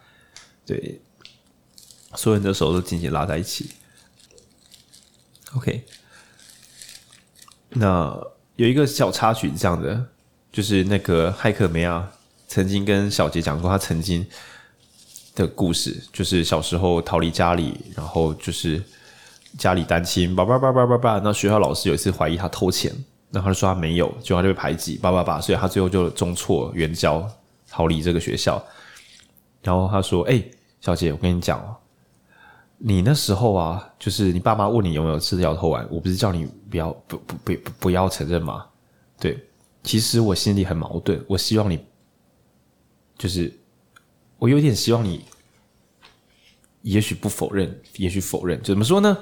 [0.66, 1.02] 对。
[2.14, 3.70] 所有人的手都紧紧拉在一起。
[5.56, 5.86] OK，
[7.70, 8.22] 那
[8.58, 10.08] 有一个小插曲是，这样的，
[10.52, 12.12] 就是那个骇客梅亚
[12.50, 14.28] 曾经跟小杰讲过他曾经
[15.34, 18.84] 的故事，就是小时候逃离家里，然后就是
[19.58, 22.94] 家里单亲，叭叭叭叭叭叭，那学校老师有一次怀疑他偷钱，
[23.32, 27.26] 然后他就说他没有，结果他就被排挤，叭叭叭，所以他最后就中辍援交，
[27.70, 28.64] 逃离这个学校。
[29.64, 30.44] 然后他说：“哎、
[30.80, 31.76] 小姐，我跟你讲哦。”
[32.84, 38.66] 你那时候啊，就是你爸妈问你有没有吃摇头丸，我不是叫你不要不不不不不要承认吗？
[39.20, 39.40] 对，
[39.84, 41.80] 其实我心里很矛盾，我希望你，
[43.20, 43.56] 就是
[44.40, 45.24] 我有点希望你
[46.82, 49.16] 也许不否认，也许否认，怎么说呢？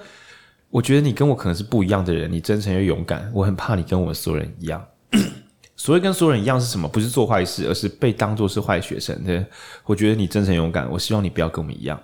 [0.69, 4.85] 我觉得你跟我可能是不一样的人，你真诚又勇敢，我很怕你跟我们所有人一样。
[5.75, 6.87] 所谓跟所有人一样是什么？
[6.87, 9.23] 不是做坏事，而是被当作是坏学生。
[9.23, 9.45] 对，
[9.85, 11.99] 我觉得你真诚勇敢，我希望你不要跟我们一样。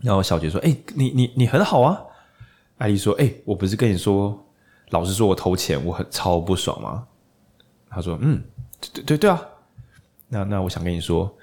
[0.00, 1.98] 然后小杰说：“哎、你你你很好啊。”
[2.78, 4.46] 艾丽说：“哎、我不是跟你说，
[4.90, 7.06] 老师说我偷钱，我很超不爽吗？”
[7.88, 8.42] 他说：“嗯，
[8.92, 9.40] 对对对啊。
[10.28, 11.34] 那那我想跟你说，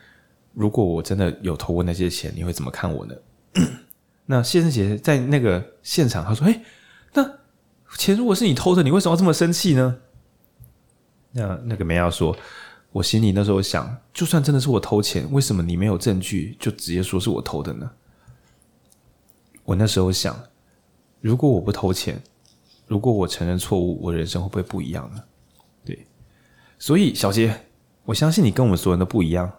[0.53, 3.15] 如果我真的有偷过那些钱，你会怎么看我呢？”
[4.25, 6.63] 那谢胜杰在那个现场，他说：“哎，
[7.13, 7.39] 那
[7.97, 9.97] 钱如果是你偷的，你为什么要这么生气呢？”
[11.31, 12.35] 那那个梅亚说
[12.93, 17.91] ：“我心里那时候想，就算真的是我偷钱，为什么你没有证据就直接说是我偷的呢？”
[19.65, 20.37] 我那时候想，
[21.21, 22.21] 如果我不偷钱，
[22.87, 25.23] 如果我承认错误，我人生会不会不一样呢？
[25.83, 26.07] 对，
[26.77, 27.65] 所以小杰，
[28.05, 29.51] 我相信你跟我们所有人都不一样。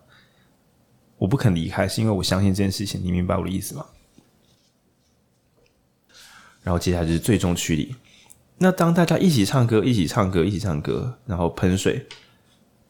[1.16, 3.00] 我不肯离开，是因为我相信这件事情。
[3.02, 3.86] 你明白我的意思吗？
[6.64, 7.94] 然后接下来就是最终驱离。
[8.58, 12.06] 那当大家一起唱歌，一起唱歌，一起唱歌，然后喷水，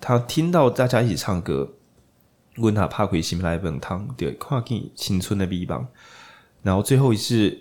[0.01, 1.75] 他听到大家一起唱歌，
[2.57, 5.89] 问他怕鬼心来本汤，对，跨进青春的臂膀。
[6.63, 7.59] 然后最后一次，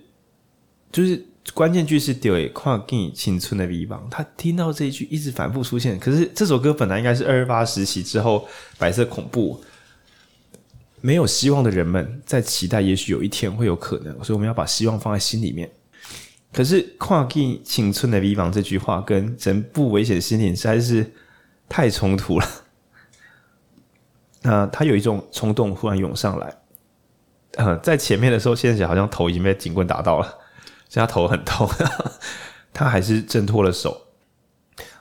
[0.91, 4.07] 就是关键句是对，跨进青春的臂膀。
[4.11, 5.97] 他听到这一句一直反复出现。
[5.97, 9.63] 可是这首歌本来应该是二二八时期之后白色恐怖，
[11.01, 14.13] 没有希望的人们在期待，也许有一天会有可能。
[14.23, 15.71] 所以我们要把希望放在心里面。
[16.53, 21.11] 可是“跨进青春的迷茫”这句话跟整部危险心灵实在是
[21.67, 22.47] 太冲突了。
[24.43, 26.57] 那他有一种冲动忽然涌上来。
[27.55, 30.27] 呃，在前面的时候，现在好像头已经被警棍打到了，
[30.87, 31.67] 所以他头很痛。
[32.71, 34.07] 他还是挣脱了手。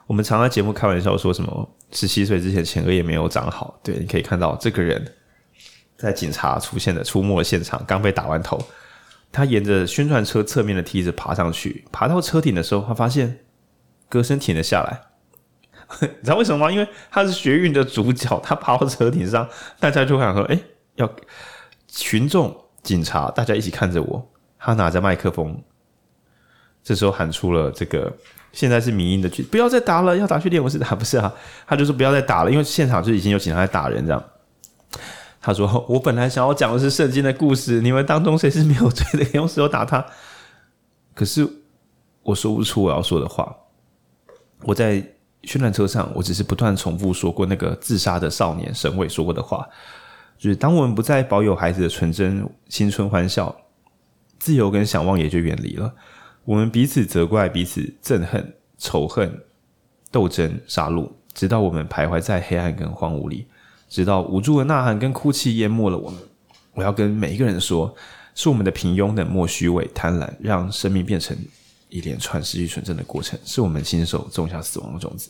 [0.05, 3.79] 我们常在节目开玩笑说什么：十七岁之前前额叶没有长好。
[3.83, 5.13] 对，你可以看到这个人
[5.97, 8.59] 在警察出现的出没现场，刚被打完头。
[9.33, 13.39] 他沿着宣传车侧面的梯子爬上去，爬到车顶的时候，他发现
[14.07, 15.01] 歌声停了下来。
[16.01, 16.71] 你知道为什么吗？
[16.71, 19.49] 因为他是学运的主角，他爬到车顶上，
[19.79, 20.59] 大家就想说：“哎，
[20.95, 21.11] 要
[21.87, 25.61] 群众、警察，大家一起看着我。”他拿着麦克风，
[26.83, 28.15] 这时候喊出了这个
[28.53, 30.93] ：“现在是民音的剧，不要再打了，要打去练武室打。
[30.95, 31.33] ”不是啊，
[31.67, 34.23] 他就说：“不要再打了，因为现场就已经有警察在打人。”这样。
[35.45, 40.03] 他说：“我本来想要讲的是圣经的故事，你们当中谁是没有罪的，用石头打他。
[41.13, 41.45] 可是
[42.21, 43.53] 我说不出我要说的话。
[44.61, 45.05] 我在
[45.43, 49.67] 宣传车上，我只是不断重复说过那个自杀的少年沈伟说过的话，
[50.37, 53.53] 就是当我们不再保有孩子的纯真、青春、欢笑，
[54.39, 55.93] 自由跟想望也就远离了。
[56.45, 59.43] 我们彼此责怪，彼此憎恨、仇恨、
[60.09, 63.45] 斗争、杀戮，直到我们徘徊在黑暗跟荒芜里。”
[63.93, 66.19] 直到无助的呐喊跟哭泣淹没了我们，
[66.73, 67.95] 我要跟每一个人说，
[68.33, 71.37] 是我们的平庸、冷漠、虚伪、贪婪，让生命变成
[71.89, 75.29] 一连串失去纯真的过程，是我们亲手种下死亡的种子。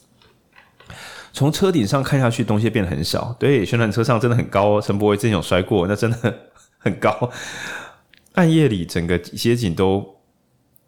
[1.34, 3.36] 从车顶上看下去，东西变得很小。
[3.38, 6.34] 对，宣传车上真的很高哦，陈柏威之前有摔过，那真的
[6.78, 7.30] 很高。
[8.36, 10.06] 暗夜里，整个街景都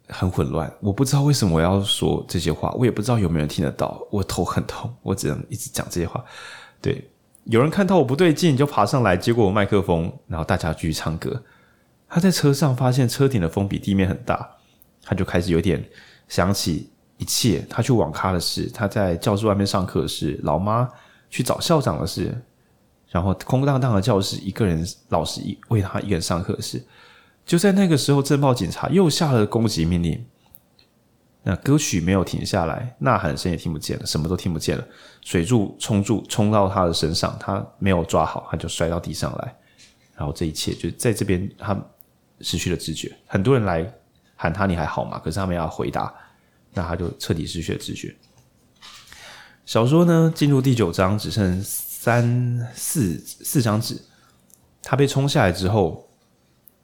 [0.08, 0.72] 很混乱。
[0.80, 4.02] 我不知道为什么我要说这些话，我也不知道有没有人听得到。
[4.10, 6.24] 我头很痛，我只能一直讲这些话。
[6.80, 7.06] 对。
[7.46, 11.42] 有人看到我不对劲，就爬上来接过我麦克风，然后大家继续唱歌。
[12.08, 14.48] 他在车上发现车顶的风比地面很大，
[15.02, 15.84] 他就开始有点
[16.28, 20.88] 想起一切：他去网咖的事，他在教室外面上课的事，老妈
[21.30, 22.36] 去找校长的事，
[23.10, 26.84] 然后空荡荡的教室，一个人老师一为他一个人上课的事。
[27.44, 30.24] 就在那个时候，镇暴警察又下了攻击命令。
[31.48, 34.84] 那歌曲没有停下来，呐喊声也听不见了，什么都听不见了。
[35.22, 39.56] 水柱冲住，冲到他的身上，他没有抓好，他就摔到地上来。
[40.16, 41.80] 然后这一切就在这边，他
[42.40, 43.16] 失去了知觉。
[43.28, 43.88] 很多人来
[44.34, 45.20] 喊他，你还好吗？
[45.22, 46.12] 可是他没有回答，
[46.74, 48.12] 那他就彻底失去了知觉。
[49.64, 54.02] 小说呢，进入第九章，只剩三四四张纸。
[54.82, 56.08] 他被冲下来之后，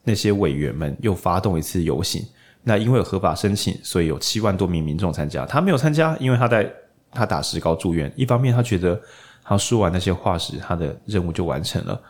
[0.05, 2.25] 那些委员们又发动一次游行。
[2.65, 5.45] 那因为有合法申请，所以有七万多名民众参加。
[5.45, 6.73] 他没有参加，因为他在
[7.11, 8.13] 他打石膏住院。
[8.17, 9.01] 一方面，他觉得
[9.43, 12.01] 他说完那些话时，他的任务就完成了。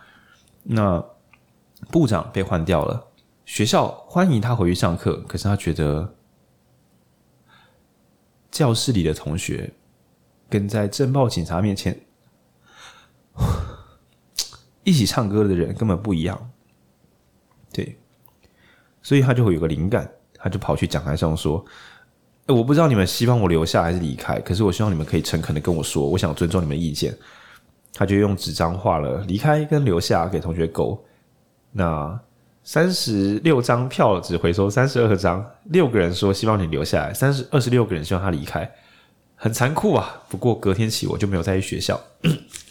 [0.63, 1.03] 那
[1.91, 3.09] 部长被换掉了，
[3.47, 6.15] 学校欢迎他回去上课，可是他觉得
[8.51, 9.73] 教室里的同学
[10.51, 11.99] 跟在镇报警察面前
[14.85, 16.51] 一起唱歌的人根本不一样。
[17.73, 17.99] 对，
[19.01, 20.13] 所以他就会有个灵感。
[20.43, 21.65] 他就跑去讲台上说
[22.49, 27.15] ：“我不知道你们希望我留下还是离开，可是我希望你们可以诚恳的跟我说，我想尊重你们意见。”
[27.95, 30.99] 他就用纸张画了离开跟留下给同学勾。
[31.73, 32.19] 那
[32.65, 38.71] 三十六张票只回收三十二张，六个人说希望你留下来，三十二十六个人希望他离开，
[39.37, 40.23] 很残酷啊。
[40.31, 42.01] 不过隔天起我就没有再去学校。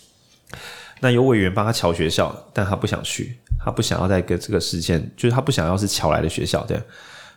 [1.01, 6.81] 那有委员帮他乔学校，但他不想去，他不想要再跟这个事件，就是他不想要是乔来的学校，对。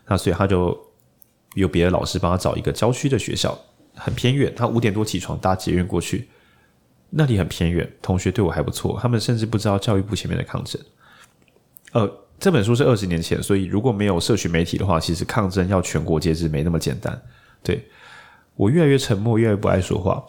[0.06, 0.78] 那所以他就
[1.54, 3.58] 有别的老师帮他找一个郊区的学校，
[3.94, 6.28] 很偏远，他五点多起床搭捷运过去，
[7.10, 7.90] 那里很偏远。
[8.02, 10.80] 同学对我还不错，他们甚至不知道教育部前面的抗争。
[11.92, 12.20] 呃。
[12.36, 17.22] 这本书是二十年前，所以如果没有社群媒体的话，其实抗争要全国皆知没那么简单。
[17.62, 17.88] 对，
[18.56, 20.22] 我越来越沉默，越来越不爱说话。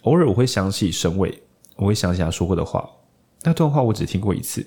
[0.00, 1.42] 偶尔我会想起沈伟，
[1.76, 2.88] 我会想起他说过的话。
[3.42, 4.66] 那段话我只听过一次，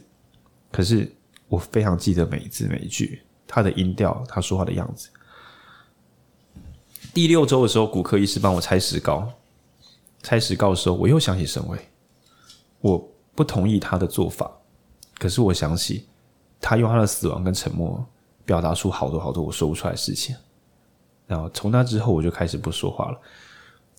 [0.71, 1.11] 可是
[1.47, 3.23] 我非常记得每一字每一句，
[3.53, 5.09] 他的音调，他说话的样子。
[7.13, 9.31] 第六周的时候，骨科医师帮我拆石膏，
[10.23, 11.77] 拆石膏的时候，我又想起沈伟。
[12.81, 14.51] 我不同意他的做法，
[15.19, 16.07] 可是我想起。
[16.65, 18.03] 他用他的死亡跟沉默
[18.45, 20.33] 表达出好多好多我说不出来的事情，
[21.27, 23.19] 然后从那之后我就开始不说话了。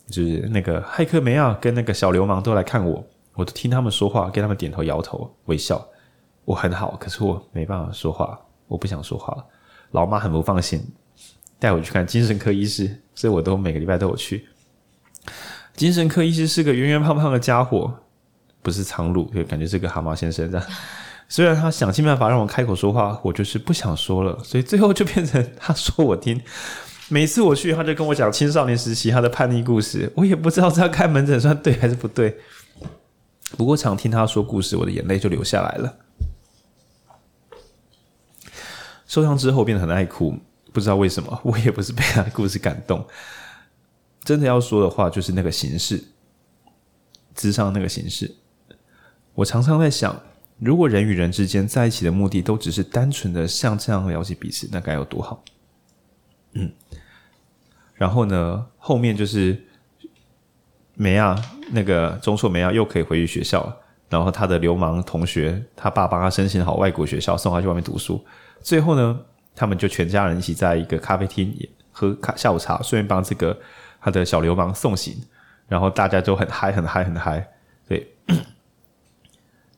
[0.08, 3.04] 就是那个骇客梅亚跟那个小流氓都来看我，
[3.34, 5.86] 我都听他们说话，跟他们点头摇头微笑。
[6.46, 8.40] 我很好，可是我没办法说话，
[8.74, 9.44] 我不想说话了。
[9.92, 10.84] 老妈很不放心，
[11.58, 14.46] 带我去看精神科医师，所以我都每个礼拜都有去。
[15.76, 17.92] 精神科医师是个圆圆胖胖的家伙，
[18.60, 20.66] 不是苍鹭，就感觉是个蛤蟆先生这样。
[21.28, 26.40] 虽然他想尽办法让我开口说话，我就是不想说了，所以最后就变成他说我听。
[27.08, 32.36] 每次我去，他就跟我讲青少年时期他的叛逆故事，我也不知道这样开门诊算对还是不对。
[33.56, 35.94] 不过常听他说故事，我的眼泪就流下来了。
[39.06, 40.34] 受伤之后变得很爱哭，
[40.72, 43.06] 不知道为什么， 我也不是被他的故事感动。
[44.22, 46.02] 真的要说的话，就是那个形式，
[47.36, 48.34] 咨商那个形式，
[49.34, 50.20] 我常常在想。
[50.60, 55.42] 如果人与人之间在一起的目的都只是单纯的像这样了解彼此，那该有多好？
[56.52, 56.72] 嗯，
[57.94, 59.60] 然后呢，后面就是
[60.94, 61.36] 梅亚
[61.72, 63.76] 那个中硕梅亚又可以回去学校了，
[64.08, 68.24] 然后他的流氓同学，他爸帮他申请好外国学校，送他去外面读书。
[68.60, 69.20] 最后呢，
[69.54, 71.56] 他们就全家人一起在一个咖啡厅
[71.90, 73.58] 喝下午茶，顺便帮这个
[74.00, 75.16] 他的小流氓送行，
[75.66, 77.48] 然后大家就很 嗨，很嗨，很嗨，
[77.88, 78.10] 对。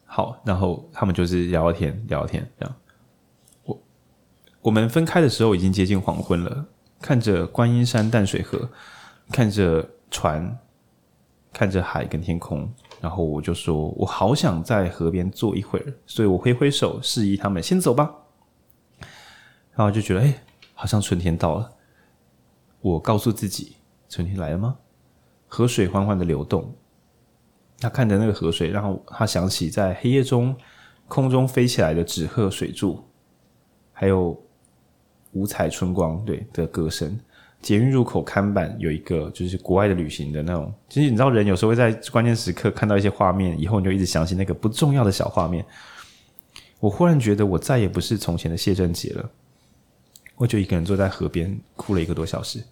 [0.05, 2.75] 好，然后他们就是聊聊天，聊聊天，这样。
[3.65, 3.83] 我
[4.63, 6.65] 我们分开的时候已经接近黄昏了，
[7.03, 8.71] 看着观音山淡水河，
[9.31, 10.59] 看着船，
[11.53, 18.15] 看着海跟天空，然后我就说，我好想在河边坐一会儿，所以我挥挥手示意他们先走吧。
[19.75, 20.43] 然后就觉得，哎，
[20.75, 21.73] 好像春天到了。
[22.81, 23.77] 我告诉自己，
[24.09, 24.77] 春天来了吗？
[25.47, 26.75] 河水缓缓的流动。
[27.79, 30.57] 他看着那个河水，然后他想起在黑夜中
[31.09, 33.05] 空中飞起来的纸鹤水柱，
[33.93, 34.43] 还有
[35.33, 37.21] 五彩春光对的歌声。
[37.67, 45.67] 捷运入口看板有一个就是国外的旅行的那种，其实你知道人有时候会在关键时刻看到一些画面，以后你就一直想起那个不重要的小画面。
[46.79, 49.29] 我忽然觉得我再也不是从前的谢震杰了，
[50.37, 52.63] 我就一个人坐在河边哭了一个多小时。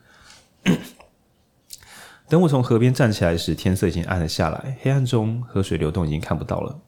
[2.28, 4.76] 等我从河边站起来时，天色已经暗了下来。
[4.80, 6.78] 黑暗中，河水流动已经看不到了。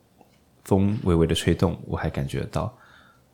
[0.63, 2.73] 风微微的吹动，我还感觉得到。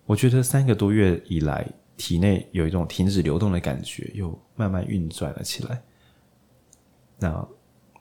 [0.07, 1.67] 我觉得三个多月以来，
[2.03, 5.81] 体内有一种停止流动的感觉，又慢慢运转了起来。
[7.17, 7.47] 那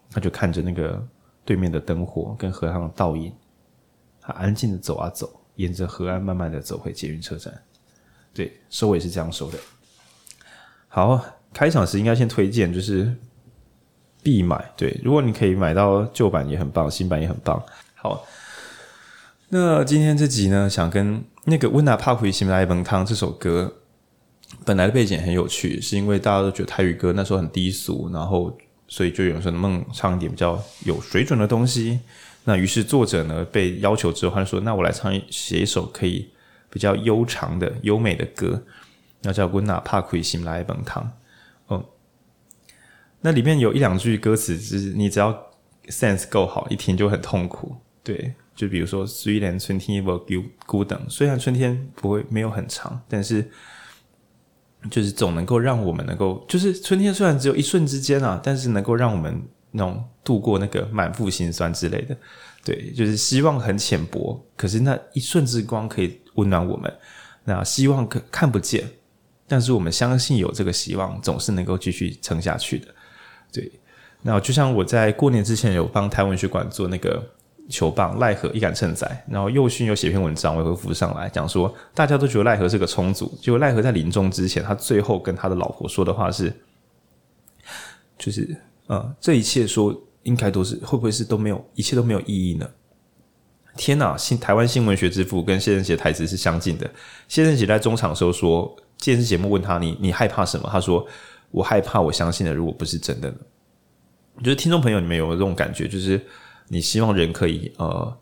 [0.09, 1.07] 他就看着那个
[1.45, 3.31] 对面的灯火跟河上的倒影，
[4.19, 7.53] 他安静的走啊走，沿着河岸慢慢的走回捷运车站。
[8.33, 9.59] 对，收尾是这样收的。
[10.87, 11.23] 好，
[11.53, 13.15] 开场时应该先推荐，就是。
[14.23, 17.59] 必买，对，如果你可以买到旧版也很棒，新版也很棒。
[17.95, 18.23] 好，
[19.49, 23.80] 那今天这集呢，想跟那个《温拿帕奎西来蒙汤》这首歌
[24.65, 28.55] 本来的背景很有趣，是因为大家都觉得台语歌那时候很低俗，然后
[28.87, 31.99] 所以就有人说能不能唱一点比较有水准的东西。
[32.43, 36.29] 那于是作者呢被要求之后，他就说：“那我来唱写一首可以
[36.69, 38.63] 比较悠长的优美的歌，
[39.21, 41.03] 那叫《温娜帕奎西来蒙汤》。”
[43.23, 45.51] 那里面有一两句歌词，就是你只要
[45.89, 47.75] sense 够好，一听就很痛苦。
[48.03, 50.19] 对，就比如说“虽然春天不
[50.65, 53.47] 孤等”，虽然春天不会没有很长，但是
[54.89, 59.41] 就是总能够让我们能够，就是春天虽然只有一瞬之间啊，但是能够让我们
[59.71, 62.17] 那种度过那个满腹心酸之类的。
[62.63, 66.91] 对，就是希望很浅薄，可是那一瞬之光可以温暖我们。
[67.43, 68.87] 那希望可看不见，
[69.47, 72.87] 但是我们相信有这个希望，总是能够继续撑下去的。
[73.51, 73.71] 对，
[74.21, 77.27] 那就像我在过年之前有帮台湾文学馆做那个
[77.72, 86.53] 球棒赖和一杆称仔，然后右勋有写篇文章，我也会附上来讲说，大家都觉得赖和是个充足，结果赖和在临终之前，他最后跟他的老婆说的话是，
[88.19, 88.56] 就是
[88.88, 92.69] 呃，这一切说应该都是会不会是都没有，一切都没有意义呢？
[93.77, 94.18] 天哪！
[94.18, 96.89] 新台湾新闻学之父跟谢震杰台词是相近的。
[97.30, 100.68] 谢震杰在中场的时候说，电视节目问他你你害怕什么？
[100.69, 101.07] 他说
[101.52, 103.38] 我害怕我相信的如果不是真的呢？
[104.43, 105.88] 就是听众朋友，你们有没有这种感觉？
[105.88, 106.19] 就是
[106.72, 108.18] 你希望人可以呃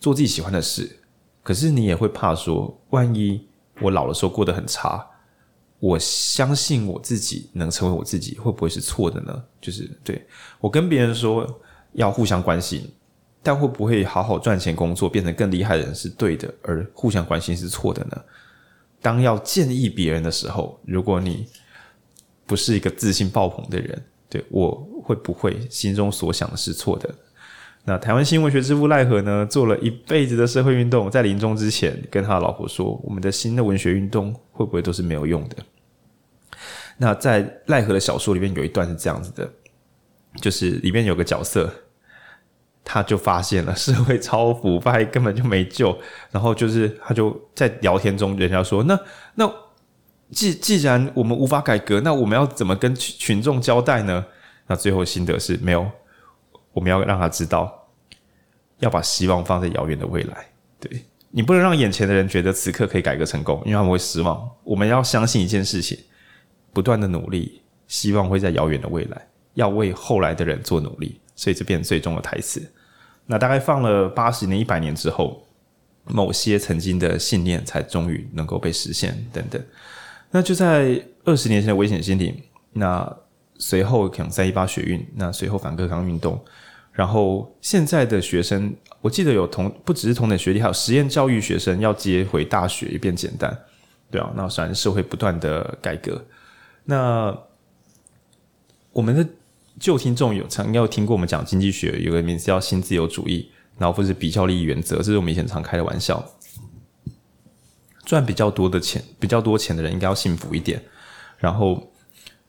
[0.00, 0.98] 做自己喜欢的事，
[1.44, 3.46] 可是你也会怕说，万一
[3.80, 5.06] 我老的时候过得很差，
[5.78, 9.44] 我相信我自己能成为我自己，会不会是错的呢？
[9.60, 10.26] 就是对
[10.58, 11.48] 我跟别人说
[11.92, 12.92] 要互相关心。
[13.46, 18.18] 但会不会好好赚钱工作，变成更厉害的人是对的，而互相关心是错的呢？
[19.02, 21.46] 当要建议别人的时候，如果你
[22.46, 24.70] 不是一个自信爆棚的人，对，我
[25.04, 27.14] 会不会心中所想的是错的？
[27.84, 35.56] 那台湾新闻学之父赖和呢，做了一辈子的社会运动，在临终之前跟他的老婆说：“我们的新的文学运动会不会都是没有用的？”
[36.96, 39.50] 那在赖和的小说里面有一段是这样子的，
[40.40, 41.72] 就是里面有个角色。
[42.86, 45.96] 他就发现了社会超腐败，根本就没救。
[46.30, 49.00] 然后就是他就在聊天中，人家说：“那
[49.36, 49.50] 那
[50.30, 54.22] 既既然我们无法改革，那我们要怎么跟群众交代呢？”
[54.68, 55.90] 那最后心得是没有，
[56.74, 57.88] 我们要让他知道，
[58.80, 60.46] 要把希望放在遥远的未来。
[60.78, 64.50] 对，你不能让眼前的人觉得此刻可以改革成功，因为他们会失望。
[64.62, 65.98] 我们要相信一件事情，
[66.74, 71.18] 不断的努力，希望会在遥远的未来，要为后来的人做努力。
[71.36, 72.62] 所以这变成最终的台词。
[73.26, 75.44] 那大概放了八十年、一百年之后，
[76.04, 79.60] 某些曾经的信念才终于能够被实现，等等。
[80.30, 82.36] 那就在二十年前的危险心灵，
[82.72, 83.16] 那
[83.58, 86.44] 随后可能三一八学运，那随后反各康运动，
[86.94, 93.54] 然后现在的学生，我记得有同不只是同等学历，还有实验教育学生要接回大学也变简单，
[94.10, 94.32] 对啊。
[94.34, 96.24] 那虽然社会不断的改革，
[96.84, 97.36] 那
[98.92, 99.28] 我们的。
[99.80, 106.24] 旧听众有常应该有听过我们讲经济学，有个名字叫新自由主义，然后或是比较利益原则，这是我们以前常开的玩笑。
[108.04, 110.80] 赚比较多的钱，比较多钱的人应该要幸福一点。
[111.38, 111.92] 然后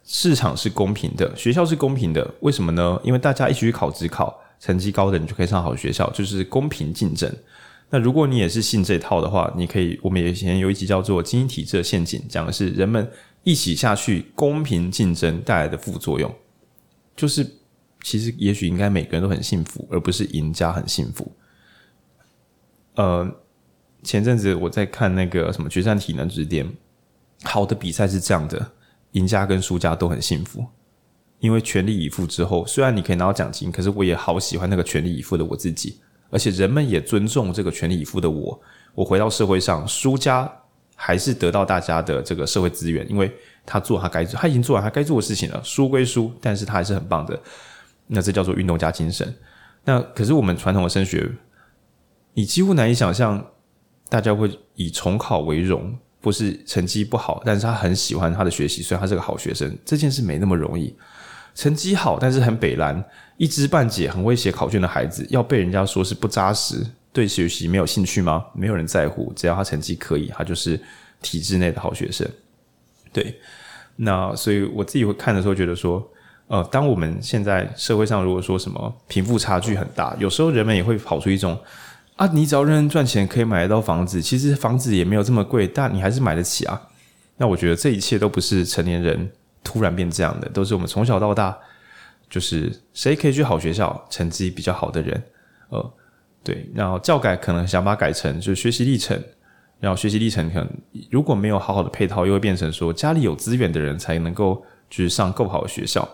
[0.05, 2.99] 市场是公平的，学校是公平的，为什么呢？
[3.03, 7.31] 因为大家一起去考指考，成绩高的你就可以上好学校，就是公平竞争。
[7.89, 13.09] 那如果你也是信这套的话，你可以，我们以前有一集叫做《经济体制的陷阱》，讲的是人们
[13.43, 16.33] 一起下去公平竞争带来的副作用。
[17.15, 17.45] 就是，
[18.03, 21.31] 其实也许应该每个人都很幸福，而不是赢家很幸福。
[22.95, 23.29] 呃，
[24.03, 26.65] 前阵子我在看那个什么《决战体能之巅》，
[27.43, 28.71] 好的比赛是这样的，
[29.15, 30.65] 赢家跟输家都很幸福，
[31.39, 38.61] 因为全力以赴之后，虽然你可以拿到奖金，可是我也好喜欢那个全力以赴的我自己，而且人们也尊重这个全力以赴的我。
[38.93, 40.49] 我回到社会上，输家
[40.95, 43.29] 还是得到大家的这个社会资源，因为。
[43.67, 45.59] 他做他该做，他已经做完他该做的事情了。
[45.63, 47.41] 输归输，但是他还是很棒的。
[48.05, 49.35] 那这叫做运动家精神。
[49.83, 51.27] 那可是我们传统的升学，
[52.35, 53.43] 你几乎难以想象，
[54.07, 59.71] 大家会以重考为荣，不是成绩不好，但是他很喜欢他的学习，所以他是个好学生。
[59.85, 60.91] 这件事没那么容易。
[61.53, 63.05] 成绩好，但是很北烂，
[63.37, 66.83] 一知半解，很会写考卷的孩子，要被人家说是不扎实，
[67.13, 68.43] 对学习没有兴趣吗？
[68.55, 70.81] 没有人在乎，只要他成绩可以，他就是
[71.21, 72.27] 体制内的好学生。
[73.13, 73.39] 对，
[73.97, 76.03] 那所以我自己会看的时候觉得说，
[76.47, 81.55] 呃，当我们现在社会上如果说什么贫富差距很大，有时候人们也会跑出一种
[82.15, 86.81] 啊，你只要认真赚钱可以买得到房子，其实房子也没有这么贵，但你还是买得起啊。
[87.37, 89.29] 那我觉得这一切都不是成年人
[89.63, 91.57] 突然变这样的，都是我们从小到大
[92.29, 95.21] 就是谁可以去好学校，成绩比较好的人，
[95.69, 95.93] 呃，
[96.41, 99.21] 对，然后教改可能想把它改成就是学习历程。
[99.81, 100.69] 然后学习历程可能
[101.11, 106.07] 如果没有好好的配套，又会变成说家里有资源的人才能够就是上够好的学校。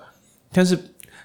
[0.52, 0.78] 但是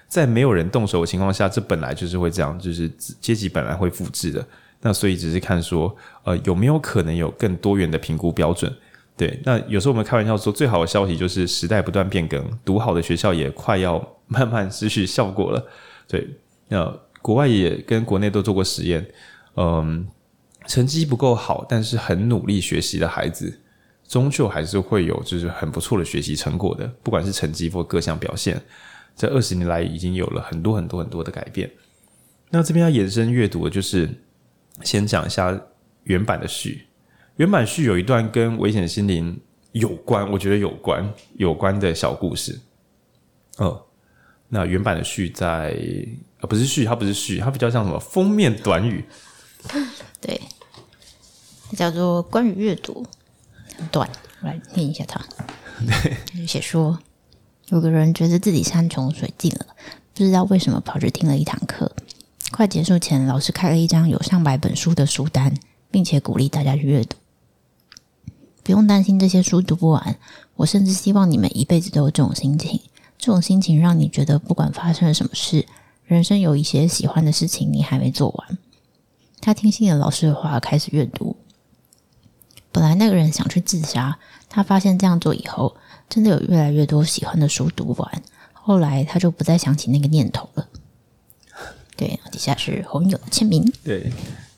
[0.07, 2.87] 在没有人动手的情况下，这本来就是会这样，就是
[3.19, 4.47] 阶级本来会复制的。
[4.81, 8.73] 那所以只是看说，呃，有没有可能有更多元的评估标准？
[9.15, 15.65] 对，那有时候我们开玩笑说，最好的消息就是时代不断变更，读好的学校也快要 慢慢失去效果了。
[16.07, 16.27] 对，
[16.67, 19.05] 那国外也跟国内都做过实验，
[19.55, 20.07] 嗯。
[20.67, 23.57] 成绩不够好，但是很努力学习的孩子，
[24.05, 26.85] 终究还是会有就是很不错的学习成果的。
[27.01, 28.61] 不管是成绩或各项表现，
[29.15, 31.71] 这二十年来已经有了很多很多很多的改变。
[32.49, 34.09] 那这边要延伸阅读的就是，
[34.83, 35.59] 先讲一下
[36.03, 36.87] 原版的序。
[37.35, 39.39] 原版序有一段跟危险心灵
[39.71, 42.59] 有关，我觉得有关有关的小故事。
[43.57, 43.85] 哦，
[44.49, 45.75] 那原版的序在
[46.39, 49.05] 啊，不是序，它不是序，它比较像什么封面短语。
[50.21, 50.39] 对，
[51.75, 53.05] 叫做关于阅读，
[53.75, 54.09] 很短，
[54.41, 55.23] 我来念一下它。
[55.79, 56.97] 对，就写说，
[57.69, 59.67] 有个人觉得自己山穷水尽了，
[60.13, 61.91] 不知道为什么跑去听了一堂课。
[62.51, 65.53] 快结束前，老师开了一张有上百本书的书单，
[65.91, 67.17] 并且鼓励大家去阅读。
[68.63, 70.17] 不用担心这些书读不完，
[70.55, 72.81] 我甚至希望你们一辈子都有这种心情。
[73.17, 75.65] 这种心情让你觉得，不管发生了什么事，
[76.05, 78.57] 人生有一些喜欢的事情你还没做完。
[79.41, 81.35] 他听信了老师的话，开始阅读。
[82.71, 84.17] 本来那个人想去自杀，
[84.49, 85.75] 他发现这样做以后，
[86.09, 88.23] 真的有越来越多喜欢的书读完。
[88.53, 90.67] 后来他就不再想起那个念头了。
[91.97, 93.69] 对，底下是红友的签名。
[93.83, 94.09] 对，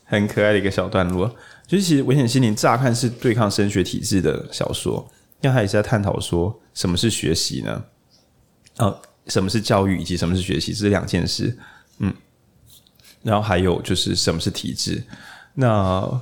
[0.04, 1.34] 很可爱的一个小段落。
[1.66, 5.10] 就是其实《危险心灵》乍看是对抗升学体制的小说，
[5.40, 7.84] 但他也是在探讨说什么是学习呢？
[8.78, 11.56] 哦，什么是教育以及什么是学习，这是两件事。
[11.98, 12.12] 嗯，
[13.22, 15.02] 然后还有就是什么是体制？
[15.54, 16.20] 那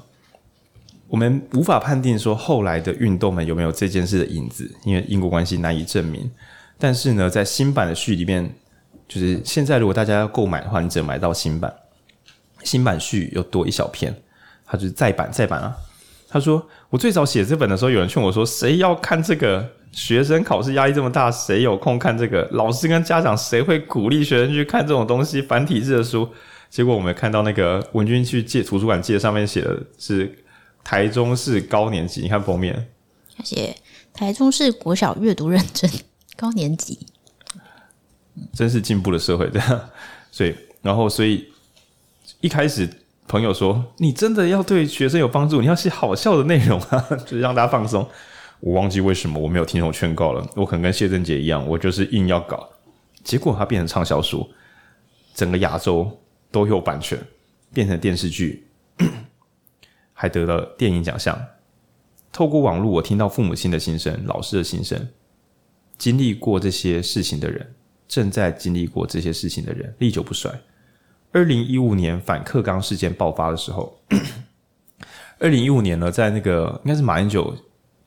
[1.08, 6.30] 我们无法判定说后来的运动们有没有这件事的影子，因为因果关系难以证明。
[6.76, 8.54] 但是呢，在新版的序里面，
[9.08, 11.74] 就是现在如果大家要购买的话，你只能买到新版。
[12.62, 14.14] 新版序又多一小篇，
[14.66, 15.74] 它就是再版再版啊。
[16.28, 19.68] 他说：“我最早写这本的时候，有人劝我说，谁要看这个？
[19.90, 22.46] 学生考试压力这么大，谁有空看这个？
[22.52, 25.40] 老师跟家长谁会鼓励学生去看这种东西？
[25.40, 26.28] 繁体字的书。
[26.68, 30.44] 结果我们看到那个文君去借图书馆借，上面写的是
[30.84, 32.20] 台中市高年级。
[32.20, 32.88] 你看封面，
[33.42, 33.74] 写
[34.12, 35.90] 台中市国小阅读认证
[36.36, 37.06] 高年级，
[38.52, 39.90] 真是进步的社会，对啊。
[40.30, 41.48] 所以，然后，所以
[42.40, 42.88] 一开始。”
[43.28, 48.08] 朋友说：“你真的要对学生有帮助，你要写好笑的内容啊， 就是让大家放松。”
[48.60, 50.42] 我忘记为什么我没有听从劝告了。
[50.56, 52.66] 我可能跟谢正杰一样，我就是硬要搞，
[53.22, 54.48] 结果它变成畅销书，
[55.34, 56.10] 整个亚洲
[56.50, 57.18] 都有版权，
[57.74, 58.66] 变成电视剧，
[60.14, 61.38] 还得了电影奖项。
[62.32, 65.06] 透过网络，我听到父母亲的心声，老师的心声，
[65.98, 67.74] 经历过这些事情的人，
[68.08, 70.50] 正在经历过这些事情的人，历久不衰。
[71.30, 74.00] 二零一五年反克刚事件爆发的时候，
[75.38, 77.54] 二零一五年呢，在那个应该是马英九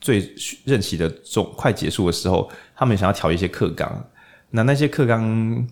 [0.01, 0.27] 最
[0.65, 4.09] 任期的中快结束的时候，他们想要调一些课纲。
[4.49, 5.67] 那那些课纲，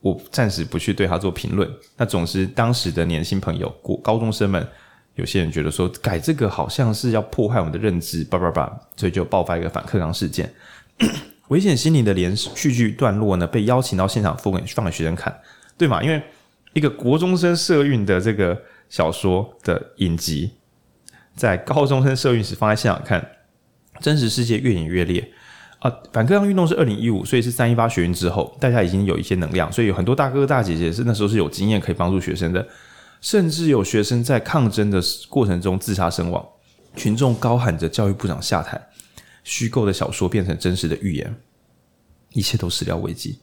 [0.00, 1.70] 我暂时不去对他做评论。
[1.96, 3.70] 那总之，当时的年轻朋友、
[4.02, 4.68] 高中生们，
[5.14, 10.52] 有些人觉得说改这个好像是要破坏我们的认知，叭叭叭，所以就爆发一个反克刚事件。
[11.48, 15.40] 危险心理的连续剧段落呢，被邀请到现场放给放给学生看，
[15.78, 16.02] 对吗？
[16.02, 16.22] 因为
[16.72, 20.52] 一个国中生社运的这个小说的影集，
[21.34, 23.24] 在高中生社运时放在现场看，
[24.00, 25.30] 真实世界越演越烈
[25.78, 25.90] 啊！
[26.12, 32.66] 反课纲运动是二零一五，所以是三一八学运之后，大家已经有一些能量，所以有很多大哥哥大姐姐是那时候是有经验可以帮助学生的，
[33.20, 36.44] 甚至有学生在抗争的过程中自杀身亡，
[36.96, 38.80] 群众高喊着教育部长下台，
[39.46, 41.32] 虚构的小说变成真实的预言，
[42.32, 43.38] 一切都始料未及，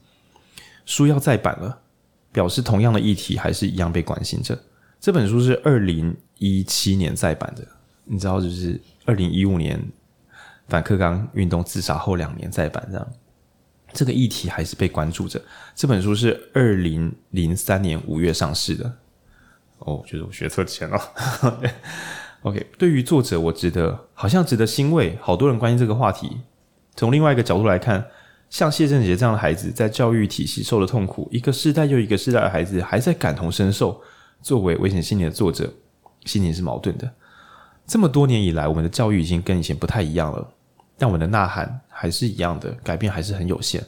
[0.85, 1.79] 书要再版了。
[2.33, 4.59] 表示同样的议题还是一样被关心着。
[4.99, 7.63] 这本书是二零一七年再版的，
[8.05, 9.79] 你知道，就是二零一五年
[10.67, 13.07] 反克刚运动自杀后两年再版，这样
[13.93, 15.39] 这个议题还是被关注着。
[15.75, 18.97] 这本书是二零零三年五月上市的。
[19.77, 20.99] 哦，我觉得我学错钱了。
[22.43, 26.41] OK，对于作者，我值得好像值得欣慰，好多人关心这个话题。
[26.95, 28.05] 从另外一个角度来看。
[28.49, 33.99] 像谢振杰这样的孩子，在教育体系受了痛苦，一个世代又一个世代的孩子还在感同身受。
[34.43, 35.73] 作为危险心理的作者，
[36.25, 37.11] 心里是矛盾的。
[37.87, 40.47] 这么多年以来，我们的教育已经跟以前不太一样了，
[40.99, 43.83] 但我们的呐喊还是一样的，改变还是很有限。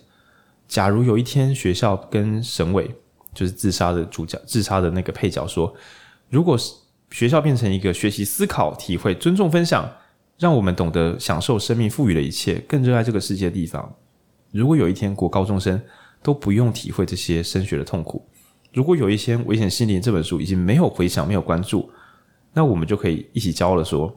[0.68, 2.90] 假如有一天学校跟省委，
[3.36, 5.72] 就是自杀的主角、自杀的那个配角说，
[6.28, 6.74] 如果是
[7.16, 9.90] 学校变成一个学习、思考、体会、尊重、分享，
[10.38, 13.96] 让我们懂得享受生命赋予的一切，更热爱这个世界的地方。
[14.52, 15.82] 如果有一天国高中生
[16.22, 18.28] 都不用体会这些升学的痛苦，
[18.74, 21.90] 如果有一天《危险心灵》这本书已经没有回响、没有关注，
[22.52, 24.14] 那我们就可以一起骄傲地说：“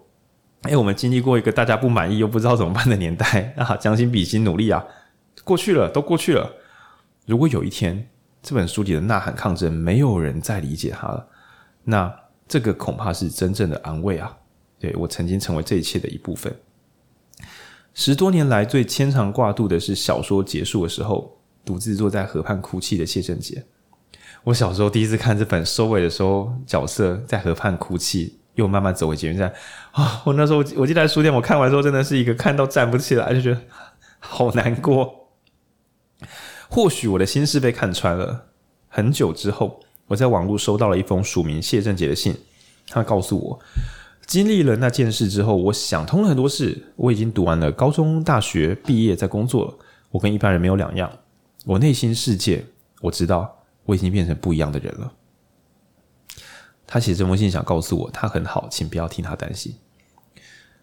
[0.62, 4.84] 哎，我们经历过一个大家不满意又不知道怎么办的年代啊，将心比心，努力啊，
[5.44, 6.50] 过去了， 都过去了。”
[7.26, 8.08] 如果有一天
[8.42, 11.28] 这本书里的呐喊抗争没有人再理解它了，
[11.84, 12.12] 那
[12.48, 14.36] 这个恐怕是真正的安慰啊！
[14.78, 16.54] 对，我曾经成为这一切的一部分。
[17.92, 23.66] 十多年来最牵肠挂肚的是小说结束的时候，独自坐在河畔哭泣的谢正杰。
[24.44, 29.52] 我小时候第一次看这本收尾的时候，角色在河畔哭泣，又慢慢走回捷运站
[29.90, 30.22] 啊！
[30.24, 33.60] 我那时候我记得在书店，我看完之后真的是一个看到站不起来，就觉得
[34.20, 35.28] 好难过。
[36.70, 38.46] 或许我的心事被看穿了，
[38.88, 42.35] 很久之后，我在网络收到了一封署名谢正杰的信，
[42.89, 43.60] 他告诉我，
[44.26, 46.93] 经历了那件事之后，我想通了很多事。
[46.97, 49.78] 我已经读完了高中、大学，毕业在工作。
[50.10, 51.12] 我跟一般人没有两样。
[51.64, 52.64] 我内心世界，
[53.02, 55.12] 我知道我已经变成不一样的人了。
[56.86, 59.74] 他写这封信想告诉我，他很好，请不要替他担心。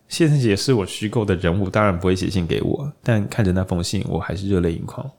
[0.07, 2.93] 谢正杰是我虚构的人物，当然不会写信给我。
[3.01, 5.09] 但看着那封信，我还是热泪盈眶。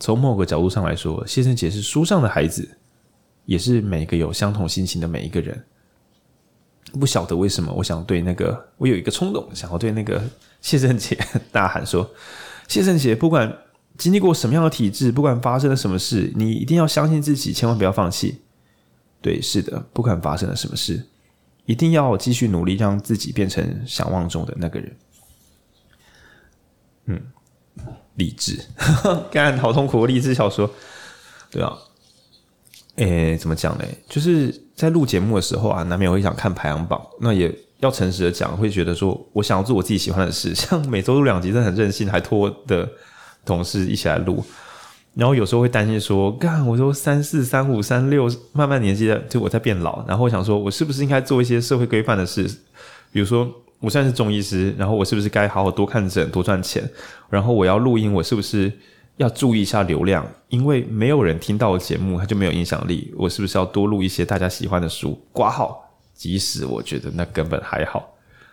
[0.00, 2.76] 从某个角度上来说，谢正杰是书上的孩子，
[3.46, 5.64] 也是每个有相同心情的每一个人。
[7.00, 10.22] 不晓得为什么，我想对那个，我有一个冲动，想要对那个
[10.60, 11.18] 谢正杰
[11.50, 12.08] 大喊说
[12.68, 13.52] ：“谢正杰，不管
[13.98, 18.42] 经历过什么样的体制，不管发生了什么事，你一定要相信自己，千万不要放弃。”
[19.20, 21.04] 对，是的，不管发生了什么事，
[21.64, 24.96] 一定要继续努力，让自己变成想望中的那个人。
[27.06, 27.20] 嗯，
[28.14, 28.64] 励志，
[29.32, 30.70] 干好痛苦，励志小说，
[31.50, 31.76] 对啊，
[32.96, 33.84] 诶，怎么讲呢？
[34.08, 42.88] 就是在录节目的时候啊，难免会想看排行榜，那也要诚实的讲，会觉得说我想要做我自己喜欢的事， 像每周录两集，真的很任性，还拖的
[43.44, 44.42] 同事一起来录。
[45.14, 50.04] 然后有时候会担心说，干，我说三四、三五、三六，慢慢年纪的，就我在变老。
[50.06, 52.44] 然后我想说，我是不是应该做一些社会规范的事？
[53.12, 53.50] 比如说，
[53.80, 56.86] 我现在是中医师，然后我是不是该好好多看诊、多赚钱？
[57.30, 58.70] 然后我要录音，我是不是
[59.16, 60.26] 要注意一下流量？
[60.48, 63.12] 因为没有人听到我节目，它就没有影响力。
[63.16, 65.20] 我是不是要多录一些大家喜欢的书？
[65.32, 68.12] 挂号，即使我觉得那根本还好。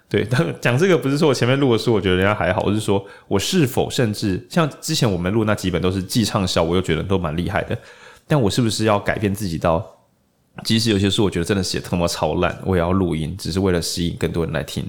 [0.10, 7.78] 对，但 讲这个不是说我前面录的书，我觉得人家还好，我是说我是否甚至像之前我们录那几本都是既畅销，我又觉得都蛮厉害的，
[8.28, 9.84] 但我是不是要改变自己到，
[10.64, 14.86] 即使有些书我觉得真的写特么超烂，我也要录音，只是为了吸引更多人来听。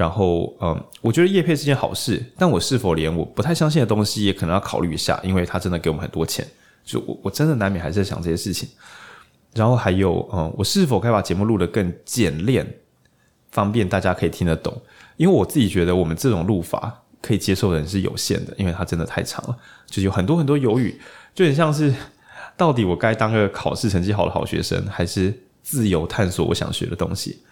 [0.00, 6.42] 然后，嗯，我觉得叶配是件好事，但我是否连我不太相信的东西也可能要考虑一下，因为他真的给我们很多钱，
[6.82, 8.66] 就我我真的难免还是在想这些事情。
[9.52, 12.66] 然后还有，嗯，我是否该把节目录得更简练？
[13.50, 14.80] 方便大家可以听得懂，
[15.18, 20.98] 因为我自己觉得我们这种录法可以接受的人是有限的，因为它真的太长了，就有很多很多犹豫，
[21.34, 21.92] 就很像是
[22.56, 27.42] 到底我该当个考试成绩好的好学生，还是自由探索我想学的东西。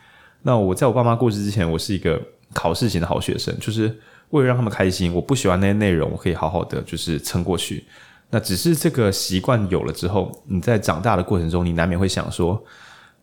[0.41, 2.23] 那我在我爸妈过世之前，我是一个
[2.59, 3.83] 考试型的好学生，就是
[4.31, 7.85] 为了让他们开心，我不喜欢那些内容，我可以好好的就是撑过去。
[8.31, 12.61] 那只是这个习惯有了之后，你在长大的过程中，你难免会想说。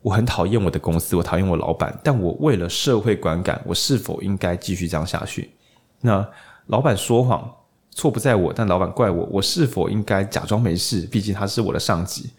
[0.06, 5.50] 我很讨厌我的公司，我讨厌我老板，但我为了社会观感，我是否应该继续这样下去？
[6.02, 6.24] 那
[6.68, 7.52] 老板说谎，
[7.90, 11.02] 错不在我，但老板怪我，我是否应该假装没事？
[11.08, 12.30] 毕竟他是我的上级。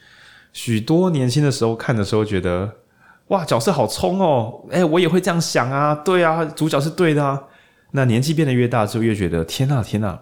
[0.53, 2.73] 许多年轻的时候看的时候，觉得
[3.29, 4.65] 哇，角色好冲哦！
[4.71, 7.43] 哎，我也会这样想啊，对啊，主角是对的啊。
[7.91, 10.19] 那年纪变得越大，就越觉得天呐，天呐！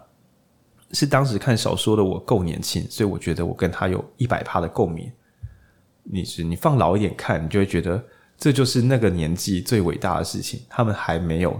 [0.91, 5.11] 是当时看小说的我够年轻，所以我觉得我跟他有一百趴的共鸣。
[6.03, 8.01] 你是你放老一点看，你就会觉得
[8.37, 10.61] 这就是那个年纪最伟大的事情。
[10.69, 11.59] 他们还没有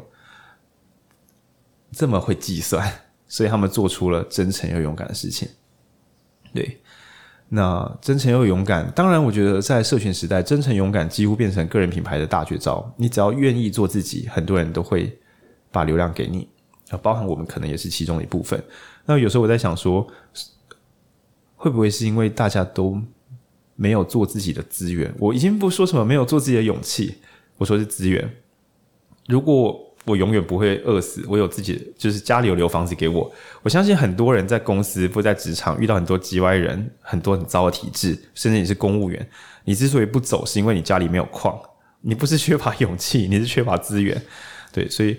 [1.91, 2.89] 这么会计算，
[3.27, 5.49] 所以他们做出了真诚又勇敢的事情。
[6.53, 6.79] 对，
[7.49, 12.91] 那真诚又勇敢，当然，我觉得在社群时代，真诚勇敢几乎变成个人品牌的大绝招。
[12.97, 15.17] 你只要愿意做自己，很多人都会
[15.71, 16.47] 把流量给你，
[17.01, 18.61] 包含我们可能也是其中一部分。
[19.05, 20.05] 那有时候我在想说，
[21.55, 22.99] 会不会是因为大家都
[23.75, 27.15] 没有做自己的资源，我已经不说什么没有做自己的勇气，
[27.57, 28.37] 我说是资源。
[29.27, 33.31] 如果我永远不会饿死，我有自己，就是家里有留房子给我。
[33.63, 39.27] 我相信很多人在公司或在职场遇到很多叽歪人，很多很糟的体制，甚至你是公务员，
[39.63, 41.59] 你之所以不走，是因为你家里没有矿，
[42.01, 44.21] 你不是缺乏勇气， 你是缺乏资源。
[44.71, 45.17] 对，所以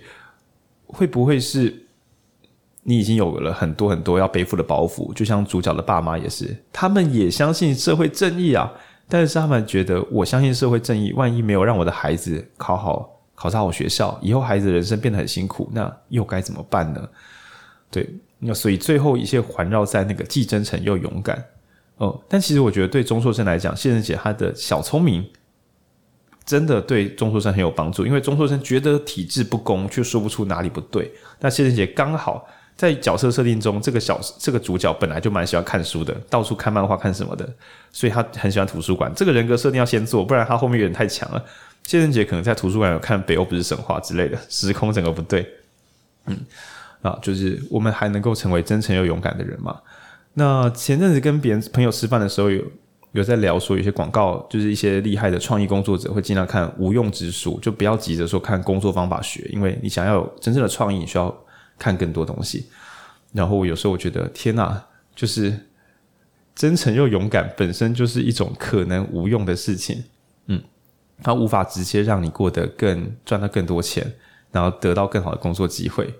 [0.87, 1.83] 会不会是？
[2.89, 8.73] 你已经有了很多很多要背负的包袱，就像主角的爸妈也是，他们也相信社会正义啊，
[9.09, 17.09] 但是他们觉得，我相信社会正义，万一没有让我的孩子考好、考上好学校，以后孩子人生变得很辛苦，那又该怎么办呢？
[17.89, 18.09] 对，
[18.41, 21.45] 那所以最后一切环绕在那个既真诚又勇敢
[21.99, 22.21] 哦。
[22.29, 25.25] 但其实我觉得，对钟硕生来讲，谢仁杰他的小聪明
[26.45, 32.49] 真的对钟硕生很有帮助，因为钟硕生觉得体制不公，却说不出哪里不对，那谢仁杰刚好。
[32.77, 37.51] 在角色设定中，这个小这个主角本来就蛮喜欢看书的，到处看漫画看什么的，
[37.91, 39.11] 所以他很喜欢图书馆。
[39.17, 41.43] 这个人格设定要先做，不然他后面有点太强了。
[41.87, 45.49] 谢正杰可能在图书馆有看《北欧不是神话》之类的，时空整个不对。
[46.27, 46.37] 嗯，
[47.01, 49.81] 啊，就是我们还能够成为真诚又勇敢的人吗？
[50.35, 52.63] 那前阵子跟别人朋友吃饭的时候有，
[53.13, 61.35] 有在聊说，有些广告就是一些厉害的创意工作者会尽量看无用之书，就不要急着说看工作方法学，因为你想要有真正的创意，你需要。
[61.79, 62.65] 看更多东西，
[63.35, 64.83] 然后有时候我觉得天哪，
[65.15, 65.55] 就是
[66.55, 70.03] 真诚又勇敢本身就是一种可能无用的事情，
[71.22, 74.14] 它无法直接让你过得更赚到更多钱，
[74.52, 76.14] 然后得到更好的工作机会。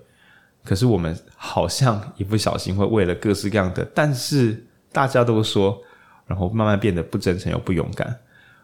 [0.63, 5.81] 可是我们好像一不小心会为了各式各样的，但是大家都说，
[6.25, 8.19] 然后慢慢变得不真诚又不勇敢。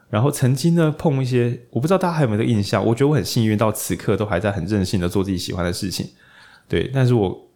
[0.09, 2.85] 然后曾经呢碰一些，我不知道大家还有没有印象？
[2.85, 6.07] 我觉得我很幸运，到此刻都还在很任性的做自己喜欢的事情。
[6.67, 7.47] 对，但是我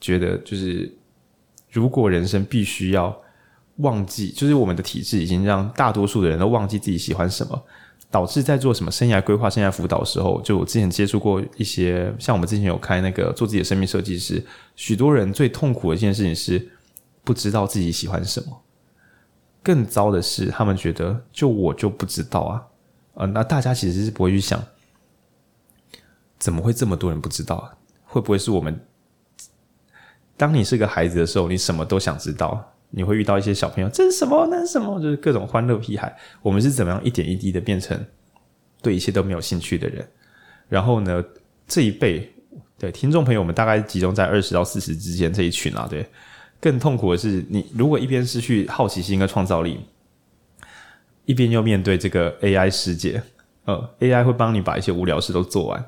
[0.00, 0.94] 觉得就是，
[1.70, 3.18] 如果人生必须要
[3.78, 7.64] 忘记，就是我们的体制已经让大多数的人都忘记自己喜欢什么，
[8.12, 14.44] 导致在做什么生涯规划、生涯辅导的时候，就我之前接触过一些，像我们之前有开那个做自己的生命设计师，
[14.76, 16.70] 许多人最痛苦的一件事情是
[17.24, 18.62] 不知道自己喜欢什么。
[19.62, 22.62] 更糟的是，他们觉得就我就不知道啊，
[23.14, 24.62] 呃，那大家其实是不会去想，
[26.38, 27.78] 怎么会这么多人不知道？
[28.04, 28.78] 会不会是我们？
[30.36, 34.46] 当你是个孩子的时候，你什么都想知道，你会遇到一些小朋友，这是什么？
[34.50, 35.00] 那是什么？
[35.00, 36.14] 就是各种欢乐屁孩。
[36.42, 37.98] 我们是怎么样一点一滴的变成
[38.80, 40.06] 对一切都没有兴趣的人？
[40.68, 41.24] 然后呢，
[41.66, 42.30] 这一辈
[42.78, 46.06] 对听众朋友，们大概集中在二十到四十之间这一群啊，对。
[46.60, 49.80] 更痛苦的是，你如果一边失去好奇心和创造力，
[51.24, 53.20] 一边又面对这个 AI 世界，
[53.64, 55.84] 呃，AI 会帮你把一些无聊事都做完。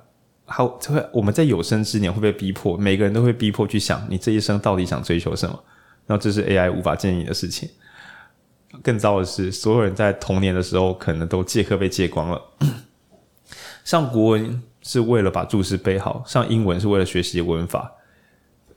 [0.47, 5.63] 好，会我们在有生之年会被逼迫，每个人都会逼迫去想，你这一生到底想追求什么？
[6.07, 7.69] 然后这是 AI 无法建议你的事情。
[8.83, 12.43] 更糟的是，所有人在童年的时候可能都借课被借光了。
[13.85, 17.93] 上国文是为了把注释背好，上英文是为了学习文法。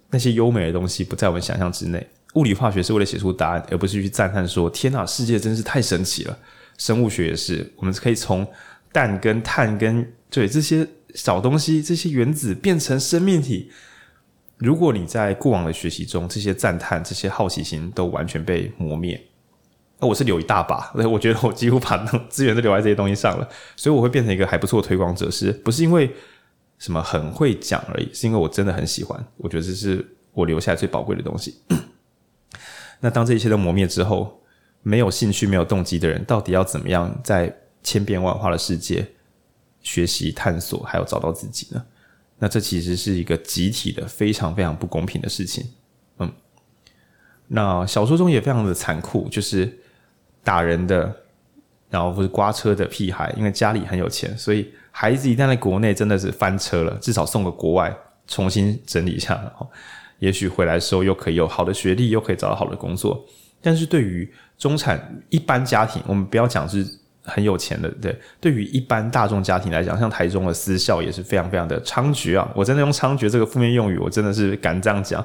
[0.10, 2.08] 那些优美的东西不在我们想象之内。
[2.36, 6.38] 物理化学是为了写出答案，而不是去赞叹说：“天哪，世界真是太神奇了。”
[6.78, 8.46] 生物学也是，我们可以从
[8.92, 13.72] 氮跟碳跟对这些小东西、这些原子变成生命体。
[14.58, 19.22] 如果你在过往的学习中，这些赞叹、这些好奇心都完全被磨灭，
[20.00, 20.92] 那我是留一大把。
[20.96, 21.98] 那 我觉得我几乎把
[22.30, 26.10] 资源都留在这些东西上了，所以我会变成一个还不错的推广者，是不是因为？
[26.80, 31.60] 什么很会讲而已，是因为我真的很喜欢，我觉得这是我留下来最宝贵的东西。
[33.02, 34.44] 那当这一切都磨灭之后，
[34.84, 37.52] 没有兴趣、没有动机的人，到底要怎么样在
[37.82, 39.04] 千变万化的世界
[39.82, 41.84] 学习、探索，还有找到自己呢？
[42.40, 45.66] 那这其实是一个集体的、非常非常不公平的事情。
[46.20, 46.32] 嗯，
[47.48, 49.80] 那小说中也非常的残酷，就是
[50.44, 51.16] 打人的，
[51.90, 54.72] 然后或是刮车的屁孩，因为家里很有钱，所以。
[55.00, 57.96] 孩子一旦在国内真的是翻车了，至少送个国外
[58.26, 59.70] 重新整理一下，然后
[60.18, 63.24] 也许回来的时候又可以有好的学历，又可以找到好的工作。
[63.62, 64.28] 但是对于
[64.58, 66.84] 中产一般家庭，我们不要讲是
[67.28, 72.50] 很有钱的，对，对于一般大众家庭来讲，像台中的私校也是非常非常的猖獗啊！
[72.56, 75.24] 我真的用猖獗这个负面用语，我真的是敢这样讲。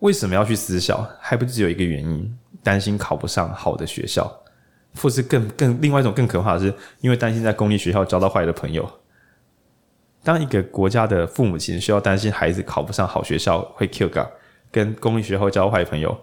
[0.00, 1.08] 为什么要去私校？
[1.20, 4.34] 还不只有一个原因，担心考不上好的学校。
[4.96, 8.90] 或是更更另外一种更可怕的是，因为担心在公立学校交到坏的朋友。
[10.24, 14.28] 当一个国家的父母亲需要担心孩子考不上好学校会 Q 杠，
[14.72, 16.18] 跟公立学校交坏朋友，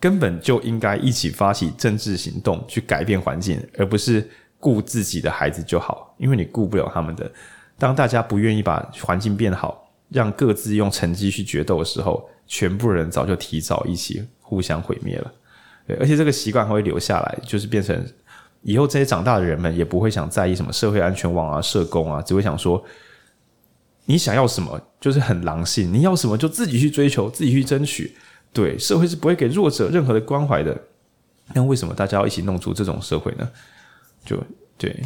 [0.00, 4.28] 根本就应该一起发起政治行动去改变环境，而不是
[4.60, 7.30] 顾自己的孩子就好，因为你顾不了他们的。
[7.76, 15.32] 当大家不愿意把环境变好，让各自用成绩去决斗的时候，全部人早就提早一起互相毁灭了。
[15.98, 18.06] 而且这个习惯还会留下来，就是变成
[18.62, 22.84] 以后这些长大的人们也不会想在意什么社会安全网啊、社工啊，只会想说
[24.04, 28.16] 你想要什么就是很狼性，你要什么就自己去追求、自己去争取。
[28.58, 30.76] 对，社会是不会给弱者任何的关怀的。
[31.54, 33.48] 那为什么大家要一起弄出这种社会呢？
[34.24, 34.36] 就
[34.76, 35.00] 对，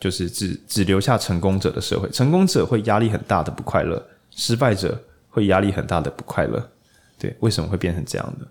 [0.00, 6.68] 就是只只留下成功者的社会，成功者会压力很大的不快乐，失败者会压力很大的不快乐。
[7.16, 8.46] 对，为什么会变成这样的？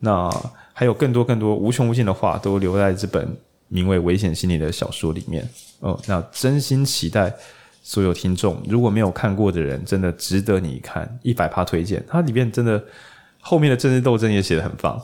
[0.00, 0.28] 那
[0.72, 3.32] 还有更多更多无穷无尽的话都留在这本
[3.68, 5.96] 名为《危险心理》的小说里面哦。
[6.08, 7.32] 那真心期待
[7.80, 12.04] 所有听众，如果没有看过的人，真的值得你看，一百趴推荐。
[12.08, 12.82] 它里面真的
[13.40, 15.00] 后面的政治斗争也写得很棒。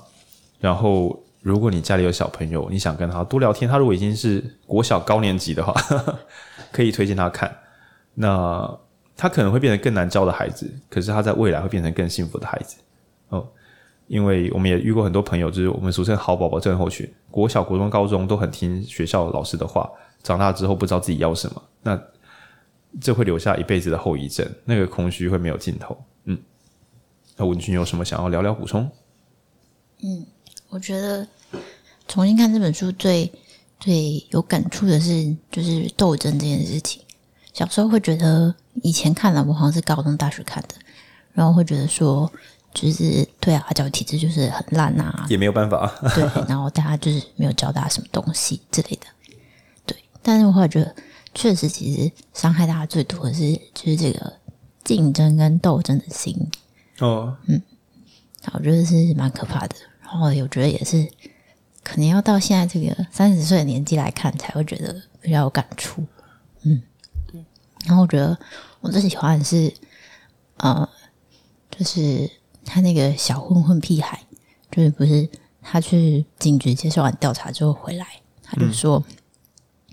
[0.58, 6.18] 然后，如果你家里有小朋友，你想跟他多聊天，他如果已经是国小高年级的话，呵 呵
[6.72, 7.54] 可以推荐他看。
[8.14, 8.78] 那
[9.16, 12.76] 他可能会变成更难教的孩子，可是他在未来会变成更幸福的孩子
[13.28, 13.46] 哦。
[14.06, 19.90] 因为我们也遇过很多朋友，就是我们俗称“好宝宝症候群”，国小、国中、高中都很听学校老师的话，
[20.22, 22.00] 长大之后不知道自己要什么，那
[23.00, 25.96] 这会留下一辈子的后遗症，那个空虚会没有尽头。
[26.24, 26.38] 嗯，
[27.36, 28.90] 那文君有什么想要聊聊补充？
[30.02, 30.26] 嗯，
[30.68, 31.26] 我觉得
[32.08, 33.30] 重新看这本书最
[33.78, 37.02] 最有感触的是，就是斗争这件事情。
[37.52, 40.74] 小时候会觉得，以前看了我好像是高中、大学看的，
[41.32, 42.30] 然后会觉得说。
[42.74, 45.90] 就是对啊，教育体制就是很烂啊，也没有办法。
[46.14, 49.06] 对，然后大家就是没有教大家什么东西之类的。
[49.86, 50.94] 对，但是我会觉得，
[51.32, 54.30] 确实其实伤害大家最多的是就是这个
[54.84, 56.36] 竞争跟斗争的心。
[57.00, 57.62] 哦，嗯，
[58.52, 59.76] 我觉得是蛮可怕的。
[60.00, 61.06] 然后我觉得也是，
[61.82, 66.04] 可能要到现在这个三十岁的年纪来看，才会觉得比较有感触。
[66.62, 66.82] 嗯，
[67.86, 68.38] 然后我觉得
[68.80, 69.72] 我最喜欢的是，
[70.56, 70.88] 呃，
[71.70, 72.30] 就是。
[72.68, 74.20] 他那个小混混屁孩，
[74.72, 75.28] 就是不是
[75.62, 78.04] 他去警局接受完调查之后回来，
[78.42, 79.14] 他就说，嗯、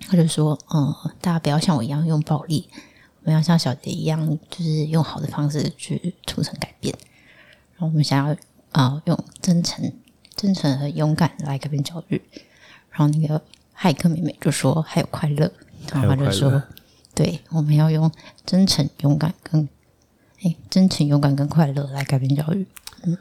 [0.07, 2.67] 他就说，嗯，大家不要像我一样用暴力，
[3.23, 6.93] 我们要像小杰一样，就是用好的方式去促成改变。
[7.73, 8.33] 然后我们想要
[8.73, 9.93] 啊、呃，用真诚、
[10.35, 12.21] 真诚和勇敢来改变教育。
[12.91, 13.41] 然后那个
[13.77, 15.51] 骇客妹妹就说还有快乐，
[15.91, 16.61] 然后他就说，
[17.15, 18.11] 对，我们要用
[18.45, 19.67] 真诚、勇敢跟。
[20.43, 22.67] 哎，真诚、勇敢跟快乐来改变教育。
[23.03, 23.17] 嗯，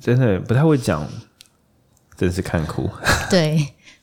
[0.00, 1.06] 真的不太会讲，
[2.16, 2.88] 真是看哭。
[3.28, 3.56] 对，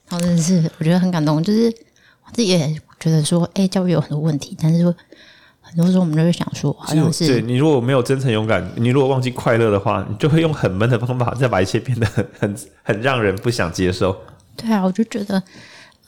[0.07, 1.75] 然后真的是我觉得很感动，就是
[2.23, 4.93] 我自己也觉得说，哎，教育有很多问题，但是说
[5.61, 14.15] 很多时候我们就会想说，好像是对你如果没有真诚勇敢，你如果忘记快乐的话，你就会用很闷的方法再把一切变得很很很让人不想接受。
[14.55, 15.41] 对啊，我就觉得，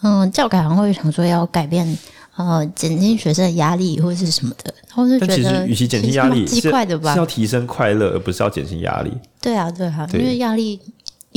[0.01, 1.97] 嗯，教改好像会想说要改变。
[2.38, 7.11] 呃，减轻学生的压力或者是什么的，然后就觉得其实，与其减轻压力，是快的吧？
[7.14, 9.11] 是要提升快乐，而不是要减轻压力。
[9.41, 10.80] 对啊，对啊，对因为压力，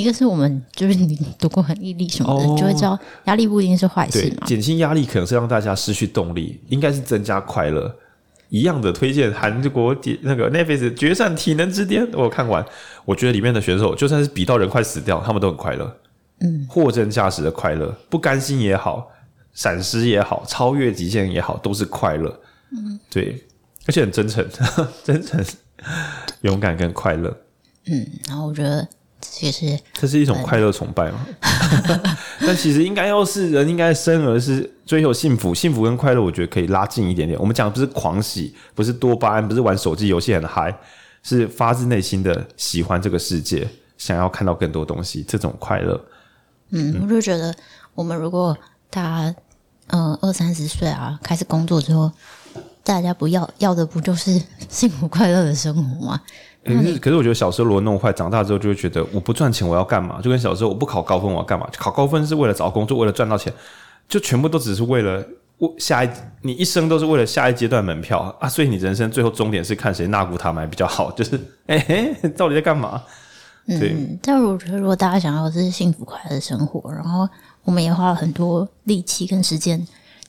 [0.01, 4.47] 一个是我们就是你读过很毅力什么的，哦、就会知道压力不一定是坏事嘛。
[4.47, 7.95] 减轻压力可能是让大家失去动力，应该是增加快乐。
[8.49, 12.65] 一样的推荐韩国那个 Netflix《决战体能之巅》，我看完，
[13.05, 15.97] 我觉得里面的选手就算是比到人快死掉，他们都很快乐。
[16.41, 19.09] 嗯，货真价实的快乐，不甘心也好。
[19.53, 22.41] 闪失也好，超越极限也好，都是快乐。
[22.71, 23.45] 嗯，对，
[23.85, 24.47] 而且很真诚，
[25.03, 25.45] 真诚、
[26.43, 27.37] 勇敢跟快乐。
[27.87, 28.87] 嗯，然后我觉得
[29.21, 31.27] 其实这是一种快乐崇拜嘛。
[32.41, 37.39] 但其实应该要是人应该生而是追求幸福，幸福跟快乐，我觉得可以拉近一点点。
[37.39, 40.75] 我们讲的不是狂喜，不是多巴胺，不是玩手机游戏很嗨，
[41.23, 46.01] 是发自内心的喜欢这个世界，想要看到更多东西，这种快乐。
[46.71, 47.55] 嗯，嗯我就觉得
[47.95, 48.57] 我们如果。
[48.93, 49.35] 大家，
[49.87, 52.11] 嗯、呃，二三十岁啊，开始工作之后，
[52.83, 56.21] 大家不要要的不就是幸福快乐的生活吗？
[56.65, 60.21] 可是，可是我觉得小时候如果弄坏，长大之后就会觉得我不赚钱我要干嘛？
[60.23, 61.69] 就跟小时候我不考高分我要干嘛？
[61.77, 63.53] 考高分是为了找工作，为了赚到钱，
[64.09, 65.25] 就全部都只是为了
[65.59, 66.11] 我下一，
[66.43, 68.49] 你一生都是为了下一阶段门票啊！
[68.49, 73.03] 所以你人生最后终点是看谁纳古塔买比较好，就是哎、欸，到底在干嘛？
[73.67, 73.93] 对。
[73.93, 77.29] 嗯，但我觉得如果大家想要的是幸福快乐的生活，然后。
[77.63, 79.87] 我们也花了很多力气跟时间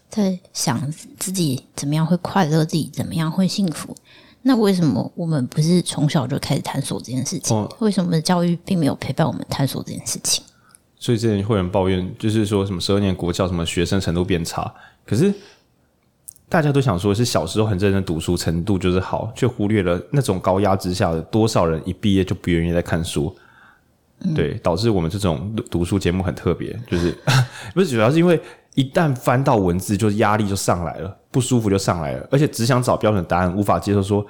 [0.10, 0.78] 在想
[1.18, 3.96] 自己怎么样会快乐，自己怎么样会幸福。
[4.44, 7.56] 那为什么我们不是从小就开始探索这件事情？
[7.56, 10.44] 哦、为什么教育并没有陪伴我们探索这件事情？
[10.98, 14.74] 所以之前会有人抱怨，就是说什么十二年国教，什么学生程度变差。
[15.06, 15.34] 可是
[16.50, 23.36] 大家都想说，是小时候很认真读书，程度就是好，却忽略了那种高压之下的多少人一毕业就不愿意再看书。
[24.36, 27.18] 对，导致我们这种读书节目很特别，就是
[27.74, 28.40] 不是主要是因为
[28.76, 34.26] 一旦翻到文字，就是压力就上来了，不舒服就上来了，而且只想找标准答案，无法接受说，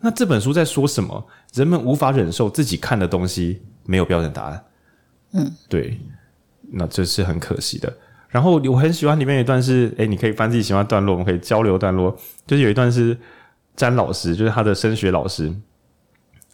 [0.00, 1.26] 那这本书在说什么？
[1.54, 4.64] 人们无法忍受自己看的东西没有标准答案。
[5.32, 5.98] 嗯，对，
[6.72, 7.92] 那这是很可惜的。
[8.28, 12.14] 然后我很喜欢里面有一段是，诶，你可以翻自己喜欢的段落，我们可以交流段落，
[12.46, 13.16] 就是有一段是
[13.74, 15.54] 詹老师，就是他的升学老师，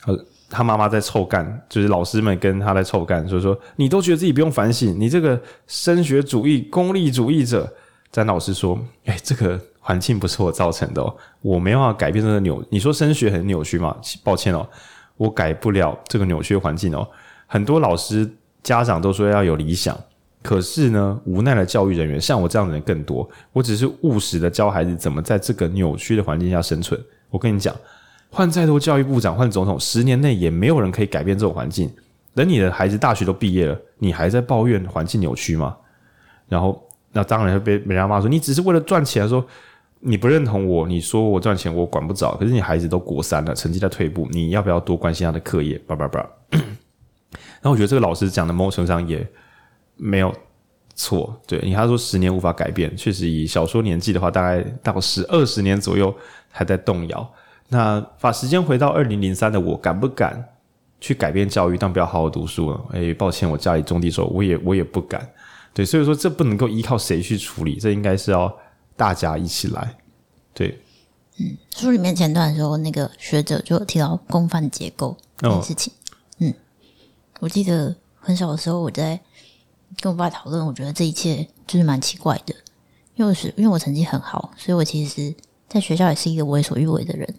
[0.07, 0.25] 呃。
[0.53, 7.73] 他妈妈在臭干，就是老师们跟他在臭干，所以说你都觉得自己不用反省，你这个升学主义、功利主义者。
[8.13, 12.63] 詹老师说：“哎、这个环境不是我造成的哦，我没办法改变这个扭。
[12.69, 13.97] 你说升学很扭曲吗？
[14.23, 14.69] 抱歉哦，
[15.17, 17.09] 我改不了这个扭曲环境哦。
[17.47, 18.31] 很多老师、
[18.63, 19.99] 家长都说要有理想，
[20.43, 23.27] 可是呢，无奈的教育人员像我这样的人更多。
[23.51, 27.03] 我只是务实的教孩子怎么在这个扭曲的环境下生存。
[27.31, 27.75] 我跟你讲。”
[28.33, 31.93] 换再多教育部长，换总统，十年内也没有人可以改变这种环境。
[32.35, 35.77] 等你的孩子大学都毕业了，你还在抱怨环境扭曲吗？
[36.49, 36.83] 然后，
[37.13, 39.29] 那当然会被人家骂说你只是为了赚钱。
[39.29, 39.47] 说
[40.01, 42.35] 你不认同我，你说我赚钱我管不着。
[42.37, 45.77] 可是你孩子都国三了，成绩在退步，你要不要多关心他的课业？
[45.87, 46.27] 叭叭叭。
[46.51, 49.29] 然后 我觉得这个老师讲的某种程度上也
[49.97, 50.35] 没有
[50.95, 51.39] 错。
[51.47, 56.15] 对你他说十年无法改变，确实以小说年纪的话，大概到十二十年左右
[56.51, 57.31] 还在动摇。
[57.73, 60.47] 那把时间回到二零零三的我，敢不敢
[61.01, 62.79] 去改变教育，但不要好好读书了？
[62.93, 65.27] 哎、欸，抱歉，我家里种地的时候，我也我也不敢。
[65.73, 68.55] 对，所以说这不能够依靠谁去处理，这应该是要
[68.95, 69.97] 大家一起来。
[70.53, 70.79] 对，
[71.39, 75.91] 嗯，书里面前段的时候，那个学者就提到公犯结构，这件事情。
[75.95, 75.97] 哦、
[76.41, 76.55] 嗯，
[77.41, 79.19] 我记得很小的时候，我在
[80.03, 82.55] 跟我爸讨论，我觉得这一切就是蛮奇怪的。
[83.15, 85.35] 因为我是因为我成绩很好，所以我其实
[85.69, 87.35] 在学校也是一个为所欲为的人。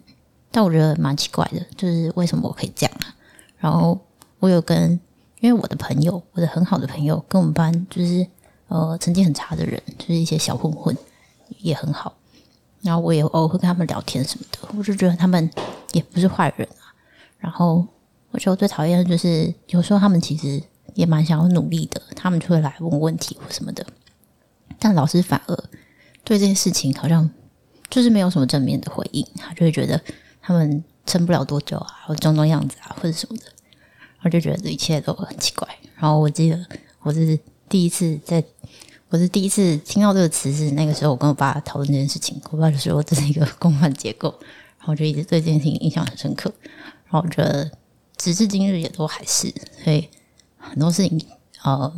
[0.54, 3.10] 但我觉得蛮奇怪的，就是为什么我可以这样啊？
[3.58, 3.98] 然后
[4.38, 4.92] 我有跟，
[5.40, 8.24] 因为我的朋友，我的很好的朋友，跟我们班就是
[8.68, 10.96] 呃成绩很差的人，就是一些小混混，
[11.58, 12.14] 也很好。
[12.82, 15.50] 然后我也偶尔会跟他们聊天什么的，我就觉得他们
[15.90, 16.94] 也不是坏人啊。
[17.38, 17.84] 然后
[18.30, 20.62] 我觉得我最讨厌的就是有时候他们其实
[20.94, 23.84] 也蛮想要努力的，他们就会来问问题或什么的。
[24.78, 25.56] 但老师反而
[26.22, 27.28] 对这件事情好像
[27.90, 30.00] 就是没有什么正面的回应，他就会觉得
[30.46, 33.44] 他们撑不了多久啊，或装装样子啊，或者什么的，
[34.20, 35.66] 我就觉得这一切都很奇怪。
[35.96, 36.66] 然后我记得
[37.00, 38.44] 我是第一次在，
[39.08, 44.34] 我是第一次听到这个词是那个时候，我跟我爸讨论这件事情，我爸就说这是一个共犯结构，
[44.78, 46.52] 然后就一直对这件事情印象很深刻。
[47.06, 47.70] 然后我觉得
[48.18, 49.50] 直至今日也都还是，
[49.82, 50.10] 所以
[50.58, 51.20] 很多事情
[51.62, 51.90] 呃。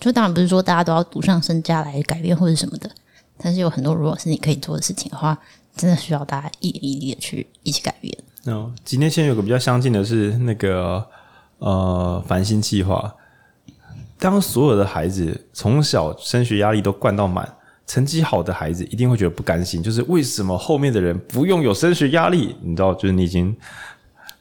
[0.00, 2.90] 就当然不是说大家都要赌上身家来改变或者什么的，
[3.38, 5.38] 但是有很多如果是你可以做的事情的话，
[5.76, 8.16] 真的需要大家一点一滴的去一起改变。
[8.46, 11.04] 哦，几年前有个比较相近的是那个
[11.58, 13.14] 呃繁星计划，
[14.18, 17.56] 当所有的孩子从小升学压力都灌到满，
[17.86, 22.54] 成绩好的孩子一定会觉得不甘心，就是为什么后面的人不用有升学压力？
[22.62, 23.56] 你知道，就是你已经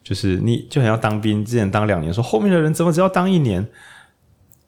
[0.04, 3.66] 就是你就很要当兵，之前当两年，说后面的人怎么只要当一年？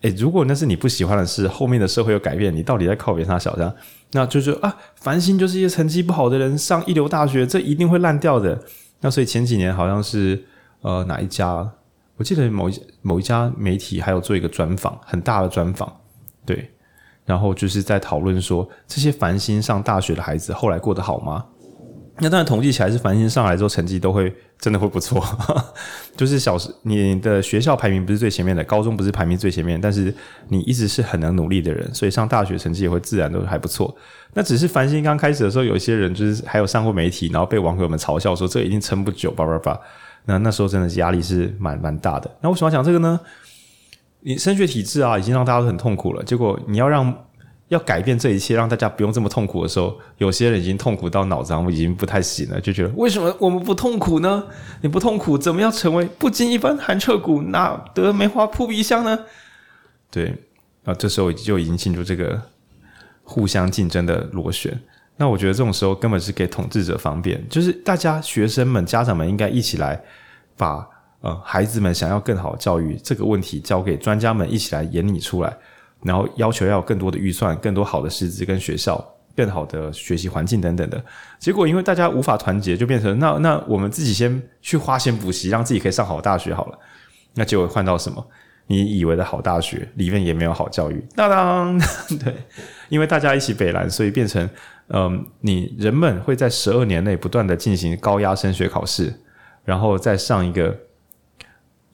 [0.01, 3.73] 诶，如果那是你不喜欢的事，后面的社会有改变，你到底在靠别人小将？
[4.15, 8.57] 那就是啊，繁星就是一些成绩不好的人上一流大学，这一定会烂掉的。
[9.01, 10.41] 那所以前几年好像是
[10.81, 11.69] 呃哪一家？
[12.15, 15.93] 我记得某一某一家媒体还有做一个专访，很大的专访，
[16.45, 16.71] 对，
[17.25, 21.45] 然后就是在讨论说这些繁星上大学的孩子后来过得好吗？
[22.19, 25.21] 那当然统计起来是繁星上来之后成绩都会真的会不错，
[26.15, 30.13] 就是小时你的学校排名不是最前面的，高中不是排名最前面，但是
[30.47, 33.93] 你一直是很能努力的人，所以上大学成绩也会自然都还不错。
[34.33, 39.77] 那只是繁星刚开始的时候，有些人就是还有上过媒体，然后被网友们嘲笑说这一定撑不久，叭叭叭。
[40.23, 42.31] 那那时候真的是压力是蛮蛮大的。
[42.39, 43.19] 那为什么要讲这个呢？
[44.21, 47.13] 你升学体制啊，已经让大家都很痛苦了，结果你要让。
[47.69, 54.45] 要改变这一切，让大家不用这么痛苦的时候，有些人已经痛苦到脑子上已经不太行了，就觉得为什么我们不痛苦呢？
[54.81, 59.17] 你不痛苦，怎么样成为不经一番寒彻骨，哪得梅花扑鼻香呢？
[60.11, 60.35] 对，
[60.83, 62.39] 啊，这时候就已经进入这个
[63.23, 64.79] 互相竞争的螺旋。
[65.17, 69.99] 那我觉得这种时候根本是给统治者方便，就是大家学生们、家长们应该一起来
[70.55, 70.87] 把
[71.21, 75.57] 呃孩子们想要更好教育这个问题交给专家们一起来研拟出来。
[76.05, 79.03] 然后要求要更多的预算、更多好的师资跟学校、
[79.35, 81.03] 更好的学习环境等等的。
[81.39, 86.77] 结果因为大家无法团结，就变成那那我们自己先去花钱补习，让自己可以上好大学好了。
[87.33, 88.23] 那结果换到什么？
[88.67, 91.03] 你以为的好大学里面也没有好教育。
[91.15, 91.79] 当当，
[92.23, 92.35] 对，
[92.89, 94.47] 因为大家一起北蓝，所以变成
[94.89, 99.11] 嗯，你人们会在十二年内不断的进行高压升学考试，
[99.63, 100.77] 然后再上一个。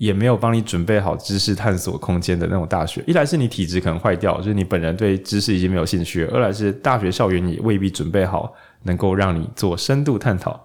[0.01, 8.51] 也没有帮你准备好知识探索空间的那种大学，一来是你体质可能坏掉，就是你本人对知识已经没有兴趣；二来是大学校园也未必准备好
[8.81, 10.59] 能够让你做深度探讨。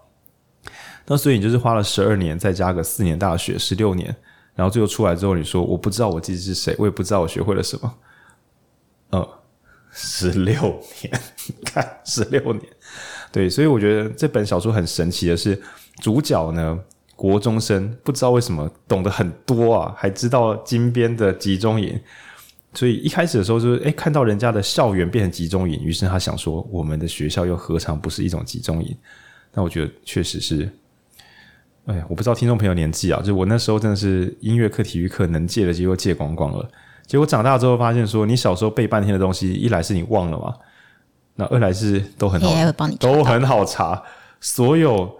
[1.04, 4.16] 那所以你就是花了十二年，再加个四年大学，十六年，
[4.54, 7.94] 然后最后出来之后，你说我不知道我自己是谁，我也不知道我学会了什么。
[9.12, 9.28] 嗯，
[9.92, 10.54] 十六
[11.02, 11.20] 年，
[11.62, 12.64] 看十六年，
[13.30, 15.60] 对，所以我觉得这本小说很神奇的是，
[16.00, 16.80] 主角呢。
[17.16, 21.98] 国中生不知道为什么懂得很多啊，还知道金边的集中营，
[22.74, 28.94] 所以一开始的时候就是诶，看到人家的校园变成集中营，于是他想说，我们的学校又何尝不是一种集中营？
[29.55, 30.70] 那我觉得确实是，
[31.86, 36.68] 哎呀，我不知道听众朋友年纪啊，就我那时候真的是音乐课、体育课能借的机会借光光了。
[37.06, 40.55] 结果长大之后发现说，你小时候背半天的东西，一来是你忘了嘛，
[41.36, 42.48] 那二来是都很好，
[43.01, 44.02] 都很好查，
[44.38, 45.18] 所有。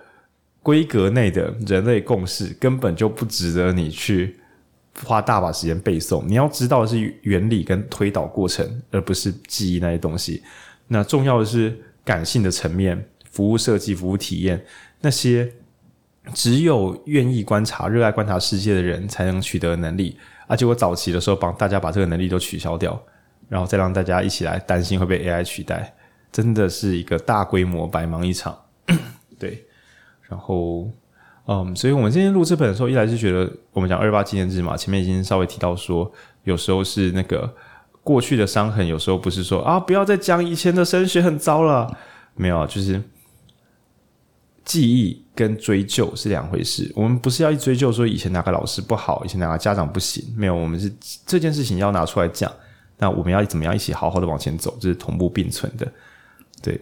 [0.67, 4.37] 规格内的人类共识根本就不值得你去
[5.05, 6.25] 花大把时间背诵。
[6.27, 10.43] 你要知道的是原理跟推导过程，而不是记忆那些东西。
[10.89, 14.61] 那重要的是感性的层面，服务设计、服务体验，
[15.01, 15.49] 那些
[16.35, 20.17] 只有愿意观察、热爱观察世界的人才能取得的能力。
[20.49, 23.01] 而且我早期的时候帮大家把这个能力都取消掉，
[23.49, 25.95] 然后再让大家一起来担心会被 AI 取代，
[26.33, 28.59] 真的是一个大规模白忙一场。
[29.39, 29.65] 对。
[30.29, 30.91] 然后，
[31.47, 36.11] 嗯，所以我们今天录这本的时候，一来是觉得我们讲二八纪念日嘛，前面已经稍微提到说，
[36.45, 37.55] 有时候是那个
[38.03, 41.97] 过去的伤痕，有时候不是说啊，不要再讲以前的升学很糟了，
[42.35, 43.03] 没有，就是
[44.65, 46.93] 记忆跟追究是两回事。
[46.97, 50.93] 我们不是要一追究说以前哪个老师不好，以前哪个家长不行，没有，我们是
[51.25, 52.51] 这件事情要拿出来讲。
[52.99, 55.87] 那我们要怎么样一起好好的往前走，这、就是同步并存的。
[56.63, 56.81] 对，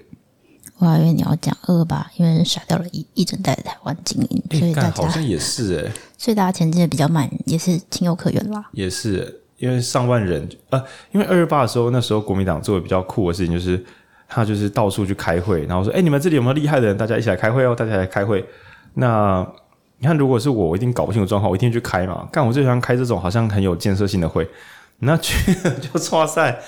[0.85, 8.63] 我还以为你要讲二二八，因为甩掉了一一整代的台湾精英，所以大家好像也是诶、欸，所以大家前进的比较慢，也是情有可原啦。
[8.73, 13.83] 也是因为上万人，呃，因为二二八的时候，那时候国民党做的比较酷的事情就是，
[14.29, 16.97] 他就是到处去开会，然后说，哎，你们这里有没有厉害的人？
[16.97, 18.45] 大家一起来开会哦，大家来开会。
[18.93, 19.47] 那
[19.99, 22.29] 你看，如果是我，我一定搞不清楚状况，我一定去开嘛。
[22.31, 24.47] 干，我最喜欢开这种好像很有建设性的会。
[24.99, 26.61] 那去 就哇塞，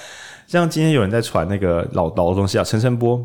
[0.47, 3.25] 像今天有人在传那个老老的东西啊，陈澄波，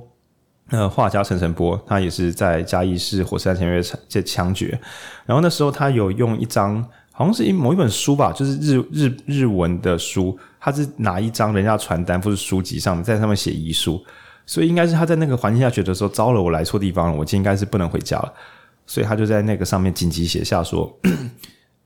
[0.72, 4.68] 呃，画家陈晨波，他也是在嘉义市火车站前面这枪决，
[5.26, 14.04] 然后那时候他有用一张，好像是一某一本书吧，就是日日日文的书，他是拿一张人家传单或是书籍上面，在上面写遗书，
[14.46, 18.34] 所以应该是他在那个环境下觉得说，糟了，我来错地方了，我今天应该是不能回家了，
[18.88, 20.98] 所以他就在那个上面紧急写下说。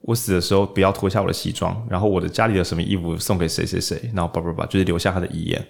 [0.01, 5.67] 我死的时候不要脱下我的西装，然后我的家里的什么衣服送给谁谁谁，然后叭叭叭，就是留下他的遗言。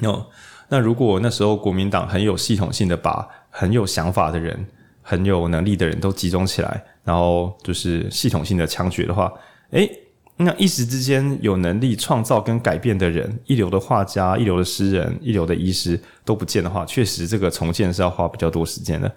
[0.00, 0.26] 哦，
[0.74, 4.66] 那如果那时候国民党很有系统性的把很有想法的人、
[5.02, 9.32] 很有能力的人都集中起来，然后就是系统性的枪决的话，
[9.70, 9.88] 诶，
[10.36, 19.08] 那一时之间有能力创造跟改变的人，一流的画家、一流的诗人、一流的医师都不见的话，确实这个重建是要花比较多时间的。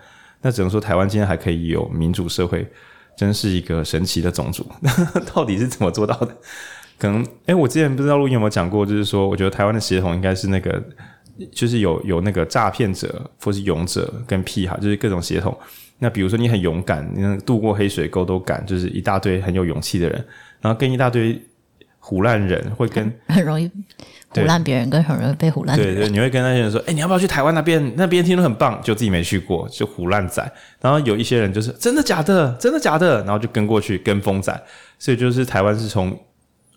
[0.44, 2.72] 那只能说台湾今天还可以有民主社会。
[3.18, 4.64] 真是一个神奇的种族，
[5.34, 6.28] 到底是怎么做到的？
[7.00, 10.80] 可能，哎，我之前不知道录音有没有讲过，就是说，我觉得台湾的协同应该是那个，
[11.52, 15.58] 就是有有那个诈骗者或是勇者跟屁孩，就是各种协同。
[16.00, 20.26] 那比如说你很勇敢，你能渡过黑水沟都敢，就是一大堆很有勇气的人，
[20.62, 21.42] 然后跟一大堆
[22.00, 23.70] 胡烂人，会跟很容易。
[24.30, 25.76] 胡烂别人跟很容易被胡烂。
[25.76, 27.94] 对对，你会跟那些人说：“哎、欸，你要不要去台湾那边？
[27.96, 30.44] 那边听说很棒。”就自己没去过，就胡烂仔。
[30.82, 34.62] 然后有一些人就是真的假的，真的假的，然后就跟过去跟风仔。
[35.00, 36.16] 所以就是台湾是从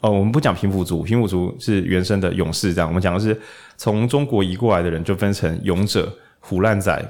[0.00, 3.38] 哦，我们不讲平埔族，平埔族是原生的勇士，这样我们讲的是
[3.76, 7.02] 从中国移过来的人，就分成勇者、虎烂仔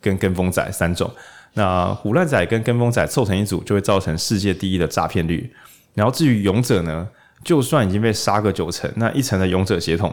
[0.00, 1.10] 跟跟风仔三种。
[1.54, 5.52] 那虎烂仔跟跟风仔凑成一组，就会造成世界第一的诈骗率。
[5.94, 7.08] 然后至于勇者呢？
[7.44, 10.12] 就算已经被杀个九成，那一成的勇者血统，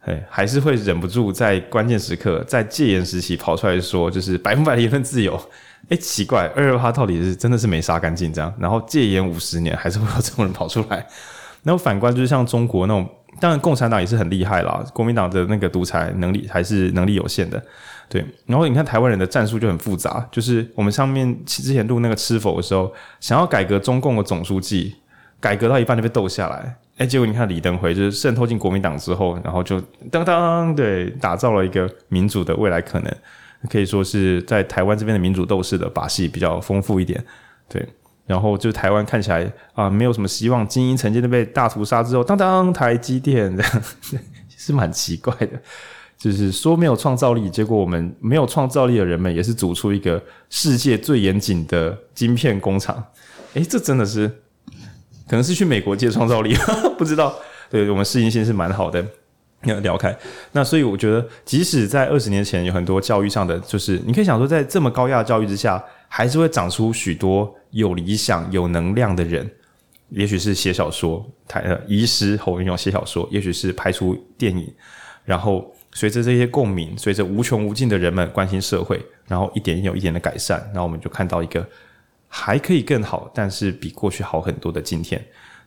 [0.00, 5.34] 哎，还是会忍不住在关键时刻，在戒严时期跑出来说，就是百分百的言论自由。
[5.88, 8.52] 哎，奇怪，二二八到底是真的是没杀干净这样？
[8.60, 11.06] 然后戒严五十年，还是会有这种人跑出来？
[11.62, 13.08] 然后反观就是像中国那种，
[13.40, 17.62] 当然共产党也是很厉害啦，国民党的那个独裁能力还是能力有限的，
[18.08, 18.24] 对。
[18.46, 24.94] 然后你看台湾人的战术就很复杂，就是我们上面之前录那个吃否的时候，想要改革中共的总书记。
[25.40, 29.80] 改革到一半就被斗下来，哎，结果你看李登辉就是渗透进国民党之后，然后就
[30.10, 33.16] 当当对，打造了一个民主的未来可能，
[33.70, 37.24] 可以说是在台湾这边的民主斗士的把戏比较丰富一点，
[37.68, 37.88] 对，
[38.28, 43.82] 然后就台湾看起来啊没有什么希望，精英曾经都被大屠杀之后，当当台积电这样，
[44.56, 45.60] 是蛮奇怪的，
[46.16, 53.02] 就是说没有创造力，结果我们没有创造力的人们也是组出一个世界最严谨的晶片工厂，
[53.54, 54.30] 哎，这真的是。
[55.30, 56.56] 可能是去美国借创造力，
[56.96, 57.34] 不知道。
[57.68, 59.04] 对，我们适应性是蛮好的，
[59.64, 60.16] 要聊开。
[60.52, 69.50] 那所以我觉得，即使在二十年前有很多教育上的，就是你可以想说，在这么高压的教育之下，还是会长出许多有理想、有能量的人。
[70.10, 74.72] 也许是写小说，台呃，遗失侯文咏写小说，也许是拍出电影。
[75.24, 81.66] 然后随着这些共鸣，随着无穷无尽的人们关心社会，然后一点有一点的改善，然后我们就看到一个。
[82.30, 85.18] 还可以更好，但是比过去好很多的今天。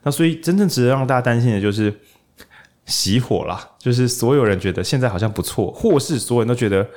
[0.04, 1.92] 那所以真正值得让大家担心的就是
[2.86, 6.88] 熄火啦，就是所有人觉得现在好像不错，或是所有人都觉得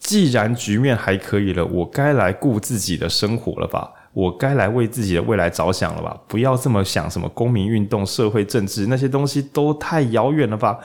[0.00, 3.92] 既然局面还可以了，我该来顾自己的生活了吧？
[4.16, 6.18] 我该来为自己的未来着想了吧？
[6.26, 10.78] 不要这么想什么公民运动、社会政治那些东西都太遥远了吧？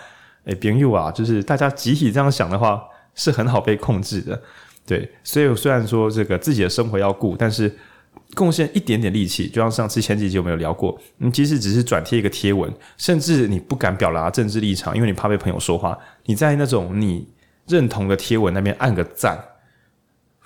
[0.44, 2.84] 诶，朋友啊，就是大家集体这样想的话，
[3.16, 4.42] 是很好被控制的。
[4.86, 7.74] 对，所以虽然说这个自己的生活要顾，但是。
[8.36, 10.98] 贡献一点点力气，就像上次前几集有没有聊过？
[11.18, 15.98] 你即使只是转贴一个贴文，甚至你不敢表达政治立场，因为你怕被朋友说话。
[16.26, 17.28] 你在那种你
[17.68, 19.38] 认同的贴文那边按个赞，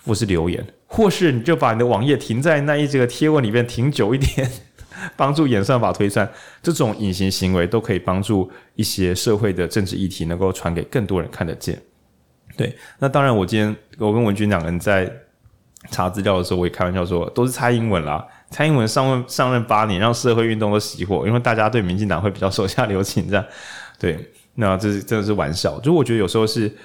[0.03, 4.49] 或是留言，或是你就把你的网页停在那一这个贴文里面停久一点，
[5.17, 6.30] 帮助演算法推算。
[6.63, 11.81] 这种隐形行为都可以帮助一些社会的政治议题能够传给更多人看得见。
[12.55, 15.11] 对，那当然，我今天我跟文君两个人在。
[15.91, 18.26] 查资料的时候，我也开玩笑说，都是蔡英文啦。
[18.49, 23.45] 蔡英文上任上任八年，让社会运动都熄火，因为大家对民进党会比较手下留情，这样。
[23.99, 24.17] 对，
[24.55, 25.80] 那这是真的是玩笑。
[25.81, 26.76] 就我觉得有时候是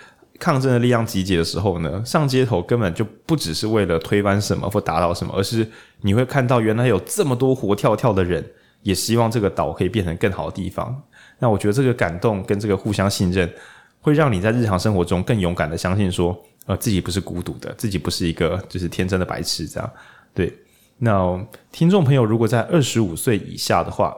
[0.40, 5.64] 抗争的力量集结的时候呢，上街头根本就不只是为了推翻什么或打倒什么，而是
[6.00, 8.44] 你会看到原来有这么多活跳跳的人，
[8.82, 11.00] 也希望这个岛可以变成更好的地方。
[11.38, 13.48] 那我觉得这个感动跟这个互相信任，
[14.00, 19.90] 会让你在日常生活中更勇敢的相信说，呃，自己不是孤独的，自己不是一个就是天真的白痴这样。
[20.34, 20.52] 对，
[20.98, 21.38] 那
[21.70, 24.16] 听众朋友如果在二十五岁以下的话。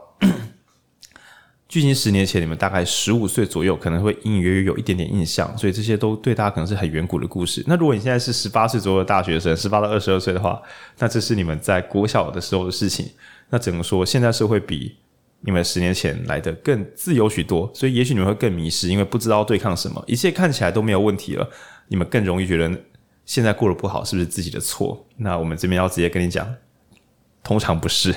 [1.73, 7.65] 距今十年前，你们大概十五岁左右，可能会隐隐约约有一点点印象，所以这些都对大家可能是很远古的故事。
[7.67, 10.61] 那如果你现在是十八岁左右的大学生，十八到二十二岁的话，
[10.99, 13.09] 那这是你们在国小的时候的事情。
[13.49, 14.95] 那只能说，现在社会比
[15.41, 21.49] 你们十年前来的更自由许多，所以也许你们会更迷失，因为不知道对抗什么，一切看起来都没有问题了，
[21.89, 22.71] 你们更容易觉得
[23.25, 25.07] 现在过得不好是不是自己的错？
[25.17, 26.47] 那我们这边要直接跟你讲，
[27.43, 28.15] 通常不是，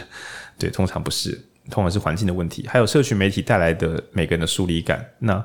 [0.59, 1.41] 对，通常不是。
[1.69, 5.03] 通常是环境的问题，还有社群媒体带来的每个人的疏离感。
[5.19, 5.43] 那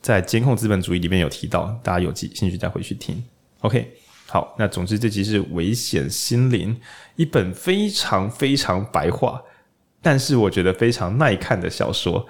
[0.00, 3.22] 在监控资本主义里面有提到，大家有兴趣再回去听。
[3.60, 3.94] OK，
[4.26, 6.74] 好，那总之这集是《危险心灵》，
[7.16, 9.40] 一本非常非常白话，
[10.00, 12.26] 但是我觉得非常耐看的小说，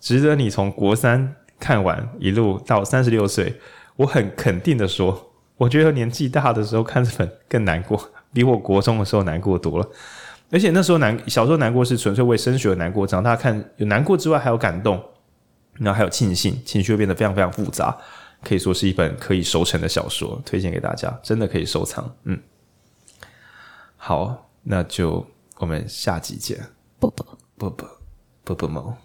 [0.00, 3.60] 值得你从国三看完，一路到三十六岁。
[3.96, 9.88] 我很肯定的说，我觉得年纪大的时候看这本更难过，比我国中的时候难过多了。
[10.52, 13.06] 而且那时候难，小时候难过是纯粹为升学而难过。
[13.06, 15.02] 长大看有难过之外，还有感动，
[15.72, 17.96] 然后还有庆幸，情绪会变得非常非常复杂。
[18.44, 22.14] 可以说是一本可以收成的小说，推荐给大家，真的可以收藏。
[22.24, 22.38] 嗯，
[23.96, 25.26] 好，那就
[25.56, 26.60] 我们下集见。
[26.98, 27.26] 啵啵
[27.56, 27.88] 啵啵
[28.44, 28.96] 啵啵啵。